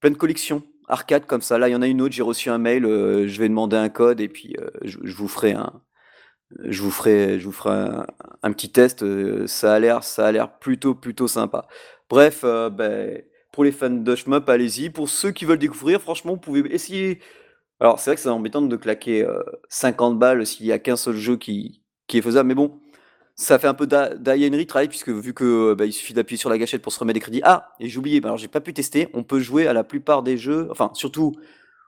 plein 0.00 0.10
de 0.10 0.16
collections 0.16 0.62
arcade 0.88 1.26
comme 1.26 1.42
ça. 1.42 1.58
Là, 1.58 1.68
il 1.68 1.72
y 1.72 1.76
en 1.76 1.82
a 1.82 1.86
une 1.86 2.00
autre. 2.00 2.14
J'ai 2.14 2.22
reçu 2.22 2.50
un 2.50 2.58
mail. 2.58 2.84
Euh, 2.84 3.26
je 3.28 3.38
vais 3.40 3.48
demander 3.48 3.76
un 3.76 3.88
code 3.88 4.20
et 4.20 4.28
puis 4.28 4.56
euh, 4.60 4.70
je, 4.82 5.14
vous 5.14 5.28
ferai 5.28 5.52
un, 5.52 5.72
je 6.64 6.82
vous 6.82 6.90
ferai, 6.90 7.40
je 7.40 7.46
vous 7.46 7.52
ferai 7.52 7.88
un, 8.42 8.52
petit 8.52 8.70
test. 8.70 9.04
ça 9.46 9.74
a 9.74 9.78
l'air, 9.78 10.04
ça 10.04 10.26
a 10.26 10.32
l'air 10.32 10.58
plutôt, 10.58 10.94
plutôt 10.94 11.28
sympa. 11.28 11.66
Bref, 12.08 12.42
ben, 12.42 13.22
pour 13.52 13.64
les 13.64 13.72
fans 13.72 13.90
de 13.90 14.14
shmup, 14.14 14.48
allez-y. 14.48 14.90
Pour 14.90 15.08
ceux 15.08 15.32
qui 15.32 15.44
veulent 15.44 15.58
découvrir, 15.58 16.00
franchement, 16.00 16.32
vous 16.32 16.40
pouvez 16.40 16.60
essayer. 16.72 17.20
Alors, 17.80 17.98
c'est 18.00 18.10
vrai 18.10 18.16
que 18.16 18.22
c'est 18.22 18.28
embêtant 18.28 18.62
de 18.62 18.76
claquer 18.76 19.26
50 19.68 20.18
balles 20.18 20.46
s'il 20.46 20.66
y 20.66 20.72
a 20.72 20.78
qu'un 20.78 20.96
seul 20.96 21.16
jeu 21.16 21.36
qui, 21.36 21.82
qui 22.06 22.18
est 22.18 22.22
faisable, 22.22 22.48
mais 22.48 22.54
bon 22.54 22.80
ça 23.36 23.58
fait 23.58 23.66
un 23.66 23.74
peu 23.74 23.86
d'Henry 23.86 24.66
travail 24.66 24.88
puisque 24.88 25.10
vu 25.10 25.34
que 25.34 25.74
bah, 25.74 25.84
il 25.84 25.92
suffit 25.92 26.14
d'appuyer 26.14 26.38
sur 26.38 26.50
la 26.50 26.58
gâchette 26.58 26.82
pour 26.82 26.92
se 26.92 26.98
remettre 26.98 27.14
des 27.14 27.20
crédits. 27.20 27.42
Ah, 27.44 27.74
et 27.80 27.88
j'ai 27.88 27.98
oublié, 27.98 28.20
bah, 28.20 28.28
alors 28.28 28.38
j'ai 28.38 28.48
pas 28.48 28.60
pu 28.60 28.72
tester. 28.72 29.08
On 29.12 29.22
peut 29.22 29.40
jouer 29.40 29.66
à 29.66 29.72
la 29.74 29.84
plupart 29.84 30.22
des 30.22 30.38
jeux, 30.38 30.68
enfin 30.70 30.90
surtout 30.94 31.34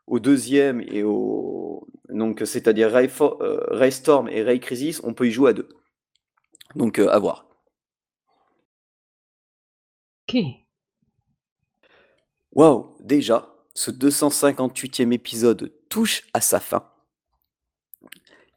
au 0.07 0.21
deuxième 0.21 0.81
et 0.83 1.03
au 1.03 1.87
donc 2.11 2.43
c'est-à-dire 2.45 2.91
Ray, 2.91 3.11
euh, 3.21 3.91
Storm 3.91 4.29
et 4.29 4.43
Ray 4.43 4.61
Crisis, 4.61 5.01
on 5.05 5.15
peut 5.15 5.27
y 5.27 5.31
jouer 5.31 5.51
à 5.51 5.53
deux. 5.55 5.69
Donc 6.75 6.99
euh, 6.99 7.09
à 7.09 7.19
voir. 7.19 7.47
Ok. 10.29 10.37
Waouh, 12.53 12.97
déjà, 13.01 13.55
ce 13.75 13.91
258e 13.91 15.13
épisode 15.13 15.73
touche 15.89 16.25
à 16.35 16.41
sa 16.41 16.61
fin. 16.61 16.85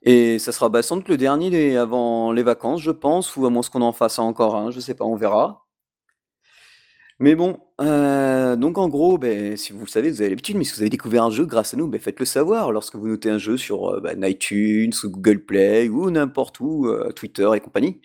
Et 0.04 0.40
ça 0.40 0.52
sera, 0.52 0.70
bah, 0.70 0.82
sans 0.82 0.98
doute 0.98 1.10
le 1.10 1.18
dernier 1.18 1.78
avant 1.78 2.32
les 2.32 2.44
vacances, 2.44 2.82
je 2.82 2.92
pense, 2.92 3.36
ou 3.36 3.46
à 3.46 3.50
moins 3.50 3.62
qu'on 3.62 3.82
en 3.82 3.92
fasse 3.92 4.20
encore 4.20 4.56
un, 4.56 4.72
je 4.72 4.80
sais 4.80 4.96
pas, 4.96 5.06
on 5.06 5.16
verra. 5.16 5.68
Mais 7.22 7.36
bon, 7.36 7.60
euh, 7.82 8.56
donc 8.56 8.80
en 8.80 8.90
gros, 8.90 9.20
ben, 9.20 9.56
si 9.56 9.74
vous 9.74 9.82
le 9.82 9.88
savez, 9.88 10.10
vous 10.10 10.22
avez 10.22 10.32
l'habitude, 10.32 10.58
mais 10.58 10.64
si 10.64 10.74
vous 10.74 10.82
avez 10.82 10.90
découvert 10.90 11.24
un 11.26 11.30
jeu 11.30 11.46
grâce 11.46 11.76
à 11.76 11.78
nous, 11.78 11.88
ben, 11.88 12.02
faites-le 12.02 12.26
savoir 12.26 12.72
lorsque 12.72 12.96
vous 12.96 13.08
notez 13.08 13.30
un 13.30 13.38
jeu 13.38 13.58
sur 13.58 13.90
euh, 13.90 14.00
ben, 14.00 14.26
iTunes 14.26 14.92
ou 15.04 15.10
Google 15.10 15.46
Play 15.46 15.88
ou 15.88 16.10
n'importe 16.10 16.60
où, 16.62 16.88
euh, 16.88 17.12
Twitter 17.12 17.48
et 17.54 17.60
compagnie. 17.60 18.02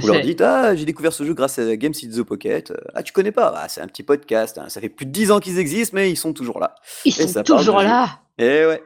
Vous 0.00 0.06
leur 0.06 0.22
dites, 0.22 0.40
ah, 0.40 0.74
j'ai 0.74 0.86
découvert 0.86 1.12
ce 1.12 1.22
jeu 1.24 1.34
grâce 1.34 1.58
à 1.58 1.76
Games 1.76 1.92
in 2.02 2.08
the 2.08 2.22
Pocket. 2.22 2.72
Ah, 2.94 3.02
tu 3.02 3.12
connais 3.12 3.30
pas? 3.30 3.52
Ah, 3.54 3.68
c'est 3.68 3.82
un 3.82 3.88
petit 3.88 4.02
podcast, 4.02 4.56
hein, 4.56 4.70
ça 4.70 4.80
fait 4.80 4.88
plus 4.88 5.04
de 5.04 5.12
10 5.12 5.32
ans 5.32 5.38
qu'ils 5.38 5.58
existent, 5.58 5.94
mais 5.94 6.10
ils 6.10 6.16
sont 6.16 6.32
toujours 6.32 6.58
là. 6.58 6.76
Ils 7.04 7.12
sont 7.12 7.42
toujours 7.42 7.82
là. 7.82 8.20
Et 8.38 8.64
ouais. 8.64 8.82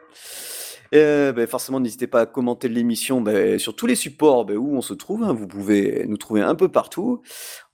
Et 0.92 1.33
ben, 1.33 1.46
forcément, 1.46 1.79
n'hésitez 1.79 2.09
pas 2.09 2.22
à 2.22 2.26
commenter 2.26 2.68
l'émission 2.68 3.20
ben, 3.20 3.59
sur 3.59 3.76
tous 3.76 3.87
les 3.87 3.94
supports 3.94 4.44
ben, 4.44 4.57
où 4.57 4.76
on 4.76 4.83
se 4.83 4.94
trouve. 4.94 5.22
Hein. 5.22 5.33
Vous 5.33 5.46
pouvez 5.46 6.05
nous 6.09 6.16
trouver 6.16 6.42
un 6.42 6.55
peu 6.55 6.68
partout. 6.68 7.23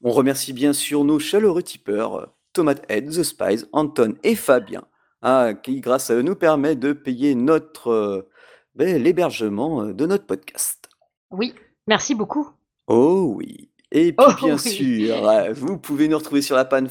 On 0.02 0.10
remercie 0.10 0.52
bien 0.52 0.72
sûr 0.72 1.04
nos 1.04 1.18
chaleureux 1.18 1.62
tipeurs, 1.62 2.34
Tomate 2.52 2.84
Head, 2.90 3.10
The 3.10 3.22
Spies, 3.22 3.64
Anton 3.72 4.14
et 4.22 4.34
Fabien, 4.34 4.84
hein, 5.22 5.54
qui, 5.54 5.80
grâce 5.80 6.10
à 6.10 6.14
eux, 6.14 6.22
nous 6.22 6.36
permet 6.36 6.76
de 6.76 6.92
payer 6.92 7.34
notre 7.34 8.28
l'hébergement 8.76 9.86
de 9.86 10.06
notre 10.06 10.26
podcast. 10.26 10.90
Oui, 11.30 11.54
merci 11.86 12.14
beaucoup. 12.14 12.50
Oh 12.86 13.32
oui. 13.36 13.70
Et 13.92 14.12
puis, 14.12 14.26
oh 14.28 14.32
bien 14.36 14.58
sûr, 14.58 15.16
vous 15.54 15.78
pouvez 15.78 16.08
nous 16.08 16.18
retrouver 16.18 16.42
sur 16.42 16.56
la 16.56 16.66
fan, 16.66 16.88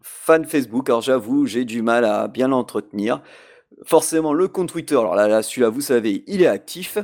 fan 0.00 0.44
Facebook. 0.44 0.88
Alors, 0.88 1.02
j'avoue, 1.02 1.46
j'ai 1.46 1.64
du 1.64 1.82
mal 1.82 2.04
à 2.04 2.28
bien 2.28 2.48
l'entretenir 2.48 3.20
forcément 3.84 4.32
le 4.32 4.48
compte 4.48 4.70
Twitter. 4.70 4.96
Alors 4.96 5.14
là, 5.14 5.28
là 5.28 5.42
celui-là, 5.42 5.68
vous 5.68 5.80
savez, 5.80 6.24
il 6.26 6.42
est 6.42 6.46
actif 6.46 6.98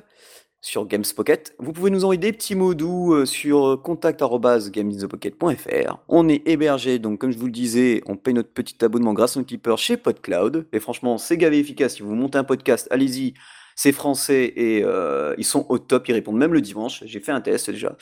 sur 0.62 0.86
Games 0.86 1.04
Pocket. 1.14 1.54
Vous 1.58 1.72
pouvez 1.72 1.90
nous 1.90 2.04
envoyer 2.04 2.20
des 2.20 2.32
petits 2.32 2.54
mots 2.54 2.74
doux 2.74 3.14
euh, 3.14 3.26
sur 3.26 3.82
contact.gamesinthepocket.fr. 3.82 5.98
On 6.08 6.28
est 6.28 6.46
hébergé, 6.46 7.00
donc 7.00 7.20
comme 7.20 7.32
je 7.32 7.38
vous 7.38 7.46
le 7.46 7.52
disais, 7.52 8.00
on 8.06 8.16
paye 8.16 8.32
notre 8.32 8.52
petit 8.52 8.84
abonnement 8.84 9.12
grâce 9.12 9.36
à 9.36 9.40
un 9.40 9.44
keeper 9.44 9.76
chez 9.76 9.96
PodCloud. 9.96 10.68
Et 10.72 10.78
franchement, 10.78 11.18
c'est 11.18 11.36
gavé 11.36 11.58
efficace. 11.58 11.96
Si 11.96 12.02
vous 12.02 12.14
montez 12.14 12.38
un 12.38 12.44
podcast, 12.44 12.86
allez-y. 12.90 13.34
C'est 13.74 13.92
français 13.92 14.52
et 14.54 14.82
euh, 14.84 15.34
ils 15.38 15.46
sont 15.46 15.64
au 15.70 15.78
top, 15.78 16.06
ils 16.08 16.12
répondent 16.12 16.36
même 16.36 16.52
le 16.52 16.60
dimanche. 16.60 17.02
J'ai 17.06 17.20
fait 17.20 17.32
un 17.32 17.40
test 17.40 17.70
déjà. 17.70 17.96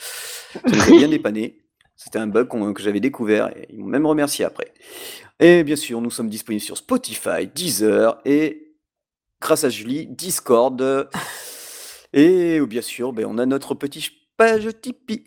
Ça 0.53 0.59
nous 0.65 0.81
a 0.81 0.87
bien 0.97 1.07
dépanné. 1.07 1.60
C'était 2.03 2.17
un 2.17 2.25
bug 2.25 2.47
que 2.73 2.81
j'avais 2.81 2.99
découvert 2.99 3.55
et 3.55 3.67
ils 3.69 3.77
m'ont 3.77 3.85
même 3.85 4.07
remercié 4.07 4.43
après. 4.43 4.73
Et 5.39 5.63
bien 5.63 5.75
sûr, 5.75 6.01
nous 6.01 6.09
sommes 6.09 6.29
disponibles 6.29 6.63
sur 6.63 6.75
Spotify, 6.75 7.45
Deezer 7.53 8.19
et 8.25 8.75
grâce 9.39 9.65
à 9.65 9.69
Julie, 9.69 10.07
Discord. 10.07 11.09
Et 12.13 12.59
bien 12.61 12.81
sûr, 12.81 13.13
ben, 13.13 13.27
on 13.29 13.37
a 13.37 13.45
notre 13.45 13.75
petite 13.75 14.13
page 14.35 14.67
Tipeee. 14.81 15.25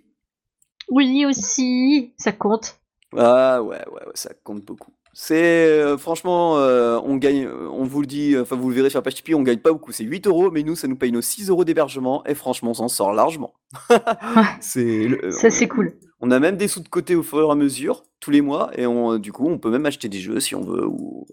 Oui, 0.91 1.25
aussi, 1.27 2.13
ça 2.19 2.33
compte. 2.33 2.81
Ah 3.17 3.63
ouais, 3.63 3.77
ouais, 3.77 4.07
ouais, 4.07 4.13
ça 4.15 4.33
compte 4.43 4.65
beaucoup. 4.65 4.93
C'est 5.17 5.71
euh, 5.81 5.97
franchement, 5.97 6.59
euh, 6.59 6.99
on 7.05 7.17
gagne, 7.17 7.45
euh, 7.47 7.69
on 7.71 7.85
vous 7.85 8.01
le 8.01 8.07
dit, 8.07 8.37
enfin 8.37 8.57
vous 8.57 8.69
le 8.69 8.75
verrez 8.75 8.91
sur 8.91 8.99
la 8.99 9.03
page 9.03 9.15
Tipeee, 9.15 9.37
on 9.37 9.43
gagne 9.43 9.61
pas 9.61 9.71
beaucoup, 9.71 9.93
c'est 9.93 10.03
8 10.03 10.27
euros, 10.27 10.51
mais 10.51 10.65
nous 10.65 10.75
ça 10.75 10.89
nous 10.89 10.97
paye 10.97 11.13
nos 11.13 11.23
6 11.23 11.51
euros 11.51 11.65
d'hébergement 11.65 12.27
et 12.27 12.35
franchement 12.35 12.73
on 12.73 12.75
s'en 12.75 12.89
sort 12.89 13.13
largement. 13.13 13.55
c'est 14.61 15.09
Ça, 15.31 15.51
c'est 15.51 15.69
cool. 15.69 15.97
On 16.27 16.31
a 16.31 16.41
même 16.41 16.57
des 16.57 16.69
sous 16.69 16.81
de 16.81 16.89
côté 16.89 17.15
au 17.17 17.23
fur 17.23 17.47
et 17.47 17.53
à 17.53 17.55
mesure, 17.55 18.03
tous 18.19 18.31
les 18.31 18.41
mois, 18.41 18.71
et 18.79 18.87
on, 18.87 19.19
du 19.19 19.31
coup 19.31 19.47
on 19.47 19.59
peut 19.59 19.71
même 19.71 19.85
acheter 19.85 20.09
des 20.09 20.21
jeux 20.21 20.41
si 20.41 20.55
on 20.55 20.63
veut. 20.63 20.87
Ou... 20.87 21.27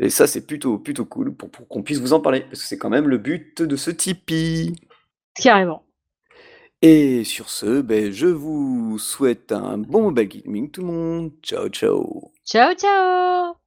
Et 0.00 0.10
ça 0.10 0.26
c'est 0.26 0.44
plutôt, 0.44 0.80
plutôt 0.80 1.04
cool 1.04 1.36
pour, 1.36 1.52
pour 1.52 1.68
qu'on 1.68 1.84
puisse 1.84 2.00
vous 2.00 2.12
en 2.12 2.18
parler, 2.18 2.40
parce 2.40 2.62
que 2.62 2.66
c'est 2.66 2.78
quand 2.78 2.90
même 2.90 3.06
le 3.06 3.18
but 3.18 3.62
de 3.62 3.76
ce 3.76 3.92
Tipeee. 3.92 4.74
Carrément. 5.36 5.84
Et 6.82 7.22
sur 7.22 7.48
ce, 7.48 7.80
ben, 7.80 8.10
je 8.10 8.26
vous 8.26 8.98
souhaite 8.98 9.52
un 9.52 9.78
bon 9.78 10.02
mobile 10.02 10.26
gaming 10.26 10.68
tout 10.72 10.80
le 10.80 10.88
monde. 10.88 11.30
Ciao 11.40 11.68
ciao 11.68 12.32
Ciao, 12.44 12.74
ciao 12.74 13.61